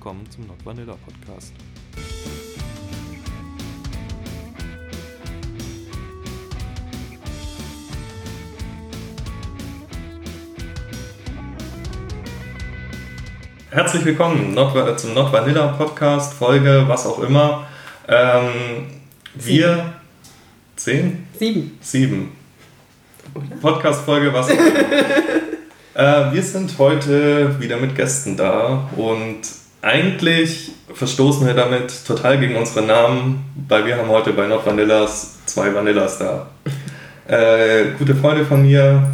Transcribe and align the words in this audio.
willkommen 0.00 0.30
zum 0.30 0.46
Not 0.46 0.64
Vanilla 0.64 0.96
Podcast. 1.04 1.52
Herzlich 13.68 14.06
willkommen 14.06 14.54
Not, 14.54 14.98
zum 14.98 15.12
Not 15.12 15.30
Vanilla 15.34 15.66
Podcast, 15.66 16.32
Folge, 16.32 16.84
was 16.86 17.04
auch 17.04 17.18
immer. 17.18 17.66
Ähm, 18.08 19.02
wir. 19.34 19.92
Zehn? 20.76 21.26
Sieben. 21.38 21.78
Sieben. 21.82 22.32
Podcast-Folge, 23.60 24.32
was 24.32 24.46
auch 24.46 24.52
immer. 24.54 26.30
äh, 26.30 26.32
wir 26.32 26.42
sind 26.42 26.78
heute 26.78 27.60
wieder 27.60 27.76
mit 27.76 27.94
Gästen 27.94 28.38
da 28.38 28.88
und 28.96 29.59
eigentlich 29.82 30.72
verstoßen 30.92 31.46
wir 31.46 31.54
damit 31.54 32.06
total 32.06 32.38
gegen 32.38 32.56
unsere 32.56 32.84
Namen, 32.84 33.44
weil 33.68 33.86
wir 33.86 33.96
haben 33.96 34.08
heute 34.08 34.32
bei 34.32 34.46
Not 34.46 34.66
Vanillas 34.66 35.38
zwei 35.46 35.74
Vanillas 35.74 36.18
da. 36.18 36.50
Äh, 37.26 37.92
gute 37.98 38.14
Freunde 38.14 38.44
von 38.44 38.62
mir, 38.62 39.08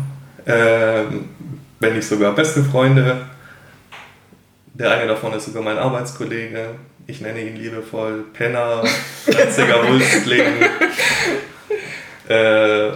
äh, 0.45 1.03
wenn 1.81 1.95
nicht 1.95 2.09
sogar 2.09 2.35
beste 2.35 2.65
Freunde. 2.65 3.27
Der 4.75 4.91
eine 4.93 5.07
davon 5.07 5.33
ist 5.35 5.47
sogar 5.47 5.63
mein 5.63 5.79
Arbeitskollege. 5.79 6.71
Ich 7.07 7.21
nenne 7.21 7.41
ihn 7.41 7.57
liebevoll 7.57 8.25
Penner, 8.33 8.83
einziger 9.27 9.89
Wulstling 9.89 10.47
äh, 12.29 12.89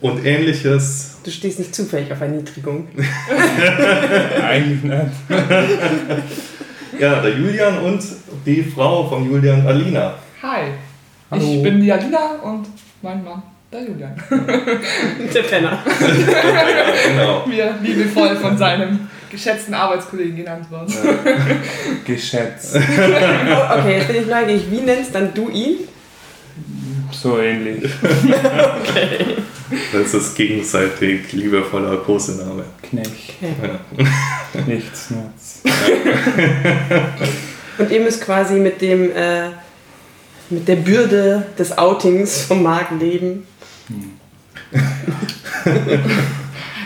und 0.00 0.24
ähnliches. 0.24 1.18
Du 1.22 1.30
stehst 1.30 1.58
nicht 1.58 1.74
zufällig 1.74 2.10
auf 2.12 2.20
Erniedrigung. 2.20 2.88
Eigentlich 4.42 4.82
nicht. 4.82 5.12
Ja, 6.98 7.20
der 7.20 7.32
Julian 7.38 7.78
und 7.78 8.02
die 8.46 8.62
Frau 8.62 9.08
von 9.08 9.28
Julian, 9.30 9.66
Alina. 9.66 10.14
Hi, 10.42 10.62
Hallo. 11.30 11.42
ich 11.42 11.62
bin 11.62 11.80
die 11.80 11.92
Alina 11.92 12.32
und 12.42 12.66
mein 13.02 13.24
Mann, 13.24 13.42
der 13.72 13.82
Julian. 13.82 14.14
Der 15.34 15.42
Penner. 15.42 15.78
ja, 15.84 17.08
genau. 17.08 17.44
Wie 17.46 17.58
er 17.58 17.74
liebevoll 17.82 18.36
von 18.36 18.56
seinem 18.56 19.08
geschätzten 19.30 19.74
Arbeitskollegen 19.74 20.36
genannt 20.36 20.66
wird. 20.70 20.92
Geschätzt. 22.04 22.76
Oh, 22.76 23.78
okay, 23.78 23.96
jetzt 23.98 24.06
bin 24.08 24.22
ich 24.22 24.26
neugierig. 24.26 24.62
Wie 24.70 24.80
nennst 24.80 25.14
dann 25.14 25.34
du 25.34 25.48
ihn? 25.48 25.76
So 27.10 27.38
ähnlich. 27.40 27.90
Das 29.92 30.14
ist 30.14 30.34
gegenseitig 30.34 31.32
liebevoller 31.32 31.96
Kosename. 31.98 32.64
Knecht. 32.82 33.34
Ja. 33.40 34.60
Nichts 34.66 35.10
Nutz. 35.10 35.62
Und 37.78 37.90
ihr 37.90 38.00
müsst 38.00 38.22
quasi 38.22 38.54
mit 38.54 38.80
dem 38.80 39.10
äh, 39.10 39.48
mit 40.50 40.68
der 40.68 40.76
Bürde 40.76 41.46
des 41.58 41.76
Outings 41.76 42.42
vom 42.42 42.62
Markt 42.62 43.00
leben. 43.00 43.46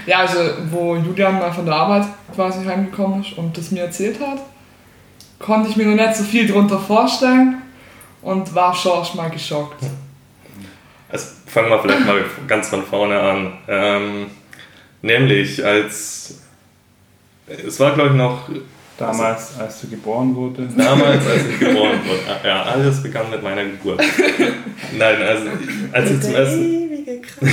Ja, 0.06 0.20
also 0.20 0.38
wo 0.70 0.96
Julian 0.96 1.38
mal 1.38 1.52
von 1.52 1.66
der 1.66 1.74
Arbeit 1.74 2.06
quasi 2.34 2.64
heimgekommen 2.64 3.20
ist 3.20 3.36
und 3.36 3.56
das 3.58 3.70
mir 3.70 3.82
erzählt 3.82 4.18
hat, 4.20 4.38
konnte 5.38 5.68
ich 5.68 5.76
mir 5.76 5.86
noch 5.86 6.02
nicht 6.02 6.16
so 6.16 6.24
viel 6.24 6.46
drunter 6.46 6.78
vorstellen 6.78 7.60
und 8.22 8.54
war 8.54 8.74
schon 8.74 9.04
mal 9.16 9.28
geschockt. 9.28 9.82
Also 11.10 11.26
fangen 11.46 11.70
wir 11.70 11.80
vielleicht 11.80 12.06
mal 12.06 12.24
ganz 12.46 12.68
von 12.68 12.84
vorne 12.84 13.18
an. 13.18 13.52
Ähm, 13.66 14.26
nämlich 15.02 15.64
als 15.64 16.40
es 17.46 17.80
war 17.80 17.94
glaube 17.94 18.10
ich 18.10 18.16
noch 18.16 18.48
Damals, 18.98 19.56
als 19.58 19.80
du 19.80 19.86
geboren 19.88 20.34
wurdest. 20.34 20.76
damals, 20.76 21.24
als 21.24 21.46
ich 21.46 21.58
geboren 21.60 22.00
wurde. 22.04 22.20
Ja, 22.44 22.64
alles 22.64 23.00
begann 23.00 23.30
mit 23.30 23.42
meiner 23.44 23.64
Geburt. 23.64 24.02
Nein, 24.98 25.22
also 25.22 25.48
als 25.92 26.10
ich 26.10 26.20
zum 26.20 26.34
ersten. 26.34 26.88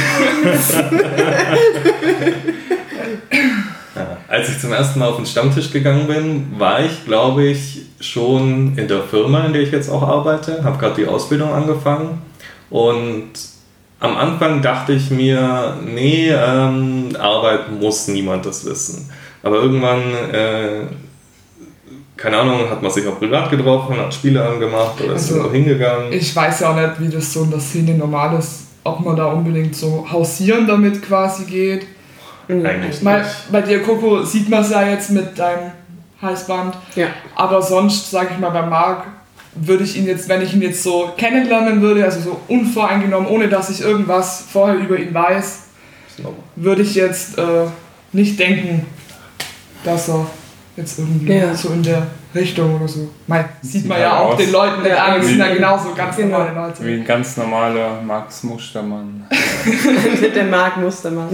Ja, 3.96 4.18
als 4.28 4.50
ich 4.50 4.60
zum 4.60 4.74
ersten 4.74 5.00
Mal 5.00 5.08
auf 5.08 5.16
den 5.16 5.26
Stammtisch 5.26 5.72
gegangen 5.72 6.08
bin, 6.08 6.60
war 6.60 6.84
ich, 6.84 7.06
glaube 7.06 7.46
ich, 7.46 7.84
schon 8.02 8.78
in 8.78 8.90
der 8.90 9.04
Firma, 9.04 9.46
in 9.46 9.54
der 9.54 9.62
ich 9.62 9.72
jetzt 9.72 9.90
auch 9.90 10.04
arbeite, 10.04 10.66
habe 10.66 10.78
gerade 10.78 10.96
die 11.02 11.08
Ausbildung 11.08 11.54
angefangen 11.54 12.22
und 12.70 13.32
am 14.00 14.18
Anfang 14.18 14.62
dachte 14.62 14.94
ich 14.94 15.10
mir, 15.10 15.78
nee, 15.86 16.30
ähm, 16.30 17.16
Arbeit 17.20 17.72
muss 17.72 18.08
niemand 18.08 18.46
das 18.46 18.66
wissen. 18.66 19.10
Aber 19.42 19.58
irgendwann, 19.58 20.02
äh, 20.32 20.82
keine 22.18 22.38
Ahnung, 22.38 22.70
hat 22.70 22.82
man 22.82 22.92
sich 22.92 23.08
auch 23.08 23.18
privat 23.20 23.50
getroffen, 23.52 23.98
hat 23.98 24.14
Spiele 24.14 24.44
angemacht 24.44 25.00
oder 25.02 25.14
ist 25.14 25.32
Also, 25.32 25.52
hingegangen. 25.52 26.12
Ich 26.12 26.36
weiß 26.36 26.62
ja 26.62 26.72
auch 26.72 26.76
nicht, 26.76 27.00
wie 27.00 27.10
das 27.10 27.32
so 27.32 27.44
in 27.44 27.52
der 27.52 27.60
Szene 27.60 27.94
normal 27.94 28.38
ist, 28.38 28.68
ob 28.84 29.00
man 29.04 29.16
da 29.16 29.28
unbedingt 29.28 29.76
so 29.76 30.06
hausieren 30.12 30.68
damit 30.68 31.02
quasi 31.02 31.46
geht. 31.46 31.88
Eigentlich 32.48 33.02
Mal, 33.02 33.22
nicht. 33.22 33.52
bei 33.52 33.62
dir, 33.62 33.82
Coco, 33.82 34.24
sieht 34.24 34.50
man 34.50 34.62
es 34.62 34.70
ja 34.70 34.88
jetzt 34.88 35.10
mit 35.12 35.38
deinem 35.38 35.72
Heißband. 36.22 36.76
Ja. 36.96 37.08
Aber 37.36 37.62
sonst, 37.62 38.12
sage 38.12 38.30
ich 38.34 38.40
mal, 38.40 38.52
bei 38.52 38.62
Marc 38.62 39.06
würde 39.56 39.84
ich 39.84 39.98
ihn 39.98 40.06
jetzt, 40.06 40.28
wenn 40.30 40.42
ich 40.42 40.54
ihn 40.54 40.62
jetzt 40.62 40.84
so 40.84 41.12
kennenlernen 41.18 41.82
würde, 41.82 42.04
also 42.04 42.20
so 42.20 42.40
unvoreingenommen, 42.48 43.28
ohne 43.30 43.48
dass 43.48 43.70
ich 43.70 43.82
irgendwas 43.82 44.44
vorher 44.52 44.76
über 44.78 44.98
ihn 44.98 45.14
weiß, 45.14 45.60
würde 46.56 46.82
ich 46.82 46.96
jetzt 46.96 47.38
äh, 47.38 47.42
nicht 48.12 48.40
denken, 48.40 48.86
dass 49.84 50.10
er 50.10 50.28
jetzt 50.78 51.00
irgendwie 51.00 51.32
Ja. 51.34 51.54
so 51.56 51.70
in 51.70 51.84
der 51.84 52.06
Richtung 52.34 52.76
oder 52.76 52.88
so. 52.88 53.10
Mei, 53.28 53.46
sieht 53.62 53.72
Sieht 53.72 53.88
man 53.88 53.98
halt 53.98 54.08
ja 54.08 54.20
auch 54.20 54.32
aus. 54.34 54.38
den 54.38 54.52
Leuten 54.52 54.82
nicht 54.82 54.92
Ja, 54.92 55.06
an, 55.06 55.22
die 55.22 55.28
sind 55.28 55.40
ja 55.40 55.50
wie- 55.50 55.54
genauso 55.56 55.94
ganz 55.96 56.18
genau. 56.18 56.40
normale 56.40 56.74
Wie 56.80 56.84
Leute. 56.90 57.02
ein 57.02 57.06
ganz 57.06 57.38
normaler 57.38 58.02
Max 58.02 58.44
Mustermann. 58.44 59.26
der 60.36 60.44
Marc 60.46 60.76
Mustermann. 60.78 61.30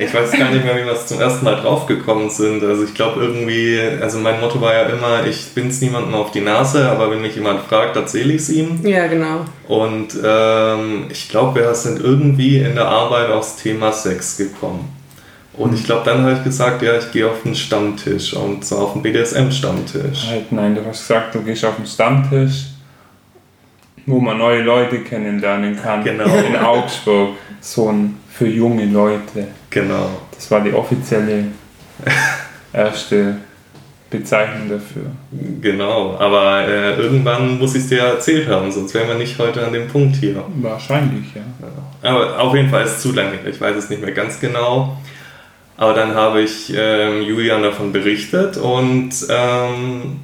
Ich 0.00 0.14
weiß 0.14 0.32
gar 0.32 0.50
nicht 0.50 0.64
mehr, 0.64 0.74
wie 0.76 0.86
wir 0.86 0.92
es 0.92 1.06
zum 1.06 1.20
ersten 1.20 1.44
Mal 1.44 1.56
draufgekommen 1.56 2.30
sind. 2.30 2.64
Also 2.64 2.84
ich 2.84 2.94
glaube 2.94 3.22
irgendwie, 3.22 3.78
also 4.00 4.18
mein 4.18 4.40
Motto 4.40 4.58
war 4.58 4.72
ja 4.72 4.84
immer, 4.84 5.26
ich 5.26 5.48
bin's 5.54 5.82
niemandem 5.82 6.14
auf 6.14 6.30
die 6.30 6.40
Nase, 6.40 6.88
aber 6.88 7.10
wenn 7.10 7.20
mich 7.20 7.34
jemand 7.34 7.60
fragt, 7.66 7.96
erzähle 7.96 8.32
ich 8.32 8.40
es 8.40 8.48
ihm. 8.48 8.80
Ja, 8.82 9.08
genau. 9.08 9.44
Und 9.68 10.18
ähm, 10.24 11.04
ich 11.10 11.28
glaube, 11.28 11.60
wir 11.60 11.74
sind 11.74 12.00
irgendwie 12.00 12.60
in 12.60 12.76
der 12.76 12.86
Arbeit 12.86 13.28
aufs 13.28 13.56
Thema 13.56 13.92
Sex 13.92 14.38
gekommen. 14.38 14.88
Und 15.52 15.74
ich 15.74 15.84
glaube, 15.84 16.02
dann 16.06 16.22
habe 16.22 16.32
ich 16.32 16.44
gesagt, 16.44 16.80
ja, 16.80 16.96
ich 16.96 17.12
gehe 17.12 17.28
auf 17.28 17.42
den 17.42 17.54
Stammtisch 17.54 18.32
und 18.32 18.64
zwar 18.64 18.78
auf 18.78 18.92
den 18.94 19.02
BDSM-Stammtisch. 19.02 20.28
Halt, 20.30 20.50
nein, 20.50 20.74
du 20.74 20.86
hast 20.86 21.06
gesagt, 21.06 21.34
du 21.34 21.42
gehst 21.42 21.62
auf 21.66 21.76
den 21.76 21.84
Stammtisch, 21.86 22.68
wo 24.06 24.18
man 24.18 24.38
neue 24.38 24.62
Leute 24.62 25.00
kennenlernen 25.00 25.76
kann. 25.76 26.02
Genau. 26.04 26.24
In 26.24 26.56
Augsburg. 26.56 27.36
So 27.60 27.90
ein 27.90 28.19
für 28.40 28.48
junge 28.48 28.86
Leute. 28.86 29.48
Genau. 29.68 30.08
Das 30.34 30.50
war 30.50 30.62
die 30.62 30.72
offizielle 30.72 31.44
erste 32.72 33.36
Bezeichnung 34.08 34.70
dafür. 34.70 35.10
Genau. 35.60 36.16
Aber 36.18 36.66
äh, 36.66 36.94
irgendwann 36.94 37.58
muss 37.58 37.74
ich 37.74 37.82
es 37.82 37.88
dir 37.90 37.98
ja 37.98 38.04
erzählt 38.06 38.48
haben, 38.48 38.72
sonst 38.72 38.94
wären 38.94 39.08
wir 39.08 39.16
nicht 39.16 39.38
heute 39.38 39.62
an 39.66 39.74
dem 39.74 39.88
Punkt 39.88 40.16
hier. 40.16 40.42
Wahrscheinlich, 40.62 41.26
ja. 41.34 41.42
Aber 42.00 42.40
auf 42.40 42.54
jeden 42.54 42.70
Fall 42.70 42.84
ist 42.84 42.92
es 42.92 43.02
zu 43.02 43.12
lange. 43.12 43.40
Ich 43.46 43.60
weiß 43.60 43.76
es 43.76 43.90
nicht 43.90 44.00
mehr 44.00 44.12
ganz 44.12 44.40
genau. 44.40 44.96
Aber 45.76 45.92
dann 45.92 46.14
habe 46.14 46.40
ich 46.40 46.72
ähm, 46.74 47.20
Julian 47.20 47.62
davon 47.62 47.92
berichtet 47.92 48.56
und 48.56 49.10
ähm, 49.28 50.20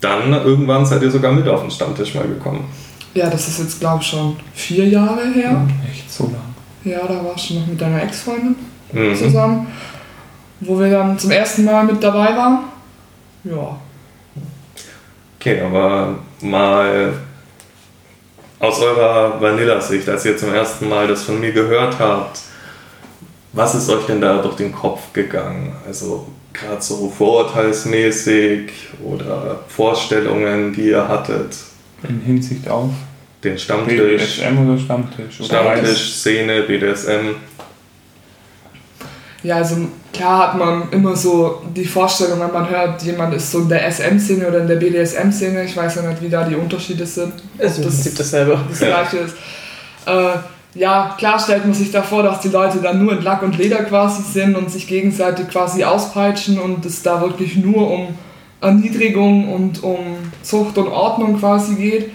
dann 0.00 0.32
irgendwann 0.32 0.86
seid 0.86 1.02
ihr 1.02 1.10
sogar 1.10 1.32
mit 1.32 1.46
auf 1.46 1.60
den 1.60 1.70
Stammtisch 1.70 2.14
mal 2.14 2.26
gekommen. 2.26 2.64
Ja, 3.12 3.28
das 3.28 3.48
ist 3.48 3.58
jetzt, 3.58 3.80
glaube 3.80 4.02
ich, 4.02 4.08
schon 4.08 4.36
vier 4.54 4.88
Jahre 4.88 5.30
her. 5.30 5.68
Echt 5.90 6.10
so 6.10 6.24
lang. 6.24 6.53
Ja, 6.84 7.06
da 7.06 7.24
warst 7.24 7.50
du 7.50 7.54
noch 7.54 7.66
mit 7.66 7.80
deiner 7.80 8.02
Ex-Freundin 8.02 8.56
Mhm. 8.92 9.16
zusammen, 9.16 9.66
wo 10.60 10.78
wir 10.78 10.90
dann 10.90 11.18
zum 11.18 11.30
ersten 11.30 11.64
Mal 11.64 11.84
mit 11.84 12.02
dabei 12.02 12.36
waren. 12.36 12.58
Ja, 13.44 13.76
Okay, 15.40 15.60
aber 15.60 16.14
mal 16.40 17.12
aus 18.58 18.80
eurer 18.80 19.38
Vanilla-Sicht, 19.42 20.08
als 20.08 20.24
ihr 20.24 20.38
zum 20.38 20.54
ersten 20.54 20.88
Mal 20.88 21.06
das 21.06 21.24
von 21.24 21.38
mir 21.38 21.52
gehört 21.52 21.98
habt, 21.98 22.40
was 23.52 23.74
ist 23.74 23.90
euch 23.90 24.06
denn 24.06 24.22
da 24.22 24.38
durch 24.40 24.56
den 24.56 24.72
Kopf 24.72 25.12
gegangen? 25.12 25.76
Also 25.86 26.26
gerade 26.54 26.80
so 26.80 27.10
vorurteilsmäßig 27.14 28.70
oder 29.04 29.60
Vorstellungen, 29.68 30.72
die 30.72 30.88
ihr 30.88 31.06
hattet, 31.06 31.56
In 32.08 32.20
Hinsicht 32.22 32.66
auf 32.68 32.90
den 33.44 33.58
Stammtisch, 33.58 33.98
BDSM 33.98 34.58
oder 34.68 34.78
Stammtisch? 34.78 35.40
Oder 35.40 35.46
Stammtisch, 35.48 36.12
Szene, 36.14 36.62
BDSM. 36.62 37.34
Ja, 39.42 39.56
also 39.56 39.76
klar 40.12 40.48
hat 40.52 40.58
man 40.58 40.90
immer 40.90 41.14
so 41.14 41.62
die 41.76 41.84
Vorstellung, 41.84 42.40
wenn 42.40 42.52
man 42.52 42.68
hört, 42.70 43.02
jemand 43.02 43.34
ist 43.34 43.50
so 43.50 43.60
in 43.60 43.68
der 43.68 43.90
SM-Szene 43.90 44.48
oder 44.48 44.60
in 44.60 44.68
der 44.68 44.76
BDSM-Szene, 44.76 45.64
ich 45.64 45.76
weiß 45.76 45.96
ja 45.96 46.02
nicht, 46.02 46.22
wie 46.22 46.30
da 46.30 46.44
die 46.44 46.54
Unterschiede 46.54 47.04
sind. 47.04 47.34
Ist 47.58 47.76
im 47.78 47.84
Das- 47.84 47.94
Prinzip 47.94 48.16
dasselbe. 48.16 48.58
das 48.70 48.78
gleiche 48.78 49.16
ist. 49.18 49.36
Äh, 50.06 50.38
ja, 50.76 51.14
klar 51.18 51.38
stellt 51.38 51.64
man 51.66 51.74
sich 51.74 51.90
da 51.92 52.02
vor, 52.02 52.22
dass 52.22 52.40
die 52.40 52.48
Leute 52.48 52.78
dann 52.78 53.04
nur 53.04 53.12
in 53.12 53.22
Lack 53.22 53.42
und 53.42 53.56
Leder 53.58 53.84
quasi 53.84 54.22
sind 54.22 54.56
und 54.56 54.70
sich 54.70 54.86
gegenseitig 54.88 55.48
quasi 55.48 55.84
auspeitschen 55.84 56.58
und 56.58 56.84
es 56.86 57.02
da 57.02 57.20
wirklich 57.20 57.56
nur 57.56 57.90
um 57.90 58.08
Erniedrigung 58.62 59.52
und 59.52 59.82
um 59.82 59.98
Zucht 60.42 60.78
und 60.78 60.88
Ordnung 60.88 61.38
quasi 61.38 61.74
geht. 61.74 62.10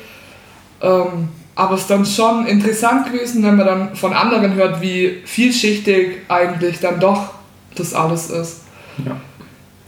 Ähm, 0.81 1.29
aber 1.55 1.75
es 1.75 1.81
ist 1.81 1.89
dann 1.89 2.05
schon 2.05 2.47
interessant 2.47 3.11
gewesen, 3.11 3.43
wenn 3.43 3.57
man 3.57 3.65
dann 3.65 3.95
von 3.95 4.13
anderen 4.13 4.53
hört, 4.55 4.81
wie 4.81 5.21
vielschichtig 5.25 6.21
eigentlich 6.29 6.79
dann 6.79 6.99
doch 6.99 7.33
das 7.75 7.93
alles 7.93 8.29
ist. 8.29 8.61
Ja. 9.05 9.17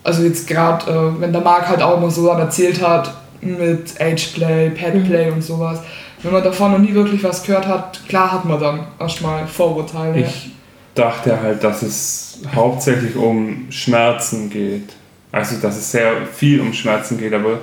Also 0.04 0.24
jetzt 0.24 0.48
gerade, 0.48 0.92
äh, 0.92 1.22
wenn 1.22 1.32
der 1.32 1.42
Marc 1.42 1.70
halt 1.70 1.82
auch 1.82 1.98
immer 1.98 2.12
so 2.12 2.28
dann 2.28 2.40
erzählt 2.40 2.82
hat 2.82 3.14
mit 3.42 4.00
Ageplay, 4.00 4.70
Petplay 4.70 5.32
und 5.32 5.44
sowas. 5.44 5.80
Wenn 6.24 6.34
man 6.34 6.44
davon 6.44 6.72
noch 6.72 6.80
nie 6.80 6.94
wirklich 6.94 7.24
was 7.24 7.44
gehört 7.44 7.68
hat, 7.68 8.02
klar 8.08 8.32
hat 8.32 8.46
man 8.46 8.60
dann 8.60 8.88
erstmal 9.00 9.48
Vorurteile. 9.48 10.20
Ich 10.20 10.52
dachte 10.94 11.42
halt, 11.42 11.64
dass 11.64 11.82
es 11.82 12.40
hauptsächlich 12.56 13.16
um 13.16 13.68
Schmerzen 13.72 14.50
geht. 14.50 14.90
Also, 15.32 15.56
dass 15.62 15.78
es 15.78 15.92
sehr 15.92 16.26
viel 16.34 16.60
um 16.60 16.74
Schmerzen 16.74 17.18
geht. 17.18 17.34
Aber 17.34 17.60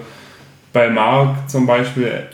bei 0.73 0.89
Marc 0.89 1.49
zum 1.49 1.67
Beispiel 1.67 2.27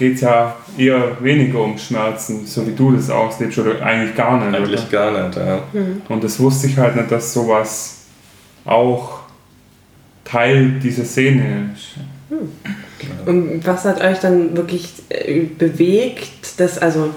geht 0.00 0.14
es 0.14 0.22
ja 0.22 0.56
eher 0.78 1.22
weniger 1.22 1.60
um 1.60 1.76
Schmerzen, 1.76 2.46
so 2.46 2.66
wie 2.66 2.72
du 2.72 2.90
das 2.92 3.10
auslebst, 3.10 3.58
oder 3.58 3.82
eigentlich 3.82 4.16
gar 4.16 4.42
nicht. 4.42 4.58
Eigentlich 4.58 4.80
oder? 4.88 4.90
gar 4.90 5.28
nicht, 5.28 5.36
ja. 5.36 5.62
Und 6.08 6.24
das 6.24 6.40
wusste 6.40 6.68
ich 6.68 6.78
halt 6.78 6.96
nicht, 6.96 7.12
dass 7.12 7.34
sowas 7.34 7.98
auch 8.64 9.20
Teil 10.24 10.80
dieser 10.82 11.04
Szene 11.04 11.70
ist. 11.74 11.96
Und 13.26 13.66
was 13.66 13.84
hat 13.84 14.00
euch 14.00 14.18
dann 14.20 14.56
wirklich 14.56 14.90
äh, 15.10 15.42
bewegt, 15.42 16.58
das, 16.58 16.78
also, 16.78 17.10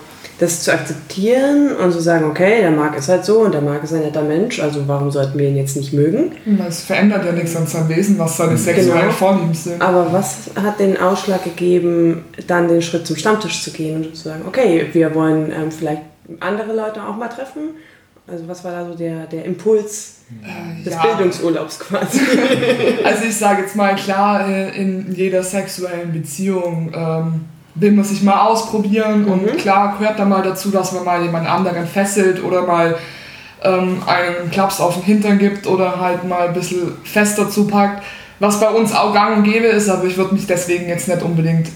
das 0.43 0.61
zu 0.63 0.73
akzeptieren 0.73 1.75
und 1.75 1.91
zu 1.91 1.99
sagen, 1.99 2.25
okay, 2.25 2.61
der 2.61 2.71
Marc 2.71 2.97
ist 2.97 3.09
halt 3.09 3.25
so 3.25 3.39
und 3.39 3.53
der 3.53 3.61
Marc 3.61 3.83
ist 3.83 3.93
ein 3.93 4.01
netter 4.01 4.21
Mensch, 4.21 4.59
also 4.59 4.87
warum 4.87 5.09
sollten 5.09 5.37
wir 5.39 5.47
ihn 5.49 5.55
jetzt 5.57 5.75
nicht 5.77 5.93
mögen? 5.93 6.33
Es 6.67 6.81
verändert 6.81 7.25
ja 7.25 7.31
nichts 7.31 7.55
an 7.55 7.65
seinem 7.65 7.89
Wesen, 7.89 8.19
was 8.19 8.37
seine 8.37 8.57
sexuellen 8.57 8.99
Genau. 9.01 9.11
Vorlieben 9.11 9.53
sind. 9.53 9.81
Aber 9.81 10.11
was 10.11 10.51
hat 10.61 10.79
den 10.79 10.99
Ausschlag 10.99 11.43
gegeben, 11.43 12.25
dann 12.47 12.67
den 12.67 12.81
Schritt 12.81 13.07
zum 13.07 13.15
Stammtisch 13.15 13.63
zu 13.63 13.71
gehen 13.71 14.05
und 14.05 14.15
zu 14.15 14.23
sagen, 14.29 14.43
okay, 14.47 14.87
wir 14.93 15.15
wollen 15.15 15.51
ähm, 15.51 15.71
vielleicht 15.71 16.01
andere 16.39 16.75
Leute 16.75 17.01
auch 17.03 17.15
mal 17.15 17.29
treffen? 17.29 17.71
Also 18.25 18.47
was 18.47 18.63
war 18.63 18.71
da 18.71 18.85
so 18.87 18.95
der, 18.95 19.25
der 19.27 19.43
Impuls 19.45 20.19
Äh, 20.41 20.83
des 20.83 20.93
ja. 20.93 21.01
Bildungsurlaubs 21.05 21.79
quasi? 21.79 22.19
Also 23.03 23.25
ich 23.25 23.35
sage 23.35 23.63
jetzt 23.63 23.75
mal 23.75 23.95
klar, 23.95 24.47
äh, 24.47 24.69
in 24.81 25.13
jeder 25.13 25.43
sexuellen 25.43 26.11
Beziehung 26.13 26.91
ähm, 26.95 27.41
will 27.75 27.91
man 27.91 28.05
sich 28.05 28.21
mal 28.21 28.41
ausprobieren 28.47 29.25
und 29.25 29.57
klar 29.57 29.95
gehört 29.97 30.19
da 30.19 30.25
mal 30.25 30.43
dazu, 30.43 30.69
dass 30.69 30.91
man 30.91 31.03
mal 31.03 31.23
jemand 31.23 31.47
anderen 31.47 31.87
fesselt 31.87 32.43
oder 32.43 32.67
mal 32.67 32.95
ähm, 33.63 33.97
einen 34.05 34.51
Klaps 34.51 34.79
auf 34.79 34.95
den 34.95 35.03
Hintern 35.03 35.39
gibt 35.39 35.65
oder 35.65 35.99
halt 35.99 36.27
mal 36.27 36.49
ein 36.49 36.53
bisschen 36.53 36.91
fester 37.03 37.49
zupackt, 37.49 38.03
was 38.39 38.59
bei 38.59 38.69
uns 38.69 38.93
auch 38.93 39.13
gang 39.13 39.37
und 39.37 39.43
gäbe 39.43 39.67
ist, 39.67 39.89
aber 39.89 40.05
ich 40.05 40.17
würde 40.17 40.35
mich 40.35 40.45
deswegen 40.45 40.87
jetzt 40.87 41.07
nicht 41.07 41.21
unbedingt 41.23 41.69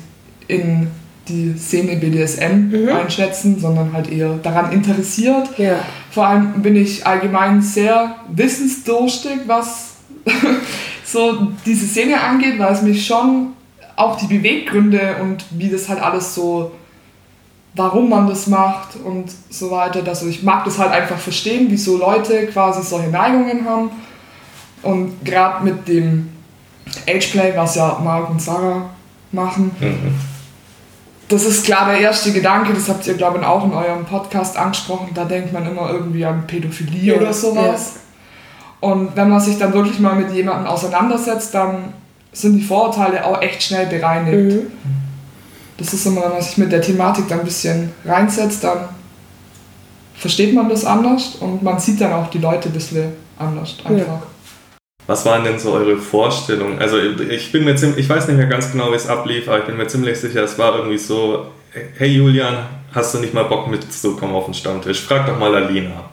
in 0.48 0.88
die 1.28 1.58
Szene 1.58 1.98
BDSM 1.98 2.90
einschätzen, 2.90 3.60
sondern 3.60 3.92
halt 3.92 4.10
eher 4.10 4.36
daran 4.42 4.72
interessiert. 4.72 5.58
ja. 5.58 5.80
Vor 6.12 6.26
allem 6.26 6.62
bin 6.62 6.76
ich 6.76 7.06
allgemein 7.06 7.62
sehr 7.62 8.16
wissensdurstig, 8.34 9.40
was 9.46 9.96
so 11.06 11.52
diese 11.66 11.86
Szene 11.86 12.20
angeht, 12.20 12.58
weil 12.58 12.74
es 12.74 12.82
mich 12.82 13.06
schon 13.06 13.54
auch 13.98 14.16
die 14.16 14.28
Beweggründe 14.28 15.18
und 15.22 15.44
wie 15.52 15.70
das 15.70 15.90
halt 15.90 16.02
alles 16.02 16.34
so, 16.34 16.72
warum 17.74 18.10
man 18.10 18.28
das 18.28 18.48
macht 18.48 18.96
und 19.04 19.26
so 19.50 19.72
weiter. 19.72 20.02
Also 20.08 20.28
ich 20.28 20.44
mag 20.44 20.64
das 20.64 20.78
halt 20.78 20.92
einfach 20.92 21.18
verstehen, 21.18 21.68
wieso 21.70 21.98
Leute 21.98 22.48
quasi 22.48 22.82
solche 22.84 23.10
Neigungen 23.10 23.66
haben. 23.66 23.90
Und 24.84 25.26
gerade 25.26 25.66
mit 25.66 25.88
dem 25.88 26.30
Ageplay, 27.08 27.52
was 27.56 27.76
ja 27.76 28.00
Mark 28.02 28.30
und 28.30 28.42
Sarah 28.42 28.90
machen, 29.32 29.72
das 31.28 31.44
ist 31.44 31.66
klar 31.66 31.88
der 31.90 32.00
erste 32.00 32.32
Gedanke, 32.32 32.74
das 32.74 32.88
habt 32.88 33.06
ihr, 33.08 33.16
glaube 33.16 33.40
ich, 33.40 33.46
auch 33.46 33.66
in 33.66 33.74
eurem 33.74 34.06
Podcast 34.06 34.56
angesprochen. 34.58 35.10
Da 35.14 35.26
denkt 35.26 35.52
man 35.52 35.66
immer 35.66 35.90
irgendwie 35.90 36.24
an 36.24 36.46
Pädophilie 36.46 37.16
Ja, 37.16 37.20
oder 37.20 37.34
sowas. 37.34 37.96
Und 38.80 39.16
wenn 39.16 39.28
man 39.30 39.40
sich 39.40 39.58
dann 39.58 39.74
wirklich 39.74 40.00
mal 40.00 40.16
mit 40.16 40.32
jemandem 40.32 40.68
auseinandersetzt, 40.68 41.54
dann 41.56 41.94
sind 42.38 42.58
die 42.58 42.64
Vorurteile 42.64 43.26
auch 43.26 43.42
echt 43.42 43.64
schnell 43.64 43.88
bereinigt. 43.88 44.56
Mhm. 44.56 44.72
Das 45.78 45.94
ist 45.94 46.06
immer, 46.06 46.24
wenn 46.24 46.34
man 46.34 46.42
sich 46.42 46.58
mit 46.58 46.72
der 46.72 46.82
Thematik 46.82 47.28
dann 47.28 47.40
ein 47.40 47.46
bisschen 47.46 47.92
reinsetzt, 48.06 48.64
dann 48.64 48.90
versteht 50.16 50.54
man 50.54 50.70
das 50.70 50.86
anders 50.86 51.36
und 51.36 51.62
man 51.64 51.80
sieht 51.80 52.02
dann 52.02 52.14
auch 52.14 52.30
die 52.30 52.40
Leute 52.40 52.70
ein 52.70 52.74
bisschen 52.74 53.14
anders 53.38 53.76
einfach. 53.84 54.22
Was 55.06 55.26
waren 55.26 55.44
denn 55.44 55.58
so 55.58 55.72
eure 55.74 55.98
Vorstellungen? 55.98 56.80
Also 56.80 56.98
ich 56.98 57.52
bin 57.52 57.64
mir 57.64 57.76
ziemlich, 57.76 58.00
ich 58.00 58.10
weiß 58.10 58.28
nicht 58.28 58.38
mehr 58.38 58.48
ganz 58.48 58.72
genau, 58.72 58.92
wie 58.92 58.96
es 58.96 59.08
ablief, 59.08 59.48
aber 59.48 59.60
ich 59.60 59.66
bin 59.66 59.78
mir 59.78 59.88
ziemlich 59.88 60.20
sicher, 60.20 60.44
es 60.44 60.58
war 60.58 60.76
irgendwie 60.76 60.98
so, 60.98 61.48
hey 61.98 62.10
Julian, 62.10 62.58
hast 62.94 63.14
du 63.14 63.20
nicht 63.20 63.34
mal 63.34 63.44
Bock 63.44 63.68
mitzukommen 63.68 64.36
auf 64.36 64.46
den 64.46 64.54
Stammtisch? 64.54 65.02
Frag 65.02 65.28
doch 65.28 65.40
mal 65.40 65.54
Alina. 65.56 66.04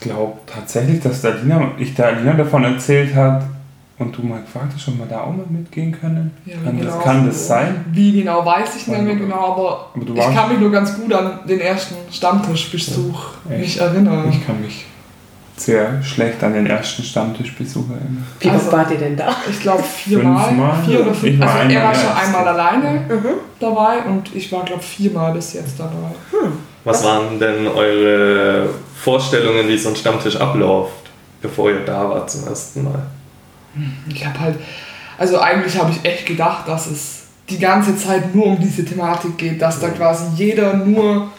Ich 0.00 0.06
glaube 0.06 0.38
tatsächlich, 0.46 1.00
dass 1.00 1.24
Alina, 1.24 1.70
ich 1.78 1.94
der 1.94 2.08
Alina 2.08 2.32
davon 2.32 2.64
erzählt 2.64 3.14
hat 3.14 3.44
und 4.02 4.16
du 4.16 4.22
mal 4.22 4.40
gefragt 4.40 4.72
hast, 4.76 4.86
ob 4.88 4.98
wir 4.98 5.06
da 5.06 5.20
auch 5.22 5.32
mal 5.32 5.46
mitgehen 5.48 5.92
können. 5.98 6.30
Ja, 6.44 6.56
kann, 6.64 6.78
genau. 6.78 6.90
das, 6.94 7.04
kann 7.04 7.26
das 7.26 7.46
sein? 7.48 7.84
Wie 7.92 8.12
genau 8.20 8.44
weiß 8.44 8.76
ich 8.76 8.86
nicht 8.86 9.02
mehr 9.02 9.16
genau, 9.16 9.52
aber, 9.52 9.86
Aber 9.94 10.04
du 10.04 10.14
ich 10.14 10.34
kann 10.34 10.48
mich 10.50 10.58
nur 10.60 10.70
ganz 10.70 10.94
gut 10.96 11.12
an 11.12 11.40
den 11.48 11.60
ersten 11.60 11.94
Stammtischbesuch 12.10 13.24
Ja, 13.50 13.56
mich 13.58 13.80
erinnern. 13.80 14.28
Ich 14.30 14.46
kann 14.46 14.60
mich 14.60 14.84
sehr 15.56 16.02
schlecht 16.02 16.42
an 16.42 16.54
den 16.54 16.66
ersten 16.66 17.02
Stammtischbesuch 17.02 17.84
erinnern. 17.90 18.26
Wie 18.40 18.50
Also- 18.50 18.64
oft 18.66 18.72
wart 18.72 18.90
ihr 18.90 18.98
denn 18.98 19.16
da? 19.16 19.34
Ich 19.48 19.60
glaube 19.60 19.82
viermal. 19.82 20.48
Fünfmal? 20.48 20.82
Vier 20.84 21.00
oder 21.02 21.14
fünf. 21.14 21.40
war 21.40 21.54
Also 21.54 21.74
er 21.74 21.82
war 21.84 21.94
schon 21.94 22.12
einmal 22.12 22.48
alleine 22.48 23.00
Mhm. 23.00 23.26
dabei 23.60 23.98
und 24.06 24.34
ich 24.34 24.50
war 24.50 24.64
glaube 24.64 24.82
viermal 24.82 25.32
bis 25.32 25.52
jetzt 25.52 25.78
dabei. 25.78 25.92
Was 26.84 27.04
waren 27.04 27.38
denn 27.38 27.68
eure 27.68 28.70
Vorstellungen, 28.96 29.68
wie 29.68 29.78
so 29.78 29.90
ein 29.90 29.96
Stammtisch 29.96 30.36
abläuft, 30.36 31.10
bevor 31.40 31.70
ihr 31.70 31.84
da 31.84 32.08
wart 32.08 32.28
zum 32.30 32.46
ersten 32.48 32.82
Mal? 32.84 33.02
Ich 34.08 34.24
habe 34.26 34.40
halt, 34.40 34.56
also 35.18 35.40
eigentlich 35.40 35.78
habe 35.78 35.92
ich 35.92 36.08
echt 36.08 36.26
gedacht, 36.26 36.68
dass 36.68 36.86
es 36.86 37.22
die 37.48 37.58
ganze 37.58 37.96
Zeit 37.96 38.34
nur 38.34 38.46
um 38.46 38.60
diese 38.60 38.84
Thematik 38.84 39.36
geht, 39.38 39.60
dass 39.60 39.80
da 39.80 39.88
quasi 39.88 40.24
jeder 40.36 40.74
nur 40.74 41.30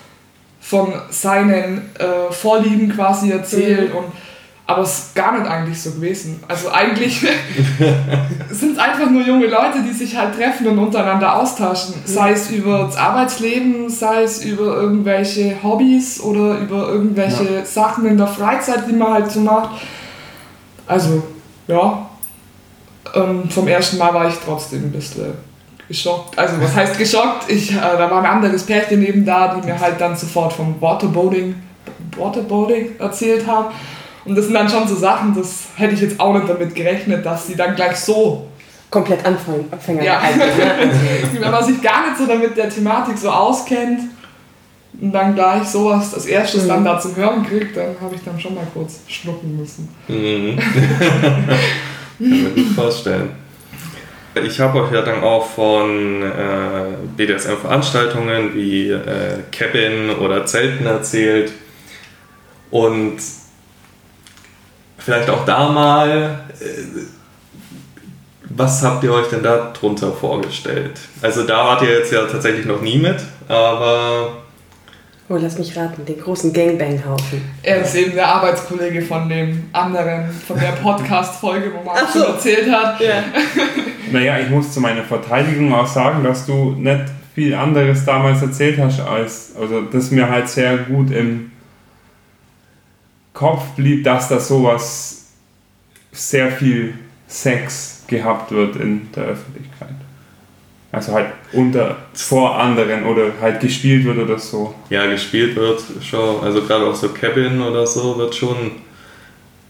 von 0.60 0.94
seinen 1.10 1.90
äh, 2.00 2.32
Vorlieben 2.32 2.94
quasi 2.94 3.32
erzählt 3.32 3.94
und 3.94 4.06
aber 4.66 4.84
es 4.84 4.98
ist 4.98 5.16
gar 5.16 5.38
nicht 5.38 5.50
eigentlich 5.50 5.82
so 5.82 5.92
gewesen. 5.92 6.42
Also 6.48 6.72
eigentlich 6.72 7.20
sind 8.50 8.72
es 8.74 8.78
einfach 8.78 9.10
nur 9.10 9.22
junge 9.22 9.48
Leute, 9.48 9.84
die 9.86 9.92
sich 9.92 10.16
halt 10.16 10.36
treffen 10.36 10.68
und 10.68 10.80
untereinander 10.80 11.36
austauschen. 11.36 11.96
Sei 12.06 12.32
es 12.32 12.50
über 12.50 12.86
das 12.86 12.96
Arbeitsleben, 12.96 13.90
sei 13.90 14.24
es 14.24 14.44
über 14.44 14.78
irgendwelche 14.78 15.62
Hobbys 15.62 16.22
oder 16.22 16.60
über 16.60 16.88
irgendwelche 16.88 17.66
Sachen 17.66 18.06
in 18.06 18.18
der 18.18 18.28
Freizeit, 18.28 18.88
die 18.88 18.94
man 18.94 19.14
halt 19.14 19.32
so 19.32 19.42
macht. 19.42 19.82
Also, 20.88 21.24
ja, 21.68 22.10
ähm, 23.16 23.50
vom 23.50 23.68
ersten 23.68 23.98
Mal 23.98 24.14
war 24.14 24.28
ich 24.28 24.36
trotzdem 24.44 24.84
ein 24.84 24.92
bisschen 24.92 25.34
geschockt. 25.88 26.38
Also, 26.38 26.62
was 26.62 26.76
heißt 26.76 26.98
geschockt? 26.98 27.50
Ich, 27.50 27.72
äh, 27.72 27.76
da 27.76 28.10
war 28.10 28.20
ein 28.20 28.26
anderes 28.26 28.64
Pärchen 28.64 29.00
neben 29.00 29.26
da, 29.26 29.56
die 29.56 29.66
mir 29.66 29.80
halt 29.80 30.00
dann 30.00 30.16
sofort 30.16 30.54
vom 30.54 30.80
Waterboarding, 30.80 31.56
Waterboarding 32.18 33.00
erzählt 33.00 33.46
haben. 33.48 33.74
Und 34.26 34.38
das 34.38 34.46
sind 34.46 34.54
dann 34.54 34.70
schon 34.70 34.88
so 34.88 34.96
Sachen, 34.96 35.36
das 35.36 35.66
hätte 35.76 35.94
ich 35.94 36.02
jetzt 36.02 36.20
auch 36.20 36.34
nicht 36.34 36.48
damit 36.48 36.74
gerechnet, 36.74 37.26
dass 37.26 37.48
sie 37.48 37.56
dann 37.56 37.76
gleich 37.76 37.98
so, 37.98 38.48
Komplett 38.94 39.26
Anfang, 39.26 39.66
Anfänger. 39.72 40.04
Ja. 40.04 40.22
Wenn 41.40 41.50
man 41.50 41.64
sich 41.64 41.82
gar 41.82 42.08
nicht 42.08 42.16
so 42.16 42.28
damit 42.28 42.56
der 42.56 42.70
Thematik 42.70 43.18
so 43.18 43.28
auskennt 43.28 44.02
und 45.02 45.12
dann 45.12 45.34
gleich 45.34 45.64
sowas 45.64 46.14
als 46.14 46.28
erstes 46.28 46.68
dann 46.68 46.86
da 46.86 47.00
zum 47.00 47.16
Hören 47.16 47.44
kriegt, 47.44 47.76
dann 47.76 47.96
habe 48.00 48.14
ich 48.14 48.22
dann 48.24 48.40
schon 48.40 48.54
mal 48.54 48.68
kurz 48.72 49.00
schlucken 49.08 49.58
müssen. 49.58 49.90
Mhm. 50.08 50.60
Kann 52.30 52.44
mir 52.44 52.50
gut 52.50 52.76
vorstellen. 52.76 53.30
Ich 54.36 54.60
habe 54.60 54.82
euch 54.82 54.92
ja 54.92 55.02
dann 55.04 55.22
auch 55.22 55.48
von 55.48 56.24
äh, 56.24 56.86
BDSM-Veranstaltungen 57.16 58.56
wie 58.56 58.90
äh, 58.90 59.40
Cabin 59.52 60.10
oder 60.10 60.46
Zelten 60.46 60.88
erzählt. 60.88 61.52
Und 62.72 63.18
vielleicht 64.98 65.30
auch 65.30 65.46
da 65.46 65.70
mal, 65.70 66.40
äh, 66.60 66.66
was 68.46 68.82
habt 68.84 69.04
ihr 69.04 69.14
euch 69.14 69.28
denn 69.28 69.44
da 69.44 69.72
drunter 69.72 70.12
vorgestellt? 70.12 71.00
Also 71.22 71.44
da 71.44 71.66
wart 71.66 71.84
ihr 71.84 72.00
jetzt 72.00 72.12
ja 72.12 72.26
tatsächlich 72.26 72.66
noch 72.66 72.82
nie 72.82 72.98
mit, 72.98 73.18
aber 73.48 74.43
Oh, 75.30 75.38
lass 75.38 75.58
mich 75.58 75.76
raten, 75.78 76.06
den 76.06 76.20
großen 76.20 76.52
Gangbang-Haufen. 76.52 77.42
Er 77.62 77.82
ist 77.82 77.96
eben 77.96 78.14
der 78.14 78.28
Arbeitskollege 78.28 79.02
von 79.02 79.30
dem 79.30 79.64
anderen, 79.72 80.30
von 80.30 80.60
der 80.60 80.74
Podcast-Folge, 80.74 81.72
wo 81.74 81.84
man 81.84 81.96
so. 82.12 82.20
schon 82.20 82.34
erzählt 82.34 82.72
hat. 82.72 83.00
Ja. 83.00 83.24
Naja, 84.12 84.38
ich 84.38 84.50
muss 84.50 84.72
zu 84.72 84.80
meiner 84.80 85.04
Verteidigung 85.04 85.74
auch 85.74 85.88
sagen, 85.88 86.24
dass 86.24 86.46
du 86.46 86.72
nicht 86.72 87.06
viel 87.34 87.56
anderes 87.56 88.06
damals 88.06 88.44
erzählt 88.44 88.78
hast, 88.78 89.00
als, 89.00 89.56
also 89.60 89.82
das 89.82 90.12
mir 90.12 90.30
halt 90.30 90.48
sehr 90.48 90.78
gut 90.78 91.10
im 91.10 91.52
Kopf 93.34 93.64
blieb, 93.76 94.04
dass 94.04 94.30
da 94.30 94.40
sowas 94.40 95.32
sehr 96.12 96.52
viel 96.52 96.94
Sex 97.28 98.04
gehabt 98.06 98.52
wird 98.52 98.76
in 98.76 99.12
der 99.16 99.24
Öffentlichkeit. 99.24 99.96
Also 100.94 101.14
halt 101.14 101.26
unter 101.54 101.98
vor 102.14 102.56
anderen 102.56 103.08
oder 103.08 103.32
halt 103.42 103.60
gespielt 103.60 104.06
wird 104.06 104.20
oder 104.20 104.38
so. 104.38 104.76
Ja, 104.92 105.08
gespielt 105.08 105.56
wird 105.56 105.82
schon, 106.04 106.42
also 106.42 106.62
gerade 106.62 106.86
auch 106.86 106.94
so 106.94 107.10
Cabin 107.10 107.60
oder 107.64 107.88
so 107.88 108.16
wird 108.20 108.36
schon 108.36 108.74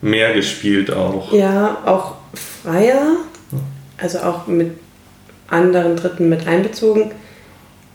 mehr 0.01 0.33
gespielt 0.33 0.91
auch. 0.91 1.31
Ja, 1.31 1.77
auch 1.85 2.15
freier, 2.61 3.15
also 3.97 4.19
auch 4.19 4.47
mit 4.47 4.71
anderen 5.47 5.95
Dritten 5.95 6.27
mit 6.27 6.45
einbezogen. 6.45 7.11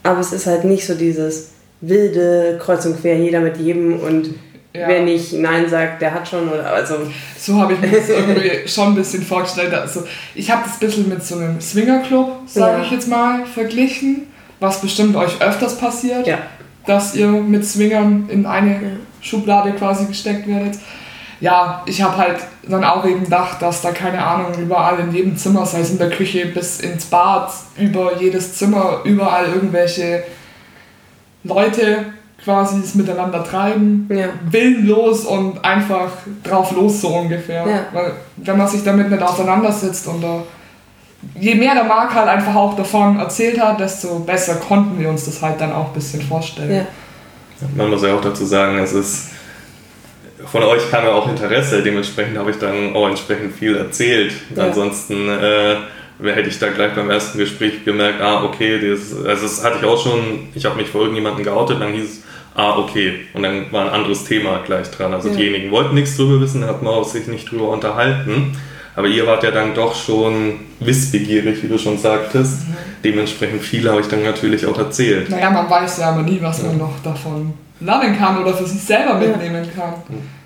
Aber 0.03 0.21
es 0.21 0.33
ist 0.33 0.47
halt 0.47 0.65
nicht 0.65 0.87
so 0.87 0.95
dieses 0.95 1.51
wilde 1.83 2.59
Kreuz 2.59 2.87
und 2.87 2.99
Quer, 2.99 3.19
jeder 3.19 3.41
mit 3.41 3.59
jedem 3.59 4.01
und 4.01 4.31
Ja. 4.75 4.87
wer 4.87 5.03
nicht 5.03 5.33
Nein 5.33 5.69
sagt, 5.69 6.03
der 6.03 6.13
hat 6.13 6.29
schon 6.29 6.49
oder 6.49 6.67
also 6.73 6.97
So 7.39 7.59
habe 7.59 7.73
ich 7.73 7.81
mir 7.81 7.91
das 7.91 8.09
irgendwie 8.11 8.69
schon 8.69 8.89
ein 8.89 8.95
bisschen 8.95 9.23
vorgestellt. 9.23 9.73
Also 9.75 10.05
ich 10.35 10.51
habe 10.51 10.63
das 10.65 10.75
ein 10.75 10.81
bisschen 10.81 11.09
mit 11.09 11.23
so 11.25 11.37
einem 11.37 11.61
Swingerclub, 11.61 12.43
sage 12.47 12.79
Ja. 12.79 12.85
ich 12.85 12.91
jetzt 12.91 13.09
mal, 13.09 13.47
verglichen, 13.47 14.27
was 14.61 14.81
bestimmt 14.81 15.17
euch 15.17 15.41
öfters 15.41 15.79
passiert, 15.79 16.27
ja. 16.27 16.39
dass 16.87 17.15
ihr 17.15 17.29
mit 17.29 17.65
Swingern 17.65 18.29
in 18.29 18.45
eine. 18.47 18.99
Schublade 19.21 19.73
quasi 19.73 20.07
gesteckt 20.07 20.47
werdet. 20.47 20.79
Ja, 21.41 21.83
ich 21.87 22.01
habe 22.03 22.17
halt 22.17 22.37
dann 22.69 22.85
auch 22.85 23.05
eben 23.05 23.25
gedacht, 23.25 23.61
dass 23.61 23.83
da 23.83 23.91
keine 23.91 24.25
Ahnung, 24.25 24.53
überall 24.61 24.99
in 25.01 25.13
jedem 25.13 25.37
Zimmer, 25.37 25.67
sei 25.67 25.81
es 25.81 25.91
in 25.91 25.99
der 25.99 26.11
Küche 26.11 26.47
bis 26.47 26.81
ins 26.81 27.07
Bad, 27.07 27.51
über 27.77 28.17
jedes 28.21 28.55
Zimmer, 28.55 29.01
überall 29.05 29.47
irgendwelche 29.47 30.23
Leute 31.45 32.07
quasi 32.43 32.81
es 32.81 32.95
miteinander 32.95 33.43
treiben 33.45 34.09
Ja. 34.13 34.29
willenlos 34.51 35.25
und 35.25 35.65
einfach 35.65 36.11
drauf 36.43 36.73
los 36.73 37.01
so 37.01 37.09
ungefähr. 37.09 37.67
Ja. 37.67 37.87
Weil 37.93 38.13
wenn 38.37 38.57
man 38.57 38.69
sich 38.69 38.85
damit 38.85 39.11
nicht 39.11 39.23
auseinandersetzt 39.23 40.07
und 40.07 40.23
da, 40.23 40.43
je 41.39 41.55
mehr 41.55 41.75
der 41.75 41.85
Marc 41.85 42.15
halt 42.15 42.29
einfach 42.29 42.55
auch 42.55 42.77
davon 42.77 43.19
erzählt 43.19 43.61
hat, 43.61 43.81
desto 43.81 44.21
besser 44.21 44.55
konnten 44.57 44.99
wir 45.01 45.09
uns 45.09 45.25
das 45.25 45.43
halt 45.43 45.61
dann 45.61 45.73
auch 45.73 45.89
ein 45.89 45.95
bisschen 45.95 46.23
vorstellen. 46.23 46.73
Ja. 46.73 46.87
Man 47.77 47.91
muss 47.91 48.03
ja 48.03 48.15
auch 48.15 48.21
dazu 48.21 48.45
sagen, 48.45 48.79
es 48.79 48.93
ist 48.93 49.31
von 50.47 50.63
euch 50.63 50.91
kam 50.91 51.05
ja 51.05 51.13
auch 51.13 51.29
Interesse, 51.29 51.83
dementsprechend 51.83 52.39
habe 52.39 52.53
ich 52.53 52.59
dann 52.59 52.95
auch 52.95 53.09
entsprechend 53.09 53.55
viel 53.55 53.77
erzählt. 53.77 54.33
Ja. 54.55 54.65
Ansonsten 54.67 55.29
äh, 55.29 55.77
hätte 56.23 56.49
ich 56.49 56.59
da 56.59 56.69
gleich 56.69 56.95
beim 56.95 57.11
ersten 57.11 57.39
Gespräch 57.39 57.85
gemerkt, 57.85 58.21
ah, 58.21 58.45
okay, 58.45 58.79
das, 58.81 59.15
also 59.27 59.43
das 59.43 59.65
hatte 59.65 59.79
ich 59.81 59.85
auch 59.85 60.03
schon, 60.03 60.49
ich 60.55 60.65
habe 60.65 60.77
mich 60.77 60.89
vor 60.89 61.03
irgendjemanden 61.03 61.45
geoutet, 61.45 61.81
dann 61.81 61.93
hieß 61.93 62.05
es, 62.05 62.23
ah, 62.59 62.77
okay, 62.77 63.21
und 63.35 63.43
dann 63.45 63.71
war 63.73 63.87
ein 63.87 63.91
anderes 63.93 64.25
Thema 64.25 64.59
gleich 64.67 64.91
dran. 64.91 65.15
Also 65.15 65.29
Ja. 65.31 65.37
diejenigen 65.37 65.71
wollten 65.71 65.95
nichts 65.95 66.17
drüber 66.17 66.41
wissen, 66.41 66.65
hat 66.67 66.83
man 66.83 66.93
auch 66.93 67.05
sich 67.09 67.27
nicht 67.29 67.51
drüber 67.51 67.69
unterhalten. 67.71 68.55
Aber 68.97 69.07
ihr 69.07 69.27
wart 69.29 69.45
ja 69.45 69.53
dann 69.53 69.75
doch 69.75 69.95
schon 69.95 70.55
wissbegierig, 70.81 71.63
wie 71.63 71.69
du 71.69 71.79
schon 71.79 71.97
sagtest. 71.99 72.63
Dementsprechend 73.05 73.63
viel 73.63 73.89
habe 73.89 74.01
ich 74.01 74.09
dann 74.09 74.25
natürlich 74.25 74.67
auch 74.67 74.77
erzählt. 74.77 75.31
Naja, 75.31 75.51
man 75.51 75.71
weiß 75.71 75.99
ja 75.99 76.09
aber 76.11 76.23
nie, 76.23 76.41
was 76.43 76.63
man 76.65 76.77
noch 76.79 77.01
davon 77.05 77.53
lernen 77.79 78.19
kann 78.19 78.43
oder 78.43 78.53
für 78.55 78.67
sich 78.67 78.83
selber 78.83 79.15
mitnehmen 79.15 79.69
kann. 79.77 79.95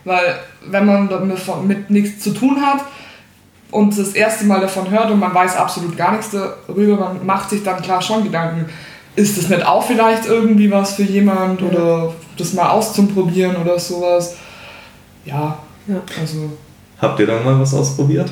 Weil 0.04 0.34
wenn 0.66 0.84
man 0.84 1.08
damit 1.08 1.38
von- 1.38 1.66
mit 1.66 1.88
nichts 1.88 2.22
zu 2.22 2.32
tun 2.34 2.60
hat 2.60 2.84
und 3.70 3.96
das 3.98 4.10
erste 4.12 4.44
Mal 4.44 4.60
davon 4.60 4.90
hört 4.90 5.10
und 5.10 5.18
man 5.18 5.32
weiß 5.34 5.56
absolut 5.56 5.96
gar 5.96 6.12
nichts 6.12 6.28
darüber, 6.30 6.96
man 6.98 7.24
macht 7.24 7.48
sich 7.48 7.62
dann 7.62 7.80
klar 7.80 8.02
schon 8.02 8.22
Gedanken, 8.22 8.66
ist 9.16 9.36
das 9.38 9.48
nicht 9.48 9.64
auch 9.66 9.84
vielleicht 9.86 10.26
irgendwie 10.26 10.70
was 10.70 10.94
für 10.94 11.02
jemand 11.02 11.60
Ja. 11.60 11.66
oder 11.68 12.14
das 12.36 12.52
mal 12.54 12.70
auszuprobieren 12.70 13.56
oder 13.56 13.78
sowas. 13.78 14.36
Ja, 15.24 15.58
Ja. 15.86 16.00
also, 16.20 16.50
Habt 17.00 17.18
ihr 17.20 17.26
dann 17.26 17.44
mal 17.44 17.58
was 17.60 17.74
ausprobiert? 17.74 18.30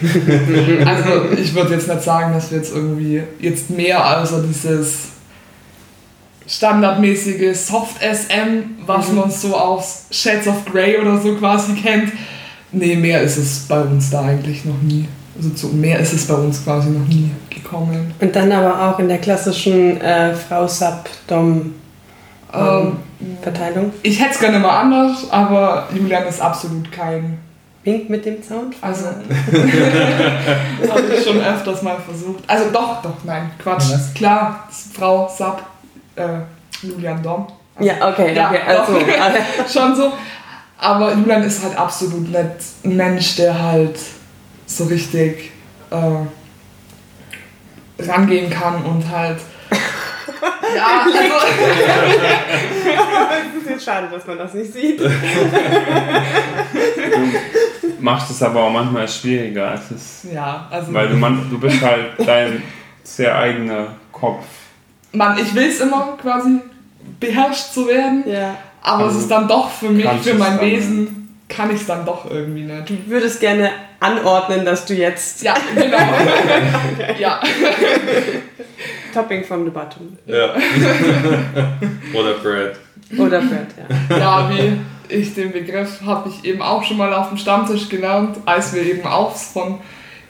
also 0.02 1.30
ich 1.36 1.54
würde 1.54 1.74
jetzt 1.74 1.88
nicht 1.88 2.02
sagen, 2.02 2.32
dass 2.34 2.50
wir 2.50 2.58
jetzt 2.58 2.74
irgendwie 2.74 3.22
jetzt 3.40 3.70
mehr 3.70 4.04
als 4.04 4.32
dieses 4.48 4.94
standardmäßige 6.46 7.56
Soft-SM, 7.56 8.84
was 8.86 9.08
Mhm. 9.08 9.14
man 9.16 9.30
so 9.30 9.56
aus 9.56 10.04
Shades 10.10 10.48
of 10.48 10.64
Grey 10.64 10.98
oder 10.98 11.20
so 11.20 11.34
quasi 11.36 11.74
kennt. 11.74 12.12
Nee, 12.72 12.96
mehr 12.96 13.22
ist 13.22 13.36
es 13.36 13.60
bei 13.68 13.80
uns 13.82 14.10
da 14.10 14.22
eigentlich 14.22 14.64
noch 14.64 14.80
nie. 14.82 15.06
Also 15.36 15.50
zu 15.50 15.68
mehr 15.68 15.98
ist 15.98 16.12
es 16.12 16.26
bei 16.26 16.34
uns 16.34 16.62
quasi 16.62 16.90
noch 16.90 17.06
nie 17.08 17.30
gekommen. 17.48 18.12
Und 18.20 18.36
dann 18.36 18.52
aber 18.52 18.90
auch 18.90 18.98
in 18.98 19.08
der 19.08 19.18
klassischen 19.18 20.00
äh, 20.00 20.34
Frau 20.34 20.66
Sub 20.66 21.08
Dom 21.26 21.74
Ähm, 22.54 22.96
Verteilung. 23.40 23.92
ich 24.02 24.20
hätte 24.20 24.32
es 24.32 24.38
gerne 24.40 24.58
mal 24.58 24.80
anders, 24.80 25.30
aber 25.30 25.88
Julian 25.94 26.26
ist 26.26 26.40
absolut 26.40 26.90
kein. 26.92 27.38
Wink 27.84 28.08
mit 28.10 28.24
dem 28.24 28.40
Sound. 28.42 28.76
Also, 28.80 29.06
das 30.80 30.90
habe 30.90 31.02
ich 31.16 31.24
schon 31.24 31.40
öfters 31.44 31.82
mal 31.82 31.96
versucht. 31.98 32.44
Also 32.46 32.66
doch, 32.72 33.02
doch, 33.02 33.16
nein, 33.24 33.50
Quatsch. 33.60 33.90
Ja, 33.90 33.94
was? 33.96 34.14
Klar, 34.14 34.68
Frau 34.94 35.28
Sub, 35.28 35.62
äh, 36.14 36.86
Julian 36.86 37.20
Dom. 37.22 37.46
Also, 37.74 37.90
Ja, 37.90 38.08
okay, 38.08 38.34
Ja, 38.36 38.50
okay. 38.50 39.18
Also, 39.20 39.38
schon 39.80 39.96
so. 39.96 40.12
Aber 40.78 41.12
Julian 41.14 41.42
ist 41.42 41.62
halt 41.64 41.76
absolut 41.76 42.28
nicht 42.28 42.44
ein 42.84 42.96
Mensch, 42.96 43.36
der 43.36 43.60
halt 43.60 43.96
so 44.76 44.84
richtig 44.84 45.50
äh, 45.90 46.26
rangehen 48.02 48.50
kann 48.50 48.82
und 48.84 49.08
halt. 49.10 49.38
ja, 50.76 51.04
also. 51.04 51.18
es 53.56 53.62
ist 53.62 53.70
jetzt 53.70 53.84
schade, 53.84 54.08
dass 54.10 54.26
man 54.26 54.38
das 54.38 54.54
nicht 54.54 54.72
sieht. 54.72 55.00
Du 55.00 55.08
machst 58.00 58.30
es 58.30 58.42
aber 58.42 58.64
auch 58.64 58.72
manchmal 58.72 59.08
schwieriger. 59.08 59.70
als 59.72 59.90
Es 59.90 60.26
Ja, 60.32 60.66
also. 60.70 60.92
weil 60.92 61.08
du, 61.08 61.16
man, 61.16 61.48
du 61.50 61.58
bist 61.58 61.80
halt 61.82 62.12
dein 62.26 62.62
sehr 63.04 63.36
eigener 63.36 63.88
Kopf. 64.10 64.44
Mann, 65.12 65.38
ich 65.38 65.54
will 65.54 65.68
es 65.68 65.80
immer 65.80 66.16
quasi 66.20 66.60
beherrscht 67.20 67.72
zu 67.72 67.86
werden, 67.86 68.24
Ja. 68.26 68.56
aber 68.82 69.04
Also 69.04 69.16
es 69.16 69.22
ist 69.24 69.30
dann 69.30 69.46
doch 69.48 69.70
für 69.70 69.90
mich, 69.90 70.06
für 70.22 70.34
mein 70.34 70.60
Wesen, 70.60 71.38
kann 71.48 71.70
ich 71.70 71.80
es 71.82 71.86
dann 71.86 72.04
doch 72.06 72.30
irgendwie 72.30 72.62
nicht. 72.62 72.88
Du 72.88 72.96
würdest 73.06 73.40
gerne 73.40 73.70
anordnen, 74.02 74.64
dass 74.64 74.84
du 74.84 74.94
jetzt 74.94 75.42
Ja, 75.42 75.54
genau. 75.74 75.96
ja. 77.18 77.40
Topping 79.14 79.44
from 79.44 79.64
the 79.64 79.70
bottom. 79.70 80.16
Ja. 80.26 80.54
Oder 82.14 82.34
Brad. 82.42 82.76
Oder 83.18 83.42
Fred, 83.42 83.66
ja. 84.10 84.16
Ja, 84.18 84.50
wie 84.50 84.78
ich 85.14 85.34
den 85.34 85.52
Begriff 85.52 86.00
habe 86.06 86.30
ich 86.30 86.44
eben 86.48 86.62
auch 86.62 86.82
schon 86.82 86.96
mal 86.96 87.12
auf 87.12 87.28
dem 87.28 87.36
Stammtisch 87.36 87.88
gelernt, 87.90 88.38
als 88.46 88.72
wir 88.72 88.82
eben 88.82 89.06
auch 89.06 89.36
von 89.36 89.78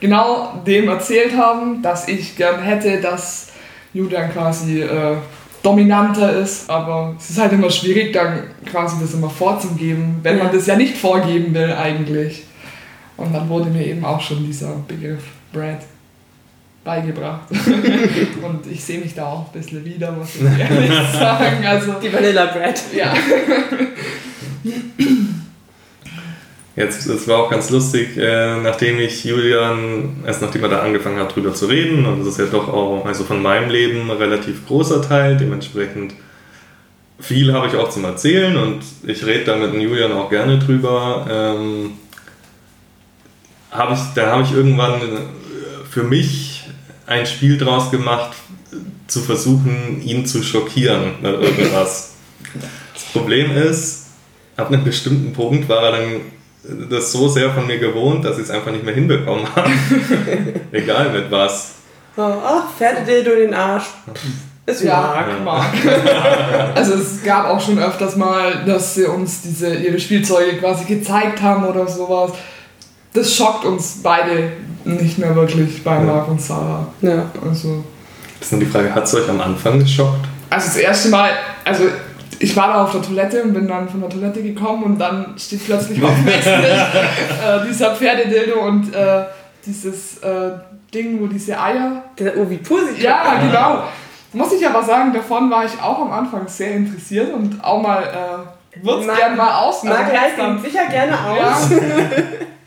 genau 0.01 0.61
dem 0.67 0.89
erzählt 0.89 1.37
haben, 1.37 1.81
dass 1.81 2.09
ich 2.09 2.35
gern 2.37 2.61
hätte, 2.61 3.01
dass 3.01 3.53
Julian 3.95 4.33
quasi 4.33 4.81
äh, 4.83 5.17
dominanter 5.63 6.33
ist, 6.39 6.69
aber 6.69 7.15
es 7.17 7.31
ist 7.31 7.41
halt 7.41 7.53
immer 7.53 7.71
schwierig, 7.71 8.13
dann 8.13 8.49
quasi 8.69 8.97
das 9.01 9.15
immer 9.15 9.31
vorzugeben, 9.31 10.19
wenn 10.25 10.39
Ja. 10.39 10.45
man 10.45 10.53
das 10.53 10.67
ja 10.67 10.75
nicht 10.75 10.97
vorgeben 10.99 11.55
will 11.55 11.73
eigentlich. 11.73 12.43
Und 13.17 13.33
dann 13.33 13.49
wurde 13.49 13.71
mir 13.71 13.87
eben 13.87 14.05
auch 14.05 14.21
schon 14.21 14.45
dieser 14.45 14.75
Begriff 14.89 15.23
Brad 15.53 15.81
beigebracht. 16.85 17.51
Und 18.43 18.67
ich 18.71 18.83
sehe 18.83 18.99
mich 18.99 19.15
da 19.15 19.27
auch 19.27 19.47
ein 19.47 19.61
bisschen 19.61 19.85
wieder, 19.85 20.13
muss 20.13 20.37
ich 20.37 20.43
ehrlich 20.59 20.93
sagen. 21.13 21.65
Also, 21.65 21.95
Die 22.03 22.13
Vanilla 22.13 22.47
Bread. 22.47 22.81
ja. 22.97 23.15
Jetzt, 26.75 27.07
es 27.07 27.29
war 27.29 27.41
auch 27.41 27.51
ganz 27.51 27.69
lustig, 27.69 28.17
äh, 28.17 28.57
nachdem 28.63 28.99
ich 28.99 29.25
Julian, 29.25 30.25
erst 30.27 30.41
nachdem 30.41 30.63
er 30.65 30.71
da 30.71 30.81
angefangen 30.81 31.19
hat, 31.19 31.37
drüber 31.37 31.53
zu 31.53 31.67
reden, 31.67 32.07
und 32.07 32.21
das 32.21 32.29
ist 32.29 32.39
ja 32.39 32.47
doch 32.47 32.67
auch, 32.67 33.05
also 33.05 33.25
von 33.25 33.43
meinem 33.43 33.69
Leben 33.69 34.11
ein 34.11 34.17
relativ 34.17 34.67
großer 34.67 35.03
Teil, 35.07 35.37
dementsprechend 35.37 36.15
viel 37.21 37.53
habe 37.53 37.67
ich 37.69 37.77
auch 37.77 37.91
zum 37.91 38.05
Erzählen 38.05 38.57
und 38.57 38.81
ich 39.07 39.25
rede 39.25 39.45
da 39.45 39.57
mit 39.57 39.75
Julian 39.75 40.13
auch 40.13 40.31
gerne 40.31 40.59
drüber. 40.59 41.27
Ähm, 41.31 41.93
habe 43.73 43.95
ich, 43.95 44.01
da 44.15 44.33
habe 44.33 44.43
ich 44.43 44.53
irgendwann 44.53 45.01
äh, 45.01 45.85
für 45.91 46.05
mich 46.05 46.65
ein 47.07 47.27
Spiel 47.27 47.59
draus 47.59 47.91
gemacht, 47.91 48.37
zu 49.09 49.21
versuchen, 49.21 50.01
ihn 50.03 50.25
zu 50.25 50.43
schockieren 50.43 51.15
mit 51.21 51.33
irgendwas. 51.33 52.13
Das 52.95 53.05
Problem 53.13 53.57
ist, 53.57 54.07
ab 54.57 54.69
einem 54.69 54.85
bestimmten 54.85 55.33
Punkt 55.33 55.69
war 55.69 55.83
er 55.83 55.93
dann 55.93 56.21
das 56.89 57.13
so 57.13 57.29
sehr 57.29 57.51
von 57.51 57.67
mir 57.67 57.79
gewohnt, 57.79 58.25
dass 58.25 58.39
ich 58.39 58.45
es 58.45 58.51
einfach 58.51 58.71
nicht 58.71 58.85
mehr 58.85 58.95
hinbekommen 58.95 59.45
habe. 59.55 59.71
Egal 60.73 61.11
mit 61.11 61.31
was. 61.31 61.73
So, 62.17 62.23
ach, 62.23 62.65
Pferdedildo 62.77 63.35
den 63.35 63.53
Arsch. 63.53 63.87
Ist 64.65 64.85
Ja, 64.85 65.27
Mark. 65.45 65.45
Mark. 65.45 65.75
Also 66.75 66.95
es 66.95 67.23
gab 67.25 67.47
auch 67.47 67.61
schon 67.61 67.79
öfters 67.79 68.17
mal, 68.17 68.65
dass 68.65 68.95
sie 68.95 69.05
uns 69.05 69.43
diese 69.43 69.75
ihre 69.75 69.99
Spielzeuge 69.99 70.59
quasi 70.59 70.85
gezeigt 70.85 71.43
haben 71.43 71.65
oder 71.65 71.89
sowas. 71.89 72.33
Das 73.13 73.35
schockt 73.35 73.65
uns 73.65 74.01
beide 74.03 74.53
nicht 74.85 75.19
mehr 75.19 75.35
wirklich 75.35 75.85
bei 75.85 75.95
Ja. 75.95 76.01
Mark 76.01 76.29
und 76.29 76.41
Sarah. 76.41 76.87
Ja. 77.03 77.25
Also 77.47 77.85
Das 78.39 78.47
ist 78.49 78.53
nur 78.53 78.61
die 78.61 78.67
Frage, 78.67 78.95
hat 78.95 79.05
es 79.05 79.15
euch 79.15 79.29
am 79.29 79.41
Anfang 79.41 79.79
geschockt? 79.79 80.27
Also 80.51 80.67
das 80.67 80.77
erste 80.77 81.09
Mal, 81.11 81.31
also 81.65 81.85
ich 82.39 82.57
war 82.57 82.69
da 82.69 82.83
auf 82.85 82.93
der 82.93 83.03
Toilette 83.03 83.43
und 83.43 83.53
bin 83.55 83.69
dann 83.69 83.89
von 83.89 84.01
der 84.01 84.11
Toilette 84.11 84.43
gekommen 84.43 84.83
und 84.83 84.99
dann 84.99 85.35
steht 85.39 85.65
plötzlich 85.65 86.03
auf 86.03 86.11
dem 86.15 86.29
äh, 86.29 87.69
dieser 87.69 87.95
Pferdedildo 87.95 88.61
und 88.61 88.93
äh, 88.95 89.25
dieses 89.65 90.19
äh, 90.19 90.51
Ding, 90.93 91.21
wo 91.21 91.27
diese 91.27 91.59
Eier. 91.59 92.03
Der 92.19 92.37
Ovipositor. 92.37 92.99
Ja, 92.99 93.39
genau. 93.41 93.83
Muss 94.33 94.53
ich 94.53 94.67
aber 94.67 94.83
sagen, 94.83 95.13
davon 95.13 95.51
war 95.51 95.65
ich 95.65 95.73
auch 95.81 96.01
am 96.01 96.11
Anfang 96.13 96.49
sehr 96.49 96.73
interessiert 96.75 97.33
und 97.33 97.63
auch 97.63 97.81
mal, 97.81 98.03
äh, 98.03 98.85
würde 98.85 99.09
es 99.11 99.17
gerne 99.17 99.37
mal 99.37 99.61
aus. 99.61 99.83
Mag 99.85 99.99
also 100.01 100.37
dann- 100.37 100.57
ihn 100.57 100.63
sicher 100.63 100.87
gerne 100.91 101.13
Ja. 101.13 101.57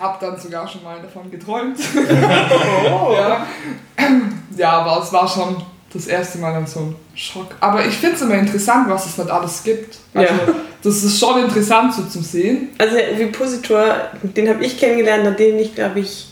Hab 0.00 0.20
dann 0.20 0.38
sogar 0.38 0.66
schon 0.66 0.82
mal 0.82 1.00
davon 1.00 1.30
geträumt. 1.30 1.78
Oh. 1.96 3.12
ja. 3.16 3.46
ja, 4.56 4.70
aber 4.70 5.02
es 5.02 5.12
war 5.12 5.26
schon 5.28 5.62
das 5.92 6.06
erste 6.06 6.38
Mal 6.38 6.52
dann 6.52 6.66
so 6.66 6.80
ein 6.80 6.96
Schock. 7.14 7.56
Aber 7.60 7.84
ich 7.84 7.94
finde 7.94 8.16
es 8.16 8.22
immer 8.22 8.34
interessant, 8.34 8.88
was 8.88 9.06
es 9.06 9.18
nicht 9.18 9.30
alles 9.30 9.62
gibt. 9.62 9.96
Also, 10.14 10.34
Ja. 10.34 10.40
das 10.82 11.02
ist 11.02 11.18
schon 11.18 11.42
interessant 11.44 11.94
so 11.94 12.02
zum 12.04 12.22
Sehen. 12.22 12.68
Also 12.78 12.94
der 12.96 13.14
Ovipositor, 13.14 13.94
den 14.22 14.48
habe 14.48 14.64
ich 14.64 14.78
kennengelernt, 14.78 15.24
nachdem 15.24 15.58
ich, 15.58 15.74
glaube 15.74 16.00
ich, 16.00 16.26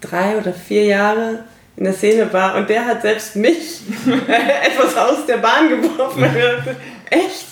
drei 0.00 0.36
oder 0.38 0.52
vier 0.52 0.84
Jahre 0.84 1.44
in 1.76 1.84
der 1.84 1.92
Szene 1.92 2.32
war. 2.32 2.56
Und 2.56 2.68
der 2.68 2.84
hat 2.84 3.02
selbst 3.02 3.36
mich 3.36 3.80
etwas 4.64 4.96
aus 4.96 5.24
der 5.26 5.36
Bahn 5.38 5.68
geworfen. 5.68 6.24
Echt? 7.08 7.46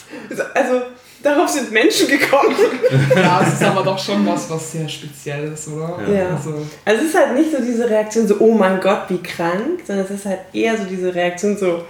Also 0.55 0.83
darauf 1.23 1.49
sind 1.49 1.71
Menschen 1.73 2.09
gekommen. 2.09 2.55
Ja, 3.15 3.43
es 3.47 3.55
ist 3.55 3.65
aber 3.65 3.83
doch 3.83 3.99
schon 3.99 4.25
was, 4.27 4.49
was 4.51 4.73
sehr 4.73 4.89
Spezielles, 4.89 5.69
oder? 5.69 5.99
Ja. 6.13 6.31
Also, 6.37 6.55
Also 6.85 7.03
es 7.03 7.09
ist 7.09 7.15
halt 7.17 7.35
nicht 7.35 7.51
so 7.51 7.59
diese 7.63 7.89
Reaktion 7.89 8.27
so, 8.29 8.37
oh 8.39 8.55
mein 8.55 8.81
Gott, 8.81 9.03
wie 9.09 9.19
krank, 9.19 9.81
sondern 9.87 10.05
es 10.07 10.11
ist 10.13 10.27
halt 10.27 10.41
eher 10.53 10.77
so 10.77 10.85
diese 10.85 11.15
Reaktion 11.15 11.57
so, 11.57 11.85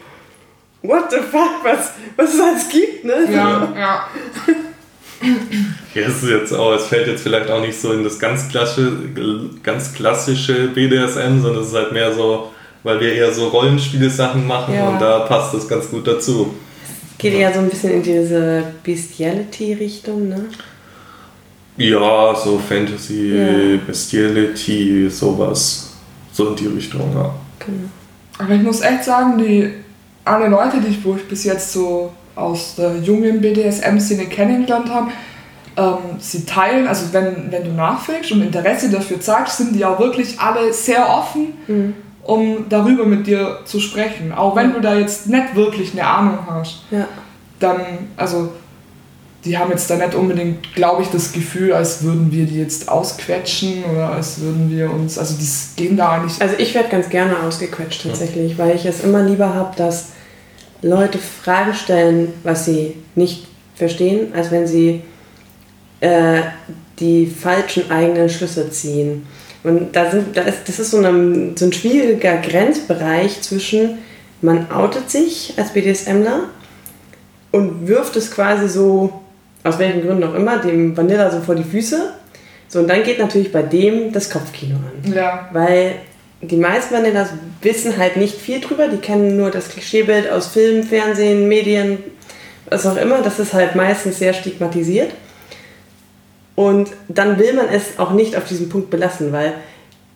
what 0.83 1.11
the 1.11 1.19
fuck, 1.19 1.63
was, 1.65 1.91
was 2.17 2.35
es 2.35 2.41
alles 2.41 2.69
gibt, 2.69 3.05
ne? 3.05 3.27
ja, 3.31 3.69
ja. 3.77 4.09
Ja, 5.95 6.03
es 6.03 6.23
ist 6.23 6.31
jetzt 6.31 6.53
auch, 6.53 6.75
es 6.75 6.87
fällt 6.87 7.09
jetzt 7.09 7.23
vielleicht 7.23 7.51
auch 7.51 7.61
nicht 7.61 7.79
so 7.81 7.93
in 7.93 8.05
das 8.05 8.19
ganz 8.21 8.49
klassische, 8.49 8.93
ganz 9.65 9.93
klassische 9.93 10.69
BDSM, 10.69 11.41
sondern 11.43 11.63
es 11.63 11.69
ist 11.69 11.75
halt 11.75 11.93
mehr 11.93 12.13
so, 12.13 12.53
weil 12.85 13.01
wir 13.01 13.13
eher 13.15 13.33
so 13.33 13.49
Rollenspiele-Sachen 13.49 14.47
machen 14.47 14.75
Ja. 14.75 14.89
und 14.89 15.01
da 15.01 15.21
passt 15.21 15.55
das 15.55 15.67
ganz 15.67 15.91
gut 15.91 16.07
dazu. 16.07 16.55
Geht 17.19 17.35
eher 17.35 17.53
so 17.53 17.61
ein 17.61 17.69
bisschen 17.69 17.95
in 17.95 18.03
diese 18.03 18.63
Bestiality-Richtung, 18.85 20.29
ne? 20.29 20.45
Ja, 21.77 22.35
so 22.35 22.59
Fantasy, 22.59 23.35
Ja. 23.37 23.79
Bestiality, 23.87 25.09
sowas. 25.11 25.91
So 26.33 26.49
in 26.51 26.57
die 26.57 26.67
Richtung, 26.67 27.13
ja. 27.15 27.35
Genau. 27.59 27.89
Aber 28.39 28.55
ich 28.55 28.63
muss 28.63 28.81
echt 28.81 29.05
sagen, 29.05 29.39
die 29.39 29.71
alle 30.25 30.49
Leute, 30.49 30.81
die 30.81 30.89
ich, 30.89 31.05
wo 31.05 31.17
ich 31.17 31.25
bis 31.27 31.45
jetzt 31.45 31.73
so 31.73 32.13
aus 32.37 32.75
der 32.77 32.97
jungen 32.99 33.41
BDSM-Szene 33.41 34.27
kennengelernt 34.27 34.89
habe, 34.91 35.11
ähm, 35.77 36.19
sie 36.21 36.45
teilen, 36.45 36.87
also 36.87 37.13
wenn, 37.13 37.51
wenn 37.51 37.65
du 37.65 37.73
nachfragst 37.73 38.31
und 38.33 38.43
Interesse 38.43 38.91
dafür 38.91 39.21
zeigst, 39.21 39.59
sind 39.59 39.75
die 39.75 39.85
auch 39.85 39.99
wirklich 39.99 40.39
alle 40.39 40.73
sehr 40.73 41.09
offen, 41.09 41.55
Mhm. 41.67 41.95
Um 42.29 42.67
darüber 42.69 43.07
mit 43.07 43.27
dir 43.27 43.61
zu 43.65 43.81
sprechen. 43.81 44.33
Auch 44.33 44.55
wenn 44.55 44.75
du 44.75 44.81
da 44.81 44.95
jetzt 44.95 45.29
nicht 45.29 45.55
wirklich 45.55 45.93
eine 45.93 46.07
Ahnung 46.07 46.39
hast, 46.47 46.83
Ja. 46.91 47.09
dann, 47.59 47.81
also 48.19 48.51
die 49.47 49.57
haben 49.57 49.71
jetzt 49.71 49.89
da 49.89 49.97
nicht 49.97 50.15
unbedingt, 50.15 50.75
glaube 50.75 51.03
ich, 51.03 51.09
das 51.09 51.33
Gefühl, 51.33 51.73
als 51.73 52.03
würden 52.03 52.31
wir 52.31 52.45
die 52.45 52.59
jetzt 52.61 52.91
ausquetschen 52.91 53.83
oder 53.91 54.11
als 54.11 54.41
würden 54.41 54.71
wir 54.71 54.91
uns, 54.93 55.17
also 55.17 55.37
die 55.41 55.83
gehen 55.83 55.97
da 55.97 56.13
eigentlich 56.13 56.43
Also 56.43 56.57
ich 56.59 56.75
werde 56.75 56.91
ganz 56.91 57.09
gerne 57.09 57.35
ausgequetscht 57.41 58.03
tatsächlich, 58.03 58.59
weil 58.59 58.77
ich 58.77 58.85
es 58.85 59.03
immer 59.03 59.23
lieber 59.23 59.55
habe, 59.55 59.75
dass 59.77 60.09
Leute 60.83 61.17
Fragen 61.17 61.73
stellen, 61.73 62.35
was 62.43 62.67
sie 62.67 62.95
nicht 63.15 63.47
verstehen, 63.75 64.35
als 64.35 64.51
wenn 64.51 64.67
sie 64.67 65.01
äh, 66.01 66.43
die 66.99 67.27
falschen 67.27 67.91
eigenen 67.91 68.29
Schlüsse 68.29 68.69
ziehen. 68.71 69.27
Und 69.65 69.95
da 69.95 70.11
sind, 70.11 70.37
da 70.37 70.43
ist, 70.43 70.69
das 70.69 70.79
ist 70.79 70.91
so, 70.91 70.99
eine, 70.99 71.53
so 71.57 71.65
ein 71.67 71.73
schwieriger 71.73 72.37
Grenzbereich 72.37 73.41
zwischen, 73.43 73.99
man 74.41 74.71
outet 74.71 75.11
sich 75.11 75.55
als 75.57 75.73
BDSMler 75.73 76.45
und 77.51 77.89
wirft 77.89 78.17
es 78.17 78.31
quasi 78.31 78.69
so, 78.69 79.21
aus 79.65 79.79
welchen 79.79 80.03
Gründen 80.03 80.25
auch 80.25 80.35
immer, 80.35 80.59
dem 80.59 80.97
Vanilla 80.97 81.31
so 81.31 81.41
vor 81.41 81.55
die 81.55 81.65
Füße. 81.65 82.13
So, 82.69 82.81
und 82.81 82.89
dann 82.89 83.03
geht 83.03 83.19
natürlich 83.19 83.51
bei 83.51 83.63
dem 83.63 84.13
das 84.13 84.31
Kopfkino 84.31 84.77
an. 84.77 85.13
ja, 85.13 85.49
Weil 85.53 85.97
die 86.41 86.57
meisten 86.57 86.95
Vanillas 86.95 87.31
wissen 87.63 87.97
halt 87.97 88.17
nicht 88.17 88.37
viel 88.37 88.61
drüber, 88.61 88.89
die 88.89 88.99
kennen 88.99 89.37
nur 89.37 89.51
das 89.51 89.71
Klischeebild 89.71 90.31
aus 90.31 90.49
Film, 90.49 90.85
Fernsehen, 90.85 91.49
Medien, 91.49 91.99
was 92.69 92.87
auch 92.87 92.97
immer. 92.97 93.23
Das 93.23 93.39
ist 93.39 93.55
halt 93.55 93.75
meistens 93.75 94.19
sehr 94.19 94.35
stigmatisiert. 94.35 95.11
Und 96.59 96.91
dann 97.07 97.39
will 97.39 97.53
man 97.53 97.69
es 97.69 98.01
auch 98.01 98.11
nicht 98.11 98.35
auf 98.35 98.49
diesem 98.49 98.69
Punkt 98.69 98.91
belassen, 98.91 99.31
weil 99.31 99.55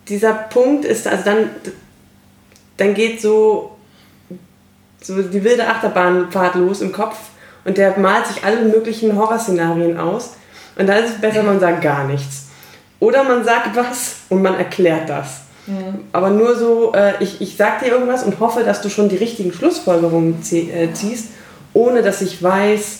dieser 0.09 0.33
Punkt 0.33 0.83
ist, 0.83 1.07
also 1.07 1.23
dann, 1.23 1.49
dann 2.75 2.93
geht 2.93 3.21
so, 3.21 3.77
so 5.01 5.21
die 5.21 5.41
wilde 5.41 5.65
Achterbahnfahrt 5.65 6.55
los 6.55 6.81
im 6.81 6.91
Kopf 6.91 7.15
und 7.63 7.77
der 7.77 7.97
malt 7.97 8.27
sich 8.27 8.43
alle 8.43 8.65
möglichen 8.65 9.17
Horrorszenarien 9.17 9.97
aus. 9.97 10.31
Und 10.75 10.87
da 10.87 10.95
ist 10.97 11.11
es 11.11 11.21
besser, 11.21 11.43
man 11.43 11.61
sagt 11.61 11.81
gar 11.81 12.03
nichts. 12.07 12.47
Oder 12.99 13.23
man 13.23 13.45
sagt 13.45 13.77
was 13.77 14.17
und 14.27 14.41
man 14.41 14.55
erklärt 14.55 15.07
das. 15.07 15.43
Aber 16.11 16.29
nur 16.29 16.57
so, 16.57 16.91
äh, 16.93 17.23
ich, 17.23 17.39
ich 17.39 17.55
sag 17.55 17.79
dir 17.79 17.87
irgendwas 17.87 18.21
und 18.23 18.41
hoffe, 18.41 18.65
dass 18.65 18.81
du 18.81 18.89
schon 18.89 19.07
die 19.07 19.15
richtigen 19.15 19.53
Schlussfolgerungen 19.53 20.41
äh, 20.51 20.91
ziehst, 20.91 21.29
ohne 21.71 22.01
dass 22.01 22.19
ich 22.19 22.43
weiß, 22.43 22.99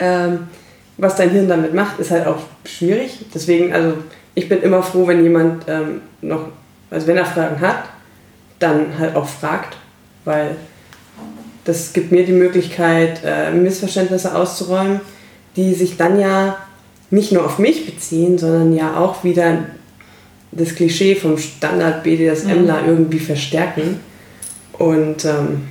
ähm, 0.00 0.48
was 0.98 1.16
dein 1.16 1.30
Hirn 1.30 1.48
damit 1.48 1.74
macht, 1.74 1.98
ist 1.98 2.10
halt 2.10 2.26
auch 2.26 2.42
schwierig. 2.64 3.26
Deswegen, 3.34 3.72
also 3.72 3.94
ich 4.34 4.48
bin 4.48 4.62
immer 4.62 4.82
froh, 4.82 5.06
wenn 5.06 5.22
jemand 5.22 5.64
ähm, 5.68 6.02
noch, 6.22 6.48
also 6.90 7.06
wenn 7.06 7.16
er 7.16 7.26
Fragen 7.26 7.60
hat, 7.60 7.84
dann 8.58 8.98
halt 8.98 9.16
auch 9.16 9.28
fragt, 9.28 9.76
weil 10.24 10.56
das 11.64 11.92
gibt 11.92 12.12
mir 12.12 12.24
die 12.24 12.32
Möglichkeit, 12.32 13.20
äh, 13.24 13.50
Missverständnisse 13.50 14.34
auszuräumen, 14.34 15.00
die 15.56 15.74
sich 15.74 15.96
dann 15.96 16.18
ja 16.18 16.56
nicht 17.10 17.32
nur 17.32 17.44
auf 17.44 17.58
mich 17.58 17.86
beziehen, 17.86 18.38
sondern 18.38 18.74
ja 18.74 18.96
auch 18.96 19.24
wieder 19.24 19.64
das 20.52 20.74
Klischee 20.74 21.14
vom 21.14 21.38
Standard 21.38 22.02
BDSMler 22.02 22.86
irgendwie 22.86 23.18
verstärken. 23.18 24.00
Und 24.72 25.24
ähm, 25.24 25.64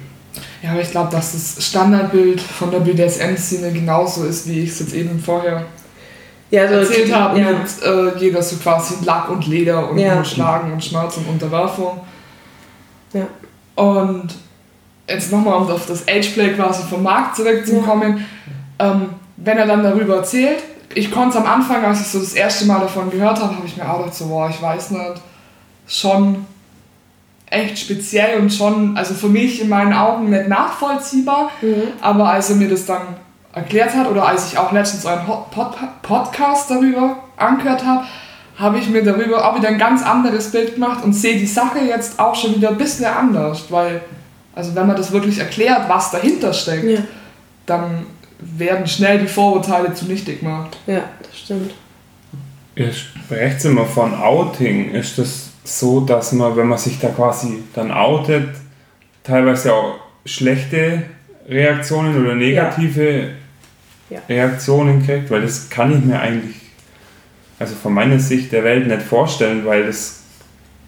Ja, 0.62 0.71
aber 0.71 0.82
ich 0.82 0.91
glaube, 0.91 1.12
dass 1.12 1.34
das 1.34 1.65
Standardbild 1.65 2.41
von 2.41 2.71
der 2.71 2.80
BDSM-Szene 2.80 3.71
genauso 3.71 4.26
ist, 4.26 4.48
wie 4.48 4.62
ich 4.62 4.71
es 4.71 4.80
jetzt 4.80 4.93
eben 4.93 5.19
vorher 5.19 5.65
ja, 6.52 6.63
also 6.63 6.76
erzählt 6.76 7.13
habe, 7.13 7.39
ja, 7.39 7.52
mit 7.52 7.84
äh, 7.84 8.19
jeder 8.19 8.41
so 8.41 8.56
quasi 8.58 8.95
Lack 9.04 9.30
und 9.30 9.48
Leder 9.48 9.89
und 9.89 9.98
Ja. 9.98 10.24
Schlagen 10.24 10.71
und 10.71 10.84
Schmerz 10.84 11.17
und 11.17 11.28
Unterwerfung. 11.28 12.00
Ja. 13.13 13.28
Und 13.76 14.30
jetzt 15.08 15.32
nochmal, 15.32 15.56
um 15.56 15.69
auf 15.69 15.86
das 15.86 16.08
Ageplay 16.08 16.50
quasi 16.54 16.84
vom 16.84 17.04
Markt 17.04 17.36
zurückzukommen, 17.36 18.26
ähm, 18.80 19.10
wenn 19.38 19.58
er 19.58 19.67
dann 19.67 19.84
darüber 19.84 20.17
erzählt, 20.17 20.63
ich 20.93 21.12
konnte 21.12 21.38
es 21.38 21.43
am 21.43 21.52
Anfang, 21.52 21.84
als 21.84 22.02
ich 22.02 22.08
so 22.08 22.19
das 22.19 22.34
erste 22.34 22.65
Mal 22.65 22.80
davon 22.80 23.10
gehört 23.10 23.39
habe, 23.41 23.56
habe 23.56 23.67
ich 23.67 23.76
mir 23.76 23.89
auch 23.89 24.00
gedacht, 24.00 24.15
so, 24.15 24.28
boah, 24.28 24.50
ich 24.50 24.62
weiß 24.62 24.91
nicht, 24.91 25.21
schon 25.88 26.45
echt 27.56 27.80
speziell 27.80 28.39
und 28.39 28.54
schon, 28.54 28.98
also 28.98 29.13
für 29.13 29.30
mich 29.30 29.62
in 29.62 29.70
meinen 29.70 29.94
Augen 29.94 30.30
nicht 30.30 30.48
nachvollziehbar, 30.48 31.52
aber 32.02 32.30
als 32.30 32.50
er 32.50 32.58
mir 32.58 32.70
das 32.70 32.86
dann 32.86 33.02
erklärt 33.54 33.96
hat 33.96 34.10
oder 34.10 34.28
als 34.28 34.52
ich 34.52 34.58
auch 34.58 34.72
letztens 34.72 35.06
einen 35.06 35.26
Pod 35.26 35.76
Podcast 36.02 36.70
darüber 36.70 37.18
angehört 37.38 37.86
habe, 37.86 38.06
habe 38.58 38.78
ich 38.80 38.89
mir 38.89 39.04
darüber 39.04 39.50
auch 39.50 39.58
wieder 39.58 39.70
ein 39.70 39.78
ganz 39.78 40.04
anderes 40.04 40.52
Bild 40.52 40.76
gemacht 40.76 41.04
und 41.04 41.13
sehe 41.13 41.38
die 41.38 41.46
Sache 41.46 41.80
jetzt 41.80 42.20
auch 42.20 42.36
schon 42.36 42.56
wieder 42.56 42.70
ein 42.70 42.78
bisschen 42.78 43.06
anders, 43.06 43.65
weil, 43.70 44.02
also 44.54 44.76
wenn 44.76 44.88
man 44.88 44.96
das 44.96 45.12
wirklich 45.12 45.39
erklärt, 45.39 45.89
was 45.89 46.12
dahinter 46.12 46.54
steckt, 46.54 46.86
ja, 46.86 47.00
dann 47.65 48.06
werden 48.39 48.88
schnell 48.88 49.20
die 49.20 49.28
Vorurteile 49.28 49.94
zunichte 49.94 50.36
gemacht. 50.36 50.78
ja, 50.88 51.04
das 51.22 51.39
stimmt. 51.39 51.74
Ihr 52.76 52.91
sprecht 52.91 53.63
immer 53.63 53.86
von 53.86 54.13
Outing. 54.13 54.91
Ist 54.91 55.18
das 55.18 55.52
so, 55.65 56.01
dass 56.01 56.32
man, 56.32 56.56
wenn 56.56 56.67
man 56.67 56.78
sich 56.78 56.99
da 56.99 57.10
quasi 57.10 57.63
dann 57.73 57.91
outet, 57.91 58.49
teilweise 59.23 59.73
auch 59.73 59.95
schlechte 60.25 61.04
Reaktionen 61.47 62.23
oder 62.23 62.36
negative 62.36 63.30
Ja. 64.10 64.19
Reaktionen 64.30 65.06
kriegt? 65.06 65.32
Weil 65.32 65.41
das 65.41 65.69
kann 65.69 65.91
ich 65.91 66.04
mir 66.04 66.19
eigentlich, 66.19 66.56
also 67.60 67.75
von 67.75 67.93
meiner 67.93 68.19
Sicht 68.19 68.51
der 68.51 68.63
Welt 68.63 68.88
nicht 68.88 69.01
vorstellen, 69.01 69.65
weil 69.65 69.86
das 69.86 70.21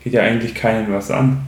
geht 0.03 0.13
ja 0.13 0.21
eigentlich 0.21 0.53
keinen 0.53 0.93
was 0.93 1.11
an. 1.11 1.43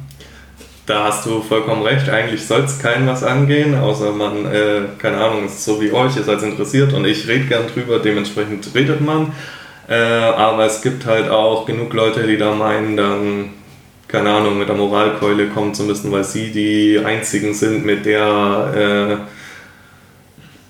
Da 0.87 1.05
hast 1.05 1.27
du 1.27 1.41
vollkommen 1.43 1.83
recht. 1.83 2.09
Eigentlich 2.09 2.47
soll 2.47 2.61
es 2.61 2.79
keinen 2.79 3.05
was 3.05 3.23
angehen, 3.23 3.75
außer 3.75 4.11
man, 4.11 4.45
äh, 4.47 4.81
keine 4.97 5.17
Ahnung, 5.17 5.45
ist 5.45 5.63
so 5.63 5.79
wie 5.79 5.91
euch, 5.91 6.17
ihr 6.17 6.23
seid 6.23 6.41
interessiert 6.41 6.93
und 6.93 7.05
ich 7.05 7.27
rede 7.27 7.45
gern 7.45 7.67
drüber, 7.67 7.99
dementsprechend 7.99 8.67
redet 8.73 8.99
man. 8.99 9.31
Äh, 9.89 9.95
aber 9.95 10.65
es 10.65 10.81
gibt 10.81 11.05
halt 11.05 11.29
auch 11.29 11.65
genug 11.65 11.93
Leute, 11.93 12.27
die 12.27 12.37
da 12.37 12.53
meinen, 12.53 12.95
dann 12.95 13.49
keine 14.07 14.31
Ahnung, 14.31 14.57
mit 14.57 14.67
der 14.67 14.75
Moralkeule 14.75 15.47
kommen 15.47 15.73
zu 15.73 15.83
müssen, 15.83 16.11
weil 16.11 16.23
sie 16.23 16.51
die 16.51 16.99
einzigen 17.03 17.53
sind 17.53 17.85
mit 17.85 18.05
der 18.05 19.27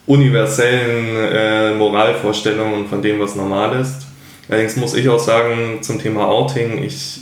äh, 0.08 0.12
universellen 0.12 1.16
äh, 1.16 1.74
Moralvorstellung 1.74 2.88
von 2.88 3.02
dem, 3.02 3.20
was 3.20 3.36
normal 3.36 3.80
ist. 3.80 4.08
Allerdings 4.50 4.76
muss 4.76 4.94
ich 4.94 5.08
auch 5.08 5.20
sagen, 5.20 5.80
zum 5.82 6.02
Thema 6.02 6.28
Outing, 6.28 6.84
ich 6.84 7.22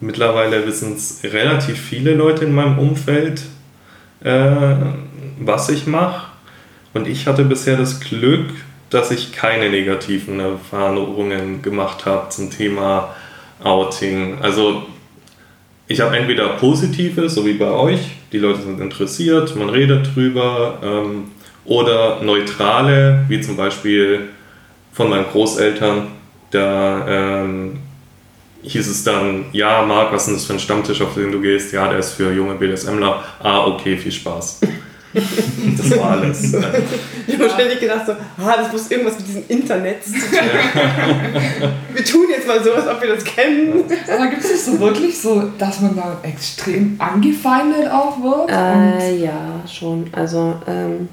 mittlerweile 0.00 0.66
wissen 0.66 0.94
es 0.94 1.20
relativ 1.24 1.80
viele 1.80 2.14
Leute 2.14 2.44
in 2.44 2.54
meinem 2.54 2.78
Umfeld, 2.78 3.42
äh, 4.22 4.50
was 5.40 5.68
ich 5.68 5.86
mache. 5.86 6.26
Und 6.94 7.08
ich 7.08 7.26
hatte 7.26 7.44
bisher 7.44 7.76
das 7.76 8.00
Glück, 8.00 8.50
dass 8.90 9.10
ich 9.10 9.32
keine 9.32 9.70
negativen 9.70 10.40
Erfahrungen 10.40 11.62
gemacht 11.62 12.06
habe 12.06 12.28
zum 12.28 12.50
Thema 12.50 13.14
Outing. 13.62 14.38
Also 14.42 14.82
ich 15.86 16.00
habe 16.00 16.16
entweder 16.16 16.50
Positives, 16.50 17.34
so 17.34 17.46
wie 17.46 17.54
bei 17.54 17.70
euch, 17.70 18.00
die 18.32 18.38
Leute 18.38 18.62
sind 18.62 18.80
interessiert, 18.80 19.56
man 19.56 19.70
redet 19.70 20.14
drüber, 20.14 20.78
ähm, 20.82 21.30
oder 21.64 22.20
neutrale, 22.22 23.24
wie 23.28 23.40
zum 23.40 23.56
Beispiel 23.56 24.28
von 24.92 25.10
meinen 25.10 25.26
Großeltern, 25.26 26.08
da 26.50 27.06
ähm, 27.08 27.78
hieß 28.62 28.88
es 28.88 29.04
dann, 29.04 29.46
ja, 29.52 29.82
Marc, 29.82 30.12
was 30.12 30.26
ist 30.28 30.34
das 30.34 30.44
für 30.46 30.52
ein 30.54 30.58
Stammtisch, 30.58 31.00
auf 31.00 31.14
den 31.14 31.32
du 31.32 31.40
gehst? 31.40 31.72
Ja, 31.72 31.88
der 31.88 31.98
ist 31.98 32.14
für 32.14 32.32
junge 32.32 32.54
BDSMler. 32.54 33.22
Ah, 33.40 33.66
okay, 33.66 33.96
viel 33.96 34.12
Spaß. 34.12 34.60
das 35.76 35.98
war 35.98 36.12
alles. 36.12 36.54
ich 37.26 37.34
habe 37.34 37.48
wahrscheinlich 37.48 37.80
gedacht 37.80 38.06
so, 38.06 38.12
ah, 38.12 38.56
das 38.56 38.70
muss 38.70 38.90
irgendwas 38.90 39.18
mit 39.18 39.26
diesem 39.26 39.42
Internet 39.48 40.04
zu 40.04 40.12
tun 40.12 40.20
Wir 41.92 42.04
tun 42.04 42.26
jetzt 42.30 42.46
mal 42.46 42.62
so, 42.62 42.72
als 42.72 42.86
ob 42.86 43.02
wir 43.02 43.14
das 43.14 43.24
kennen. 43.24 43.84
Aber 44.08 44.26
gibt 44.28 44.44
es 44.44 44.52
nicht 44.52 44.64
so 44.64 44.78
wirklich 44.78 45.20
so, 45.20 45.50
dass 45.58 45.80
man 45.80 45.96
da 45.96 46.20
extrem 46.22 46.94
angefeindet 46.98 47.90
auch 47.90 48.22
wird? 48.22 48.50
Äh, 48.50 49.16
ja, 49.16 49.62
schon. 49.66 50.06
Also, 50.12 50.54
ähm, 50.68 51.08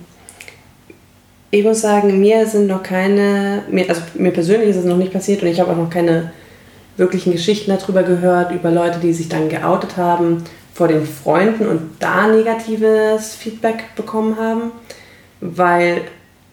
ich 1.50 1.64
muss 1.64 1.82
sagen, 1.82 2.20
mir 2.20 2.46
sind 2.46 2.68
noch 2.68 2.84
keine, 2.84 3.64
mir, 3.72 3.90
also 3.90 4.02
mir 4.16 4.32
persönlich 4.32 4.70
ist 4.70 4.78
es 4.78 4.86
noch 4.86 4.98
nicht 4.98 5.14
passiert 5.14 5.42
und 5.42 5.48
ich 5.48 5.60
habe 5.60 5.72
auch 5.72 5.78
noch 5.78 5.90
keine 5.90 6.32
wirklichen 6.98 7.32
Geschichten 7.32 7.72
darüber 7.72 8.04
gehört, 8.04 8.52
über 8.52 8.70
Leute, 8.70 9.00
die 9.00 9.14
sich 9.14 9.30
dann 9.30 9.50
geoutet 9.50 9.98
haben 9.98 10.44
vor 10.78 10.88
den 10.88 11.08
Freunden 11.08 11.68
und 11.68 11.82
da 12.00 12.28
negatives 12.28 13.34
Feedback 13.34 13.96
bekommen 13.96 14.38
haben, 14.38 14.72
weil 15.42 16.02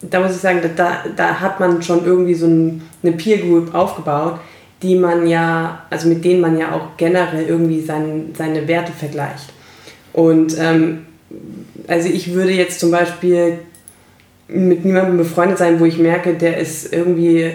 da 0.01 0.19
muss 0.19 0.31
ich 0.31 0.41
sagen, 0.41 0.61
da, 0.75 1.03
da 1.15 1.39
hat 1.39 1.59
man 1.59 1.83
schon 1.83 2.03
irgendwie 2.05 2.33
so 2.33 2.47
eine 2.47 3.11
Peer 3.11 3.37
Group 3.37 3.75
aufgebaut, 3.75 4.39
die 4.81 4.95
man 4.95 5.27
ja, 5.27 5.85
also 5.91 6.09
mit 6.09 6.25
denen 6.25 6.41
man 6.41 6.57
ja 6.57 6.71
auch 6.71 6.97
generell 6.97 7.45
irgendwie 7.45 7.81
sein, 7.81 8.33
seine 8.35 8.67
Werte 8.67 8.91
vergleicht. 8.91 9.53
Und 10.11 10.57
ähm, 10.59 11.05
also 11.87 12.09
ich 12.09 12.33
würde 12.33 12.51
jetzt 12.51 12.79
zum 12.79 12.89
Beispiel 12.89 13.59
mit 14.47 14.85
niemandem 14.85 15.17
befreundet 15.17 15.59
sein, 15.59 15.79
wo 15.79 15.85
ich 15.85 15.99
merke, 15.99 16.33
der 16.33 16.57
ist 16.57 16.91
irgendwie, 16.91 17.51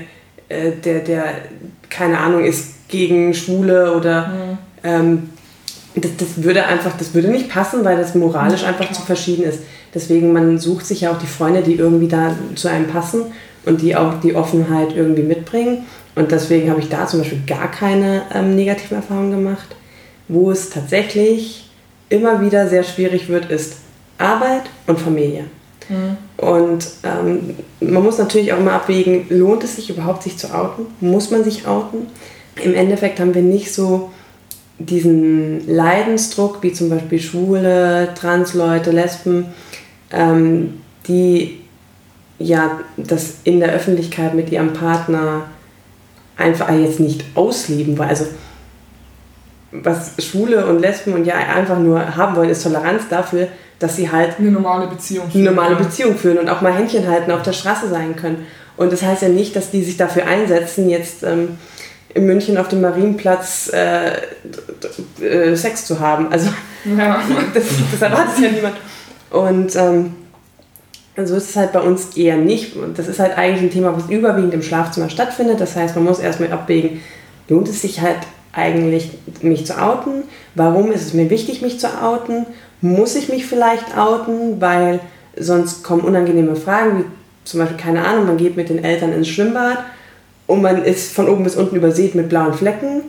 äh, 0.49 0.71
der, 0.85 1.01
der, 1.01 1.25
keine 1.89 2.19
Ahnung, 2.19 2.45
ist 2.45 2.89
gegen 2.89 3.35
Schwule 3.35 3.97
oder 3.97 4.29
mhm. 4.29 4.59
ähm, 4.85 5.31
das, 5.95 6.17
das 6.17 6.43
würde 6.43 6.67
einfach, 6.67 6.97
das 6.97 7.15
würde 7.15 7.29
nicht 7.29 7.49
passen, 7.49 7.85
weil 7.85 7.97
das 7.97 8.15
moralisch 8.15 8.65
einfach 8.65 8.93
zu 8.93 9.03
verschieden 9.03 9.45
ist. 9.45 9.61
Deswegen, 9.95 10.33
man 10.33 10.59
sucht 10.59 10.87
sich 10.87 11.03
ja 11.03 11.13
auch 11.13 11.19
die 11.19 11.27
Freunde, 11.27 11.63
die 11.63 11.75
irgendwie 11.75 12.09
da 12.09 12.35
zu 12.55 12.69
einem 12.69 12.87
passen 12.87 13.25
und 13.67 13.83
die 13.83 13.97
auch 13.97 14.21
die 14.21 14.35
Offenheit 14.35 14.95
irgendwie 14.95 15.23
mitbringen. 15.23 15.85
Und 16.15 16.31
deswegen 16.31 16.71
habe 16.71 16.81
ich 16.81 16.89
da 16.89 17.07
zum 17.07 17.21
Beispiel 17.21 17.43
gar 17.47 17.71
keine 17.71 18.23
ähm, 18.33 18.55
negativen 18.55 18.97
Erfahrungen 18.97 19.31
gemacht. 19.33 19.77
Wo 20.29 20.51
es 20.51 20.71
tatsächlich 20.71 21.71
immer 22.09 22.41
wieder 22.41 22.69
sehr 22.69 22.85
schwierig 22.85 23.29
wird, 23.29 23.51
ist 23.51 23.77
Arbeit 24.19 24.65
und 24.87 24.99
Familie. 24.99 25.45
Mhm. 25.89 26.17
Und 26.37 26.87
ähm, 27.03 27.57
man 27.81 28.03
muss 28.03 28.19
natürlich 28.19 28.53
auch 28.53 28.59
immer 28.59 28.73
abwägen, 28.75 29.27
lohnt 29.29 29.65
es 29.65 29.77
sich 29.77 29.91
überhaupt, 29.91 30.23
sich 30.23 30.37
zu 30.39 30.55
outen? 30.55 30.87
Muss 31.01 31.31
man 31.31 31.43
sich 31.43 31.67
outen? 31.67 32.07
Im 32.63 32.75
Endeffekt 32.75 33.19
haben 33.19 33.35
wir 33.35 33.43
nicht 33.43 33.73
so 33.73 34.11
diesen 34.87 35.67
Leidensdruck, 35.69 36.63
wie 36.63 36.73
zum 36.73 36.89
Beispiel 36.91 37.21
Schwule, 37.21 38.09
Transleute, 38.15 38.91
Lesben, 38.91 39.47
ähm, 40.11 40.81
die 41.07 41.61
ja 42.39 42.81
das 42.97 43.37
in 43.45 43.61
der 43.61 43.73
Öffentlichkeit 43.73 44.35
mit 44.35 44.51
ihrem 44.51 44.73
Partner 44.73 45.43
einfach 46.37 46.71
jetzt 46.71 47.01
nicht 47.01 47.25
ausleben, 47.35 47.99
weil 47.99 48.09
also 48.09 48.27
was 49.73 50.15
Schwule 50.19 50.67
und 50.67 50.81
Lesben 50.81 51.13
und 51.13 51.27
ja 51.27 51.35
einfach 51.35 51.79
nur 51.79 52.17
haben 52.17 52.35
wollen, 52.35 52.49
ist 52.49 52.63
Toleranz 52.63 53.03
dafür, 53.09 53.49
dass 53.79 53.97
sie 53.97 54.11
halt 54.11 54.39
eine 54.39 54.51
normale 54.51 54.89
Beziehung 54.89 55.31
führen, 55.31 55.47
eine 55.47 55.55
normale 55.55 55.77
Beziehung 55.77 56.17
führen 56.17 56.39
und 56.39 56.49
auch 56.49 56.61
mal 56.61 56.73
Händchen 56.73 57.07
halten 57.07 57.31
auf 57.31 57.43
der 57.43 57.53
Straße 57.53 57.89
sein 57.89 58.17
können. 58.17 58.47
Und 58.77 58.93
das 58.93 59.03
heißt 59.03 59.23
ja 59.23 59.29
nicht, 59.29 59.55
dass 59.55 59.71
die 59.71 59.85
sich 59.85 59.97
dafür 59.97 60.27
einsetzen, 60.27 60.89
jetzt 60.89 61.23
ähm, 61.23 61.59
in 62.15 62.27
München 62.27 62.59
auf 62.59 62.69
dem 62.69 62.81
Marienplatz 62.81 63.71
äh, 63.73 64.13
äh, 65.25 65.55
Sex 65.55 65.87
zu 65.87 66.01
haben. 66.01 66.31
Also 66.33 66.51
ja. 66.85 67.23
das, 67.55 67.65
das, 67.93 68.03
erwartet 68.03 68.45
ja 68.45 68.51
niemand. 68.51 68.77
Und 69.31 69.77
ähm, 69.77 70.15
so 71.17 71.37
ist 71.37 71.51
es 71.51 71.57
halt 71.57 71.73
bei 71.73 71.81
uns 71.81 72.17
eher 72.17 72.37
nicht. 72.37 72.77
Und 72.77 72.99
das 72.99 73.09
ist 73.09 73.19
halt 73.19 73.37
eigentlich 73.37 73.63
ein 73.63 73.71
Thema, 73.71 73.97
was 73.97 74.11
überwiegend 74.11 74.55
im 74.55 74.63
Schlafzimmer 74.63 75.11
stattfindet. 75.11 75.61
Das 75.61 75.77
heißt, 75.77 75.95
man 75.95 76.05
muss 76.05 76.19
erstmal 76.19 76.53
abwägen, 76.53 77.01
lohnt 77.49 77.69
es 77.69 77.83
sich 77.83 78.01
halt 78.01 78.19
eigentlich, 78.53 79.11
mich 79.43 79.67
zu 79.67 79.81
outen? 79.81 80.25
Warum 80.55 80.91
ist 80.91 81.03
es 81.03 81.15
mir 81.15 81.31
wichtig, 81.31 81.63
mich 81.63 81.79
zu 81.79 82.03
outen? 82.03 82.47
Muss 82.81 83.15
ich 83.15 83.29
mich 83.29 83.47
vielleicht 83.47 83.97
outen, 83.97 84.61
weil 84.61 85.01
sonst 85.37 85.85
kommen 85.85 86.03
unangenehme 86.03 86.57
Fragen, 86.57 86.99
wie 86.99 87.05
zum 87.45 87.61
Beispiel, 87.61 87.79
keine 87.79 88.05
Ahnung, 88.05 88.27
man 88.27 88.37
geht 88.37 88.57
mit 88.57 88.69
den 88.69 88.83
Eltern 88.83 89.13
ins 89.13 89.29
Schwimmbad 89.29 89.79
und 90.51 90.63
man 90.63 90.85
ist 90.85 91.13
von 91.13 91.29
oben 91.29 91.45
bis 91.45 91.55
unten 91.55 91.77
übersät 91.77 92.15
mit 92.17 92.29
blauen 92.29 92.55
Flecken. 92.55 93.03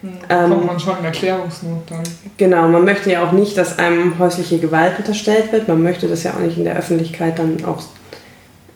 Hm, 0.00 0.10
ähm, 0.28 0.50
kommt 0.50 0.66
man 0.66 0.80
schon 0.80 0.98
in 0.98 1.04
Erklärungsnot 1.04 1.82
dann. 1.88 2.02
Genau, 2.36 2.68
man 2.68 2.84
möchte 2.84 3.10
ja 3.12 3.24
auch 3.24 3.32
nicht, 3.32 3.56
dass 3.56 3.78
einem 3.78 4.18
häusliche 4.18 4.58
Gewalt 4.58 4.98
unterstellt 4.98 5.52
wird. 5.52 5.68
Man 5.68 5.82
möchte 5.82 6.08
das 6.08 6.24
ja 6.24 6.34
auch 6.34 6.40
nicht 6.40 6.58
in 6.58 6.64
der 6.64 6.76
Öffentlichkeit 6.76 7.38
dann 7.38 7.64
auch 7.64 7.82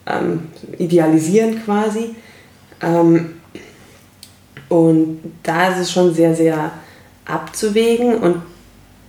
ähm, 0.05 0.47
idealisieren 0.77 1.63
quasi. 1.65 2.15
Ähm, 2.81 3.35
und 4.69 5.19
da 5.43 5.67
ist 5.67 5.79
es 5.79 5.91
schon 5.91 6.13
sehr, 6.13 6.33
sehr 6.33 6.71
abzuwägen 7.25 8.15
und 8.15 8.37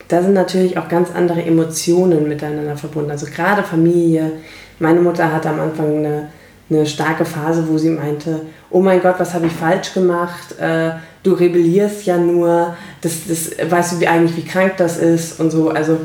da 0.09 0.23
sind 0.23 0.35
natürlich 0.35 0.77
auch 0.77 0.89
ganz 0.89 1.09
andere 1.15 1.43
Emotionen 1.43 2.29
miteinander 2.29 2.77
verbunden. 2.77 3.13
Also 3.13 3.27
gerade 3.27 3.63
Familie. 3.63 4.33
Meine 4.79 5.01
Mutter 5.01 5.33
hatte 5.33 5.49
am 5.49 5.61
Anfang 5.61 5.99
eine 5.99 6.29
eine 6.71 6.87
starke 6.87 7.25
Phase, 7.25 7.67
wo 7.69 7.77
sie 7.77 7.91
meinte, 7.91 8.43
oh 8.71 8.81
mein 8.81 9.03
Gott, 9.03 9.17
was 9.19 9.35
habe 9.35 9.47
ich 9.47 9.53
falsch 9.53 9.93
gemacht? 9.93 10.59
Äh, 10.59 10.93
du 11.23 11.33
rebellierst 11.33 12.07
ja 12.07 12.17
nur, 12.17 12.75
das, 13.01 13.27
das, 13.29 13.71
weißt 13.71 13.93
du 13.93 14.01
wie 14.01 14.09
eigentlich, 14.09 14.37
wie 14.37 14.49
krank 14.49 14.75
das 14.79 14.97
ist 14.97 15.41
und 15.41 15.51
so. 15.51 15.71
Also 15.71 15.99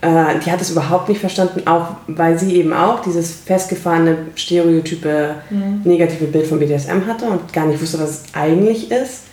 äh, 0.00 0.38
die 0.44 0.50
hat 0.50 0.60
es 0.60 0.70
überhaupt 0.70 1.08
nicht 1.08 1.20
verstanden, 1.20 1.66
auch 1.66 1.96
weil 2.06 2.38
sie 2.38 2.54
eben 2.56 2.72
auch 2.72 3.00
dieses 3.00 3.32
festgefahrene, 3.32 4.16
stereotype, 4.34 5.36
mhm. 5.50 5.82
negative 5.84 6.26
Bild 6.26 6.46
von 6.46 6.58
BDSM 6.58 7.06
hatte 7.06 7.26
und 7.26 7.52
gar 7.52 7.66
nicht 7.66 7.82
wusste, 7.82 7.98
was 7.98 8.10
es 8.10 8.22
eigentlich 8.32 8.90
ist. 8.90 9.24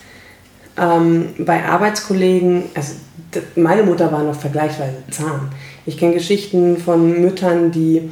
Ähm, 0.77 1.29
bei 1.39 1.63
Arbeitskollegen, 1.65 2.63
also 2.75 2.93
meine 3.55 3.83
Mutter 3.83 4.11
war 4.11 4.23
noch 4.23 4.35
vergleichsweise 4.35 5.03
zahm. 5.11 5.49
Ich 5.85 5.97
kenne 5.97 6.13
Geschichten 6.13 6.77
von 6.77 7.21
Müttern, 7.21 7.71
die 7.71 8.11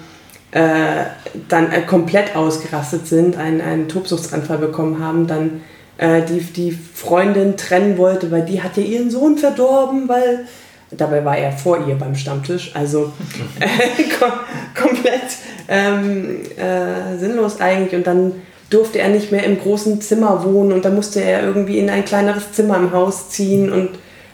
äh, 0.55 1.07
dann 1.49 1.69
äh, 1.69 1.81
komplett 1.81 2.33
ausgerastet 2.33 3.07
sind, 3.07 3.35
einen, 3.35 3.59
einen 3.59 3.89
Tobsuchtsanfall 3.89 4.57
bekommen 4.57 5.03
haben, 5.03 5.27
dann 5.27 5.61
äh, 5.97 6.21
die, 6.21 6.39
die 6.39 6.71
Freundin 6.71 7.57
trennen 7.57 7.97
wollte, 7.97 8.31
weil 8.31 8.45
die 8.45 8.63
hat 8.63 8.77
ja 8.77 8.83
ihren 8.83 9.11
Sohn 9.11 9.37
verdorben, 9.37 10.07
weil 10.07 10.47
dabei 10.91 11.25
war 11.25 11.37
er 11.37 11.51
vor 11.51 11.85
ihr 11.85 11.95
beim 11.95 12.15
Stammtisch, 12.15 12.71
also 12.73 13.11
äh, 13.59 14.03
kom 14.17 14.31
komplett 14.73 15.23
ähm, 15.67 16.37
äh, 16.55 17.17
sinnlos 17.17 17.59
eigentlich 17.59 17.93
und 17.93 18.07
dann 18.07 18.31
durfte 18.69 18.99
er 18.99 19.09
nicht 19.09 19.33
mehr 19.33 19.43
im 19.43 19.59
großen 19.59 19.99
Zimmer 19.99 20.45
wohnen 20.45 20.71
und 20.71 20.85
dann 20.85 20.95
musste 20.95 21.21
er 21.21 21.43
irgendwie 21.43 21.79
in 21.79 21.89
ein 21.89 22.05
kleineres 22.05 22.53
Zimmer 22.53 22.77
im 22.77 22.93
Haus 22.93 23.29
ziehen 23.29 23.69
und 23.73 23.89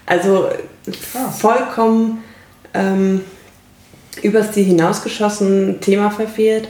also 0.05 0.49
vollkommen 1.35 2.23
ähm, 2.75 3.21
übers 4.21 4.51
Ziel 4.51 4.65
hinausgeschossen 4.65 5.79
Thema 5.81 6.11
verfehlt. 6.11 6.67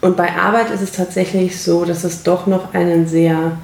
Und 0.00 0.16
bei 0.16 0.32
Arbeit 0.32 0.70
ist 0.70 0.82
es 0.82 0.92
tatsächlich 0.92 1.60
so, 1.62 1.84
dass 1.84 2.04
es 2.04 2.22
doch 2.22 2.46
noch 2.46 2.74
einen 2.74 3.06
sehr 3.06 3.58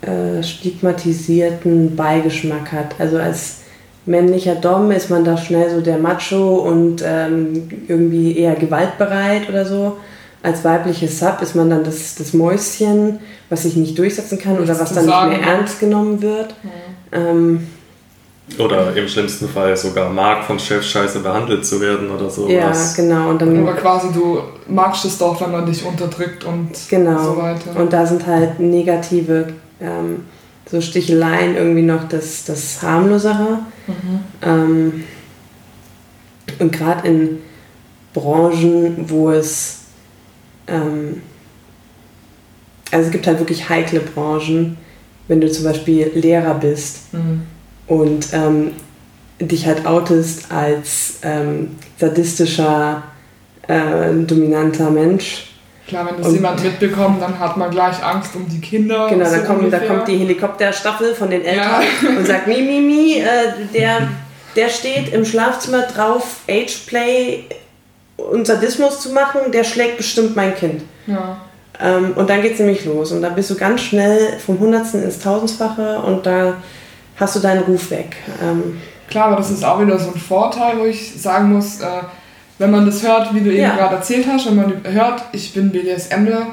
äh, 0.00 0.42
stigmatisierten 0.42 1.94
Beigeschmack 1.94 2.72
hat. 2.72 2.94
Also 2.98 3.18
als 3.18 3.58
männlicher 4.06 4.54
Dom 4.54 4.90
ist 4.90 5.10
man 5.10 5.24
da 5.24 5.36
schnell 5.36 5.70
so 5.70 5.80
der 5.80 5.98
Macho 5.98 6.56
und 6.56 7.04
ähm, 7.06 7.68
irgendwie 7.86 8.36
eher 8.36 8.54
gewaltbereit 8.54 9.48
oder 9.48 9.64
so. 9.64 9.98
Als 10.42 10.64
weibliches 10.64 11.20
Sub 11.20 11.40
ist 11.40 11.54
man 11.54 11.70
dann 11.70 11.84
das, 11.84 12.16
das 12.16 12.32
Mäuschen, 12.32 13.20
was 13.48 13.62
sich 13.62 13.76
nicht 13.76 13.96
durchsetzen 13.96 14.40
kann 14.40 14.58
oder 14.58 14.76
was 14.80 14.92
dann 14.92 15.06
nicht 15.06 15.28
mehr 15.28 15.42
ernst 15.42 15.78
genommen 15.78 16.20
wird. 16.20 16.56
Mhm. 16.62 16.68
Ähm, 17.12 17.66
Oder 18.58 18.94
im 18.94 19.08
schlimmsten 19.08 19.48
Fall 19.48 19.76
sogar 19.76 20.10
mag 20.10 20.44
von 20.44 20.58
Chef 20.58 20.84
scheiße 20.84 21.20
behandelt 21.20 21.64
zu 21.64 21.80
werden 21.80 22.10
oder 22.10 22.28
so. 22.28 22.48
Ja, 22.48 22.72
genau. 22.94 23.30
Und 23.30 23.40
dann, 23.40 23.62
Oder 23.62 23.74
quasi 23.74 24.08
du 24.12 24.40
magst 24.68 25.04
es 25.04 25.16
doch, 25.16 25.40
wenn 25.40 25.52
man 25.52 25.64
dich 25.64 25.84
unterdrückt 25.84 26.44
und 26.44 26.70
genau. 26.90 27.22
so 27.22 27.36
weiter. 27.36 27.74
Und 27.80 27.92
da 27.92 28.04
sind 28.04 28.26
halt 28.26 28.60
negative 28.60 29.48
ähm, 29.80 30.24
so 30.66 30.80
Sticheleien 30.80 31.56
irgendwie 31.56 31.82
noch 31.82 32.08
das, 32.08 32.44
das 32.44 32.82
harmlosere. 32.82 33.60
Mhm. 33.86 34.20
Ähm, 34.42 35.04
und 36.58 36.72
gerade 36.72 37.08
in 37.08 37.38
Branchen, 38.12 39.04
wo 39.08 39.30
es 39.30 39.78
ähm, 40.66 41.22
also 42.90 43.06
es 43.06 43.10
gibt 43.10 43.26
halt 43.26 43.38
wirklich 43.38 43.68
heikle 43.68 44.00
Branchen, 44.00 44.76
wenn 45.26 45.40
du 45.40 45.50
zum 45.50 45.64
Beispiel 45.64 46.10
Lehrer 46.14 46.54
bist 46.54 47.12
Mhm. 47.14 47.42
Und 47.92 48.28
ähm, 48.32 48.72
dich 49.38 49.66
halt 49.66 49.84
outest 49.86 50.50
als 50.50 51.18
ähm, 51.22 51.76
sadistischer, 51.98 53.02
äh, 53.68 54.12
dominanter 54.26 54.90
Mensch. 54.90 55.48
Klar, 55.86 56.06
wenn 56.06 56.16
das 56.16 56.28
Und- 56.28 56.34
jemand 56.34 56.62
mitbekommt, 56.64 57.20
dann 57.20 57.38
hat 57.38 57.56
man 57.58 57.70
gleich 57.70 58.02
Angst 58.02 58.34
um 58.34 58.48
die 58.48 58.60
Kinder. 58.60 59.08
Genau, 59.10 59.26
so 59.26 59.36
da 59.36 59.42
kommt, 59.42 59.72
da 59.72 59.78
kommt 59.80 60.08
die 60.08 60.16
Helikopterstaffel 60.16 61.14
von 61.14 61.28
den 61.28 61.44
Eltern 61.44 61.82
Ja. 62.02 62.08
und 62.18 62.26
sagt, 62.26 62.46
mi, 62.46 62.62
mi, 62.62 62.80
mi, 62.80 63.18
äh, 63.18 63.52
der, 63.74 64.08
der 64.56 64.68
steht 64.70 65.12
im 65.12 65.26
Schlafzimmer 65.26 65.82
drauf, 65.82 66.36
Ageplay 66.48 67.44
und 68.16 68.46
Sadismus 68.46 69.00
zu 69.00 69.10
machen, 69.12 69.52
der 69.52 69.64
schlägt 69.64 69.98
bestimmt 69.98 70.34
mein 70.34 70.54
Kind. 70.54 70.82
Ja. 71.06 71.42
Ähm, 71.78 72.12
und 72.14 72.30
dann 72.30 72.40
geht 72.40 72.54
es 72.54 72.58
nämlich 72.58 72.86
los. 72.86 73.12
Und 73.12 73.20
da 73.20 73.28
bist 73.28 73.50
du 73.50 73.54
ganz 73.56 73.82
schnell 73.82 74.38
vom 74.38 74.58
Hundertsten 74.58 75.02
ins 75.02 75.18
Tausendfache 75.18 75.98
und 75.98 76.24
da 76.24 76.54
hast 77.22 77.36
du 77.36 77.40
deinen 77.40 77.62
Ruf 77.62 77.90
weg. 77.90 78.16
Ähm, 78.42 78.80
Klar, 79.08 79.26
aber 79.26 79.36
das 79.36 79.50
ist 79.50 79.62
auch 79.64 79.80
wieder 79.80 79.98
so 79.98 80.10
ein 80.10 80.18
Vorteil, 80.18 80.78
wo 80.78 80.84
ich 80.86 81.20
sagen 81.20 81.52
muss, 81.52 81.80
äh, 81.80 81.86
wenn 82.58 82.70
man 82.70 82.86
das 82.86 83.02
hört, 83.02 83.34
wie 83.34 83.40
du 83.40 83.50
eben 83.50 83.60
Ja. 83.60 83.76
gerade 83.76 83.96
erzählt 83.96 84.26
hast, 84.26 84.46
wenn 84.46 84.56
man 84.56 84.72
hört, 84.84 85.22
ich 85.32 85.52
bin 85.52 85.70
BDSMler, 85.70 86.46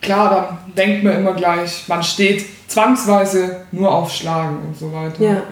klar, 0.00 0.30
dann 0.66 0.74
denkt 0.74 1.04
man 1.04 1.16
immer 1.16 1.34
gleich, 1.34 1.84
man 1.88 2.02
steht 2.02 2.44
zwangsweise 2.68 3.62
nur 3.72 3.92
auf 3.94 4.10
Schlagen 4.12 4.58
und 4.66 4.78
so 4.78 4.92
weiter. 4.92 5.22
ja, 5.22 5.42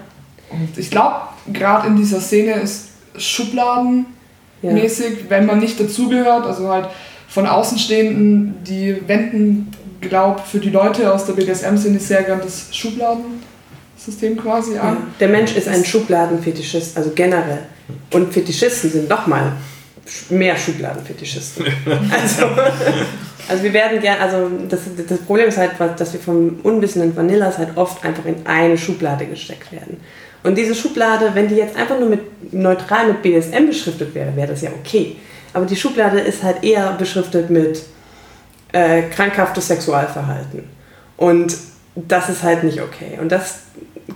Und 0.51 0.77
ich 0.77 0.91
glaube, 0.91 1.17
gerade 1.53 1.89
in 1.89 1.97
dieser 1.97 2.21
Szene 2.21 2.53
ist 2.55 2.89
Schubladen 3.19 4.07
ja. 4.63 4.73
wenn 5.29 5.47
man 5.47 5.59
nicht 5.59 5.79
dazugehört, 5.79 6.47
also 6.47 6.69
halt 6.69 6.89
von 7.29 7.47
Außenstehenden, 7.47 8.63
die 8.65 8.97
wenden, 9.07 9.71
glaub, 10.01 10.41
für 10.47 10.59
die 10.59 10.71
Leute 10.71 11.13
aus 11.13 11.27
der 11.27 11.33
BDSM-Szene 11.35 11.99
sehr 11.99 12.23
gern 12.23 12.41
das 12.43 12.75
Schubladensystem 14.03 14.37
quasi 14.37 14.75
ja. 14.75 14.83
an. 14.83 14.97
Der 15.21 15.29
Mensch 15.29 15.55
ist 15.57 15.69
ein 15.69 15.85
Schubladenfetischist, 15.85 16.97
also 16.97 17.13
generell. 17.15 17.63
Und 18.13 18.33
Fetischisten 18.33 18.91
sind 18.91 19.09
nochmal 19.09 19.53
mehr 20.31 20.57
Schubladenfetischisten. 20.57 21.67
Also, 22.11 22.47
also 23.49 23.65
wir 23.65 23.73
werden 23.73 24.01
gern, 24.01 24.21
also 24.21 24.49
das, 24.69 24.81
das 25.09 25.19
Problem 25.21 25.49
ist 25.49 25.59
halt, 25.59 25.73
dass 25.97 26.13
wir 26.13 26.21
vom 26.21 26.61
unwissenden 26.63 27.15
Vanillas 27.17 27.59
halt 27.59 27.77
oft 27.77 28.05
einfach 28.05 28.25
in 28.25 28.47
eine 28.47 28.79
Schublade 28.79 29.27
gesteckt 29.27 29.73
werden. 29.73 30.01
Und 30.45 30.57
diese 30.57 30.75
Schublade, 30.75 31.31
wenn 31.35 31.49
die 31.49 31.57
jetzt 31.57 31.77
einfach 31.77 31.99
nur 31.99 32.09
mit 32.09 32.53
neutral 32.53 33.09
mit 33.09 33.23
BDSM 33.23 33.67
beschriftet 33.67 34.15
wäre, 34.15 34.35
wäre 34.37 34.49
das 34.49 34.63
ja 34.63 34.71
okay. 34.71 35.17
Aber 35.53 35.67
die 35.67 35.77
Schublade 35.77 36.21
ist 36.21 36.43
halt 36.43 36.63
eher 36.65 36.93
beschriftet 36.93 37.51
mit 37.51 37.83
äh, 38.73 39.03
krankhaftes 39.03 39.69
Sexualverhalten. 39.69 40.65
Und 41.17 41.57
das 41.95 42.29
ist 42.29 42.43
halt 42.43 42.65
nicht 42.65 42.81
okay. 42.81 43.19
Und 43.21 43.31
das 43.31 43.59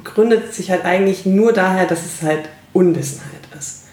gründet 0.05 0.55
sich 0.55 0.71
halt 0.71 0.85
eigentlich 0.85 1.27
nur 1.27 1.53
daher, 1.53 1.87
dass 1.87 2.01
es 2.05 2.23
halt 2.23 2.49
Unwissenheit 2.73 3.31
ist. 3.59 3.85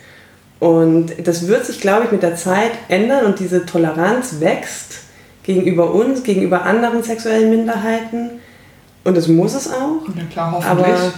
Und 0.59 1.11
das 1.27 1.47
wird 1.47 1.65
sich, 1.65 1.81
glaube 1.81 2.05
ich, 2.05 2.11
mit 2.11 2.23
der 2.23 2.35
Zeit 2.35 2.71
ändern 2.87 3.25
und 3.25 3.39
diese 3.39 3.65
Toleranz 3.65 4.39
wächst 4.39 4.99
gegenüber 5.43 5.93
uns, 5.93 6.23
gegenüber 6.23 6.63
anderen 6.63 7.03
sexuellen 7.03 7.49
Minderheiten. 7.49 8.31
Und 9.03 9.17
das 9.17 9.27
muss 9.27 9.53
es 9.53 9.67
auch. 9.67 10.07
Ja 10.15 10.23
klar, 10.31 10.51
hoffentlich. 10.53 10.87
Aber 10.87 11.13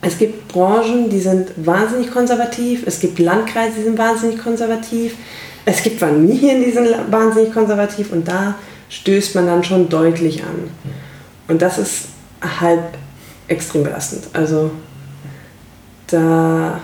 es 0.00 0.18
gibt 0.18 0.48
Branchen, 0.48 1.10
die 1.10 1.20
sind 1.20 1.52
wahnsinnig 1.56 2.10
konservativ. 2.10 2.84
Es 2.86 2.98
gibt 2.98 3.18
Landkreise, 3.18 3.76
die 3.76 3.82
sind 3.84 3.98
wahnsinnig 3.98 4.38
konservativ. 4.38 5.16
Es 5.64 5.82
gibt 5.82 6.00
Familien, 6.00 6.64
die 6.64 6.72
sind 6.72 6.88
wahnsinnig 7.10 7.52
konservativ. 7.52 8.10
Und 8.10 8.26
da 8.26 8.54
stößt 8.88 9.34
man 9.34 9.46
dann 9.46 9.62
schon 9.62 9.88
deutlich 9.88 10.42
an. 10.42 10.70
Und 11.46 11.62
das 11.62 11.78
ist 11.78 12.06
halt 12.60 12.80
extrem 13.52 13.84
belastend. 13.84 14.24
Also 14.32 14.70
da... 16.08 16.80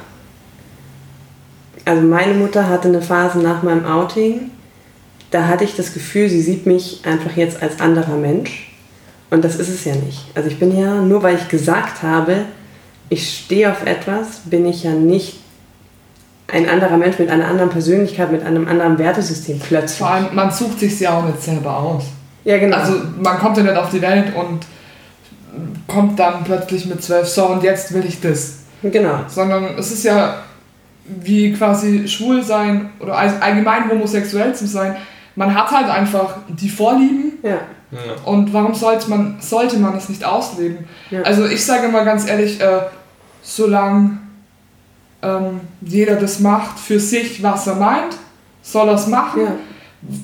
Also 1.84 2.02
meine 2.02 2.34
Mutter 2.34 2.68
hatte 2.68 2.88
eine 2.88 3.00
Phase 3.00 3.38
nach 3.38 3.62
meinem 3.62 3.86
Outing, 3.86 4.50
da 5.30 5.46
hatte 5.46 5.64
ich 5.64 5.74
das 5.74 5.94
Gefühl, 5.94 6.28
sie 6.28 6.42
sieht 6.42 6.66
mich 6.66 7.00
einfach 7.06 7.34
jetzt 7.34 7.62
als 7.62 7.80
anderer 7.80 8.16
Mensch. 8.16 8.76
Und 9.30 9.42
das 9.42 9.56
ist 9.56 9.70
es 9.70 9.84
ja 9.86 9.94
nicht. 9.94 10.26
Also 10.34 10.50
ich 10.50 10.58
bin 10.58 10.78
ja, 10.78 10.96
nur 11.00 11.22
weil 11.22 11.36
ich 11.36 11.48
gesagt 11.48 12.02
habe, 12.02 12.44
ich 13.08 13.38
stehe 13.38 13.70
auf 13.70 13.86
etwas, 13.86 14.40
bin 14.44 14.66
ich 14.66 14.84
ja 14.84 14.90
nicht 14.90 15.38
ein 16.46 16.68
anderer 16.68 16.98
Mensch 16.98 17.18
mit 17.18 17.30
einer 17.30 17.46
anderen 17.46 17.70
Persönlichkeit, 17.70 18.32
mit 18.32 18.42
einem 18.42 18.68
anderen 18.68 18.98
Wertesystem 18.98 19.58
plötzlich. 19.58 19.98
Vor 19.98 20.10
allem, 20.10 20.34
man 20.34 20.50
sucht 20.50 20.80
sich 20.80 20.98
ja 21.00 21.18
auch 21.18 21.24
nicht 21.24 21.42
selber 21.42 21.76
aus. 21.76 22.04
Ja, 22.44 22.58
genau. 22.58 22.76
Also 22.76 22.94
man 23.22 23.38
kommt 23.38 23.56
ja 23.56 23.62
nicht 23.62 23.76
auf 23.76 23.90
die 23.90 24.02
Welt 24.02 24.34
und 24.34 24.60
kommt 25.88 26.18
dann 26.20 26.44
plötzlich 26.44 26.86
mit 26.86 27.02
zwölf, 27.02 27.26
so 27.26 27.46
und 27.46 27.64
jetzt 27.64 27.92
will 27.92 28.04
ich 28.06 28.20
das. 28.20 28.58
genau. 28.82 29.20
Sondern 29.26 29.76
es 29.76 29.90
ist 29.90 30.04
ja 30.04 30.42
wie 31.06 31.52
quasi 31.54 32.06
schwul 32.06 32.42
sein 32.44 32.90
oder 33.00 33.16
all- 33.18 33.38
allgemein 33.40 33.90
homosexuell 33.90 34.54
zu 34.54 34.66
sein. 34.66 34.94
Man 35.34 35.54
hat 35.54 35.70
halt 35.72 35.88
einfach 35.88 36.36
die 36.48 36.68
Vorlieben 36.68 37.32
Ja. 37.42 37.58
Ja. 37.90 37.98
und 38.26 38.52
warum 38.52 38.74
sollte 38.74 39.08
man, 39.08 39.36
sollte 39.40 39.78
man 39.78 39.96
es 39.96 40.08
nicht 40.10 40.22
ausleben? 40.24 40.86
Ja. 41.10 41.22
Also 41.22 41.46
ich 41.46 41.64
sage 41.64 41.88
mal 41.88 42.04
ganz 42.04 42.28
ehrlich, 42.28 42.60
äh, 42.60 42.80
solange 43.42 44.18
ähm, 45.22 45.60
jeder 45.80 46.16
das 46.16 46.40
macht 46.40 46.78
für 46.78 47.00
sich, 47.00 47.42
was 47.42 47.66
er 47.66 47.76
meint, 47.76 48.16
soll 48.62 48.88
er 48.88 48.94
es 48.94 49.06
machen. 49.06 49.40
Ja. 49.42 49.52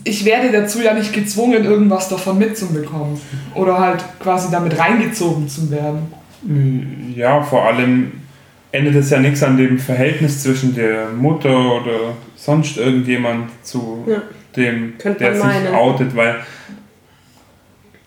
Ich 0.05 0.25
werde 0.25 0.53
dazu 0.53 0.81
ja 0.83 0.95
nicht 0.95 1.13
gezwungen, 1.13 1.65
irgendwas 1.65 2.09
davon 2.09 2.39
mitzubekommen 2.39 3.21
oder 3.55 3.79
halt 3.79 4.05
quasi 4.21 4.49
damit 4.51 4.79
reingezogen 4.79 5.49
zu 5.49 5.71
werden. 5.71 6.13
Ja, 7.17 7.43
vor 7.43 7.65
allem 7.67 8.13
ändert 8.71 8.95
es 8.97 9.11
ja 9.11 9.19
nichts 9.19 9.43
an 9.43 9.57
dem 9.57 9.79
Verhältnis 9.79 10.43
zwischen 10.43 10.75
der 10.75 11.09
Mutter 11.11 11.51
oder 11.77 12.15
sonst 12.37 12.77
irgendjemand 12.77 13.51
zu 13.63 14.05
Ja. 14.07 14.23
dem, 14.57 14.95
Könnte 14.99 15.19
der 15.21 15.35
sich 15.35 15.45
meinen. 15.45 15.75
outet, 15.75 16.15
weil 16.15 16.37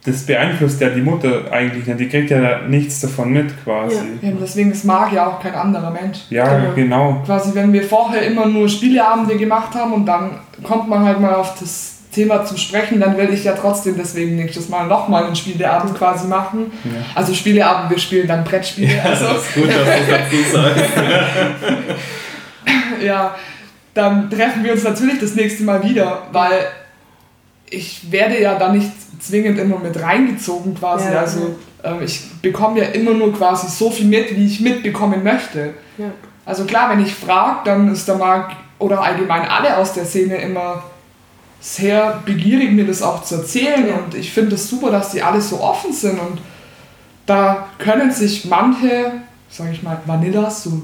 das 0.08 0.26
beeinflusst 0.26 0.80
ja 0.80 0.89
die 0.89 1.02
Mutter 1.02 1.52
eigentlich 1.52 1.86
nicht. 1.86 2.00
Die 2.00 2.08
kriegt 2.10 2.30
ja 2.30 2.62
nichts 2.67 3.02
davon 3.02 3.34
mit 3.34 3.52
quasi. 3.63 3.98
Eben 4.22 4.38
deswegen, 4.41 4.72
es 4.72 4.84
mag 4.84 5.12
ja 5.12 5.28
auch 5.28 5.39
kein 5.41 5.54
anderer 5.54 5.91
Mensch. 5.91 6.20
Ja, 6.30 6.46
Genau. 6.60 6.74
genau. 6.76 7.24
Quasi, 7.26 7.54
wenn 7.54 7.74
wir 7.74 7.84
vorher 7.84 8.22
immer 8.22 8.46
nur 8.46 8.70
Spieleabende 8.70 9.36
gemacht 9.36 9.76
haben 9.76 9.91
und 9.93 10.06
dann 10.06 10.39
kommt 10.63 10.88
man 10.88 11.04
halt 11.04 11.20
mal 11.20 11.36
auf 11.36 11.60
das 11.60 11.96
Thema 12.12 12.43
zu 12.46 12.58
sprechen, 12.58 13.00
dann 13.00 13.17
will 13.17 13.30
ich 13.32 13.43
ja 13.43 13.54
trotzdem 13.54 13.96
deswegen 13.98 14.38
nächstes 14.38 14.70
Mal 14.70 14.88
nochmal 14.88 15.26
einen 15.26 15.36
Spieleabend 15.36 15.96
quasi 15.98 16.28
machen. 16.28 16.72
Ja. 16.86 16.91
Also 17.13 17.34
Spieleabend, 17.34 17.91
wir 17.91 18.00
spielen 18.00 18.28
dann 18.28 18.43
Brettspiele. 18.43 18.96
Ja, 18.96 19.04
Also, 19.04 19.26
das 19.26 19.43
ist 19.43 19.54
gut, 19.54 19.67
dass 19.67 19.76
du 19.76 20.12
dazu 20.12 20.52
sagst. 20.54 20.91
ja, 23.04 23.36
dann 23.93 24.30
treffen 24.30 24.63
wir 24.63 24.72
uns 24.72 24.84
natürlich 24.84 25.20
das 25.20 25.36
nächste 25.36 25.63
Mal 25.63 25.84
wieder, 25.84 26.24
weil 26.32 26.67
ich 27.70 28.12
werde 28.12 28.41
ja 28.41 28.56
da 28.58 28.72
nicht 28.72 28.91
zwingend 29.19 29.60
immer 29.60 29.80
mit 29.80 30.01
reingezogen 30.01 30.75
quasi. 30.75 31.12
Ja. 31.12 31.19
Also 31.19 31.56
ähm, 31.84 32.01
ich 32.03 32.21
bekomme 32.41 32.80
ja 32.80 32.86
immer 32.88 33.12
nur 33.12 33.34
quasi 33.34 33.67
so 33.69 33.89
viel 33.89 34.06
mit, 34.08 34.36
wie 34.36 34.45
ich 34.45 34.60
mitbekommen 34.60 35.23
möchte. 35.23 35.73
Ja. 35.97 36.12
Also 36.45 36.65
klar, 36.65 36.89
wenn 36.89 37.01
ich 37.01 37.13
frage, 37.13 37.60
dann 37.65 37.91
ist 37.91 38.08
der 38.08 38.15
Marc 38.15 38.51
oder 38.80 39.01
allgemein 39.01 39.41
alle 39.47 39.77
aus 39.77 39.93
der 39.93 40.06
Szene 40.06 40.38
immer 40.38 40.84
sehr 41.60 42.21
begierig, 42.25 42.71
mir 42.71 42.86
das 42.86 43.01
auch 43.01 43.23
zu 43.23 43.36
erzählen. 43.36 43.88
Ja. 43.88 43.95
Und 43.95 44.15
ich 44.15 44.32
finde 44.32 44.56
es 44.56 44.69
super, 44.69 44.91
dass 44.91 45.12
die 45.12 45.21
alle 45.21 45.41
so 45.41 45.60
offen 45.60 45.91
sind. 45.91 46.19
Und 46.19 46.39
da 47.25 47.67
können 47.80 48.12
sich 48.12 48.45
manche, 48.45 49.12
sage 49.49 49.71
ich 49.73 49.84
mal, 49.84 49.99
Vanillas, 50.06 50.63
so, 50.63 50.84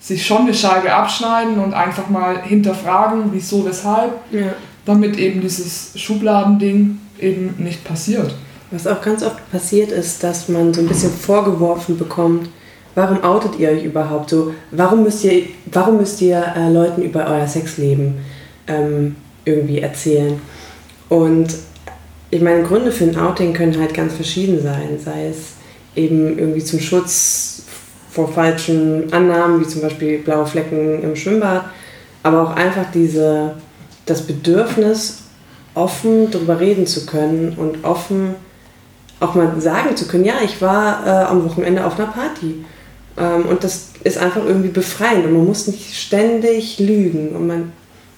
sich 0.00 0.26
schon 0.26 0.42
eine 0.42 0.54
Scheibe 0.54 0.92
abschneiden 0.92 1.58
und 1.58 1.74
einfach 1.74 2.08
mal 2.08 2.42
hinterfragen, 2.42 3.24
wieso, 3.32 3.64
weshalb, 3.66 4.12
Ja. 4.30 4.52
damit 4.86 5.18
eben 5.18 5.40
dieses 5.40 5.92
Schubladending 6.00 6.98
eben 7.22 7.54
nicht 7.58 7.84
passiert. 7.84 8.34
Was 8.70 8.86
auch 8.86 9.02
ganz 9.02 9.22
oft 9.22 9.50
passiert 9.50 9.90
ist, 9.90 10.22
dass 10.22 10.48
man 10.48 10.72
so 10.72 10.80
ein 10.80 10.86
bisschen 10.86 11.10
vorgeworfen 11.10 11.98
bekommt, 11.98 12.48
warum 12.94 13.22
outet 13.24 13.58
ihr 13.58 13.70
euch 13.70 13.84
überhaupt 13.84 14.30
so? 14.30 14.54
Warum 14.70 15.02
müsst 15.02 15.24
ihr, 15.24 15.44
warum 15.66 15.96
müsst 15.96 16.20
ihr 16.20 16.42
äh, 16.56 16.72
Leuten 16.72 17.02
über 17.02 17.26
euer 17.26 17.46
Sexleben 17.46 18.18
ähm, 18.68 19.16
irgendwie 19.44 19.80
erzählen? 19.80 20.40
Und 21.08 21.56
ich 22.30 22.40
meine, 22.40 22.62
Gründe 22.62 22.92
für 22.92 23.04
ein 23.04 23.18
Outing 23.18 23.52
können 23.52 23.78
halt 23.78 23.92
ganz 23.92 24.14
verschieden 24.14 24.62
sein, 24.62 24.98
sei 25.04 25.26
es 25.26 25.54
eben 25.96 26.38
irgendwie 26.38 26.62
zum 26.62 26.78
Schutz 26.78 27.62
vor 28.10 28.28
falschen 28.28 29.12
Annahmen, 29.12 29.60
wie 29.60 29.66
zum 29.66 29.82
Beispiel 29.82 30.18
blaue 30.18 30.46
Flecken 30.46 31.02
im 31.02 31.16
Schwimmbad, 31.16 31.64
aber 32.22 32.42
auch 32.42 32.56
einfach 32.56 32.86
diese, 32.92 33.56
das 34.06 34.22
Bedürfnis, 34.22 35.19
offen 35.80 36.30
darüber 36.30 36.60
reden 36.60 36.86
zu 36.86 37.06
können 37.06 37.54
und 37.56 37.84
offen 37.84 38.34
auch 39.18 39.34
mal 39.34 39.60
sagen 39.60 39.96
zu 39.96 40.06
können, 40.06 40.24
ja, 40.24 40.34
ich 40.44 40.60
war 40.62 41.06
äh, 41.06 41.24
am 41.24 41.44
Wochenende 41.44 41.84
auf 41.84 41.98
einer 41.98 42.08
Party. 42.08 42.64
Ähm, 43.18 43.46
und 43.46 43.64
das 43.64 43.90
ist 44.04 44.18
einfach 44.18 44.44
irgendwie 44.44 44.68
befreiend 44.68 45.24
und 45.26 45.32
man 45.32 45.46
muss 45.46 45.66
nicht 45.66 45.94
ständig 45.94 46.78
lügen 46.78 47.30
und 47.34 47.46
man, 47.46 47.72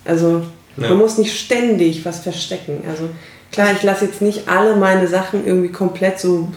also 0.04 0.42
ja. 0.76 0.88
man 0.88 0.98
muss 0.98 1.18
nicht 1.18 1.36
ständig 1.36 2.04
was 2.04 2.20
verstecken. 2.20 2.82
Also 2.88 3.08
klar, 3.50 3.68
ich 3.72 3.82
lasse 3.82 4.06
jetzt 4.06 4.22
nicht 4.22 4.48
alle 4.48 4.76
meine 4.76 5.08
Sachen 5.08 5.46
irgendwie 5.46 5.70
komplett 5.70 6.20
so, 6.20 6.48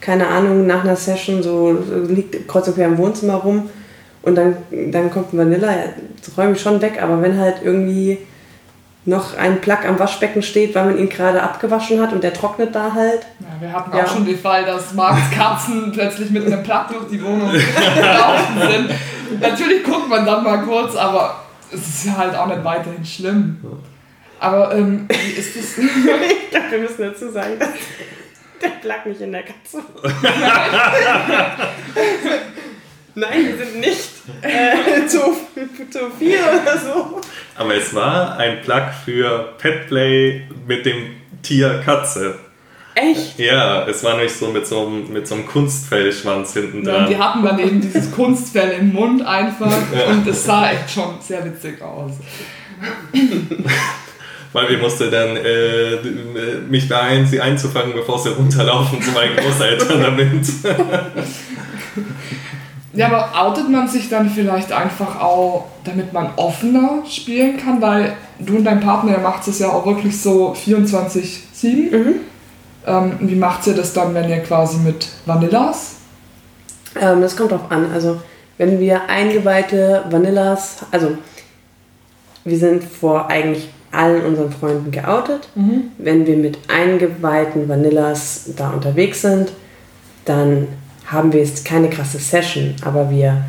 keine 0.00 0.28
Ahnung, 0.28 0.66
nach 0.66 0.84
einer 0.84 0.96
Session 0.96 1.42
so 1.42 1.76
liegt 2.08 2.48
kreuz 2.48 2.68
und 2.68 2.74
quer 2.74 2.86
im 2.86 2.98
Wohnzimmer 2.98 3.34
rum 3.34 3.68
und 4.22 4.34
dann, 4.34 4.56
dann 4.70 5.10
kommt 5.10 5.36
Vanilla, 5.36 5.74
das 6.24 6.38
räume 6.38 6.52
ich 6.52 6.60
schon 6.60 6.80
weg, 6.80 7.02
aber 7.02 7.20
wenn 7.20 7.38
halt 7.38 7.56
irgendwie 7.62 8.18
noch 9.06 9.36
ein 9.36 9.60
Plug 9.60 9.78
am 9.86 9.98
Waschbecken 9.98 10.42
steht, 10.42 10.74
weil 10.74 10.84
man 10.84 10.98
ihn 10.98 11.08
gerade 11.08 11.42
abgewaschen 11.42 12.00
hat 12.00 12.12
und 12.12 12.22
der 12.22 12.34
trocknet 12.34 12.74
da 12.74 12.92
halt. 12.92 13.22
Ja, 13.40 13.46
wir 13.60 13.72
hatten 13.72 13.96
ja. 13.96 14.04
auch 14.04 14.08
schon 14.08 14.26
den 14.26 14.38
Fall, 14.38 14.64
dass 14.64 14.92
Marks 14.92 15.30
Katzen 15.34 15.90
plötzlich 15.94 16.30
mit 16.30 16.46
einem 16.46 16.62
Plug 16.62 16.84
durch 16.90 17.08
die 17.10 17.22
Wohnung 17.22 17.50
gelaufen 17.94 18.60
sind. 18.60 19.40
Natürlich 19.40 19.84
guckt 19.84 20.08
man 20.08 20.26
dann 20.26 20.44
mal 20.44 20.58
kurz, 20.62 20.96
aber 20.96 21.42
es 21.72 21.80
ist 21.80 22.06
ja 22.06 22.16
halt 22.18 22.36
auch 22.36 22.46
nicht 22.46 22.62
weiterhin 22.62 23.04
schlimm. 23.04 23.64
Aber 24.38 24.74
ähm, 24.74 25.06
wie 25.08 25.32
ist 25.32 25.56
das? 25.56 25.78
ich 25.78 26.50
glaube, 26.50 26.70
wir 26.70 26.78
müssen 26.80 27.02
dazu 27.02 27.30
sagen, 27.30 27.58
dass 27.58 27.68
der 28.60 28.68
Plug 28.68 29.06
nicht 29.06 29.20
in 29.20 29.32
der 29.32 29.42
Katze. 29.42 29.82
Nein, 33.20 33.46
die 33.52 33.64
sind 33.64 33.80
nicht 33.80 34.08
äh, 34.42 35.06
zu, 35.06 35.18
zu 35.90 36.10
viel 36.18 36.38
oder 36.38 36.78
so. 36.78 37.20
Aber 37.54 37.74
es 37.74 37.94
war 37.94 38.38
ein 38.38 38.62
Plug 38.62 38.88
für 39.04 39.52
Petplay 39.58 40.42
mit 40.66 40.86
dem 40.86 41.16
Tier 41.42 41.82
Katze. 41.84 42.38
Echt? 42.94 43.38
Ja, 43.38 43.86
es 43.86 44.02
war 44.02 44.14
nämlich 44.14 44.32
so 44.32 44.48
mit 44.48 44.66
so 44.66 44.86
einem, 44.86 45.12
mit 45.12 45.26
so 45.26 45.34
einem 45.34 45.46
Kunstfellschwanz 45.46 46.54
hinten 46.54 46.84
dran. 46.84 47.02
Ja, 47.02 47.08
die 47.08 47.18
hatten 47.18 47.44
dann 47.44 47.58
eben 47.58 47.80
dieses 47.80 48.10
Kunstfell 48.10 48.70
im 48.80 48.92
Mund 48.92 49.24
einfach 49.24 49.72
ja. 49.94 50.06
und 50.06 50.26
es 50.26 50.44
sah 50.44 50.70
echt 50.70 50.90
schon 50.90 51.20
sehr 51.20 51.44
witzig 51.44 51.80
aus. 51.82 52.12
Weil 54.52 54.68
wir 54.68 54.78
mussten 54.78 55.10
dann 55.10 55.36
äh, 55.36 55.98
mich 56.68 56.88
beeilen, 56.88 57.26
sie 57.26 57.40
einzufangen, 57.40 57.92
bevor 57.94 58.18
sie 58.18 58.30
runterlaufen 58.30 59.00
zu 59.00 59.12
meinen 59.12 59.36
Großeltern 59.36 60.00
damit. 60.00 60.46
Ja, 62.92 63.06
aber 63.06 63.30
outet 63.40 63.68
man 63.68 63.86
sich 63.86 64.08
dann 64.08 64.28
vielleicht 64.28 64.72
einfach 64.72 65.20
auch, 65.20 65.66
damit 65.84 66.12
man 66.12 66.30
offener 66.36 67.02
spielen 67.08 67.56
kann? 67.56 67.80
Weil 67.80 68.14
du 68.38 68.56
und 68.56 68.64
dein 68.64 68.80
Partner, 68.80 69.12
ihr 69.12 69.18
macht 69.18 69.46
es 69.46 69.60
ja 69.60 69.68
auch 69.68 69.86
wirklich 69.86 70.20
so 70.20 70.52
24-7. 70.52 71.40
Mhm. 71.62 72.14
Ähm, 72.86 73.12
wie 73.20 73.36
macht 73.36 73.66
ihr 73.66 73.74
das 73.74 73.92
dann, 73.92 74.14
wenn 74.14 74.28
ihr 74.28 74.40
quasi 74.40 74.78
mit 74.78 75.06
Vanillas? 75.26 75.96
Ähm, 77.00 77.20
das 77.20 77.36
kommt 77.36 77.52
drauf 77.52 77.70
an. 77.70 77.92
Also, 77.92 78.20
wenn 78.58 78.80
wir 78.80 79.08
eingeweihte 79.08 80.04
Vanillas, 80.10 80.78
also 80.90 81.12
wir 82.44 82.58
sind 82.58 82.82
vor 82.82 83.28
eigentlich 83.28 83.68
allen 83.92 84.24
unseren 84.24 84.52
Freunden 84.52 84.90
geoutet. 84.90 85.48
Mhm. 85.54 85.92
Wenn 85.98 86.26
wir 86.26 86.36
mit 86.36 86.58
eingeweihten 86.68 87.68
Vanillas 87.68 88.50
da 88.56 88.70
unterwegs 88.70 89.22
sind, 89.22 89.52
dann 90.24 90.68
haben 91.10 91.32
wir 91.32 91.40
jetzt 91.40 91.64
keine 91.64 91.90
krasse 91.90 92.18
Session, 92.18 92.74
aber 92.82 93.10
wir, 93.10 93.44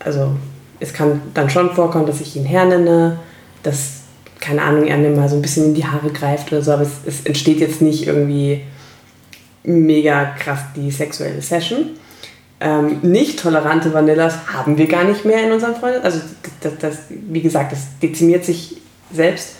also 0.00 0.36
es 0.80 0.92
kann 0.92 1.20
dann 1.34 1.48
schon 1.48 1.74
vorkommen, 1.74 2.06
dass 2.06 2.20
ich 2.20 2.36
ihn 2.36 2.44
hernenne, 2.44 3.18
dass, 3.62 4.00
keine 4.40 4.62
Ahnung, 4.62 4.86
er 4.86 4.98
mir 4.98 5.10
mal 5.10 5.28
so 5.28 5.36
ein 5.36 5.42
bisschen 5.42 5.66
in 5.66 5.74
die 5.74 5.86
Haare 5.86 6.10
greift 6.10 6.52
oder 6.52 6.62
so, 6.62 6.72
aber 6.72 6.82
es, 6.82 6.90
es 7.06 7.24
entsteht 7.24 7.60
jetzt 7.60 7.80
nicht 7.80 8.06
irgendwie 8.06 8.62
mega 9.62 10.24
krass 10.38 10.60
die 10.74 10.90
sexuelle 10.90 11.42
Session. 11.42 11.90
Ähm, 12.58 13.00
nicht 13.02 13.38
tolerante 13.40 13.92
Vanillas 13.92 14.34
haben 14.52 14.78
wir 14.78 14.86
gar 14.86 15.04
nicht 15.04 15.24
mehr 15.24 15.44
in 15.44 15.52
unserem 15.52 15.74
Freund. 15.74 16.02
Also 16.02 16.20
das, 16.60 16.72
das, 16.78 16.98
wie 17.10 17.42
gesagt, 17.42 17.72
das 17.72 17.80
dezimiert 18.02 18.44
sich 18.44 18.80
selbst. 19.12 19.56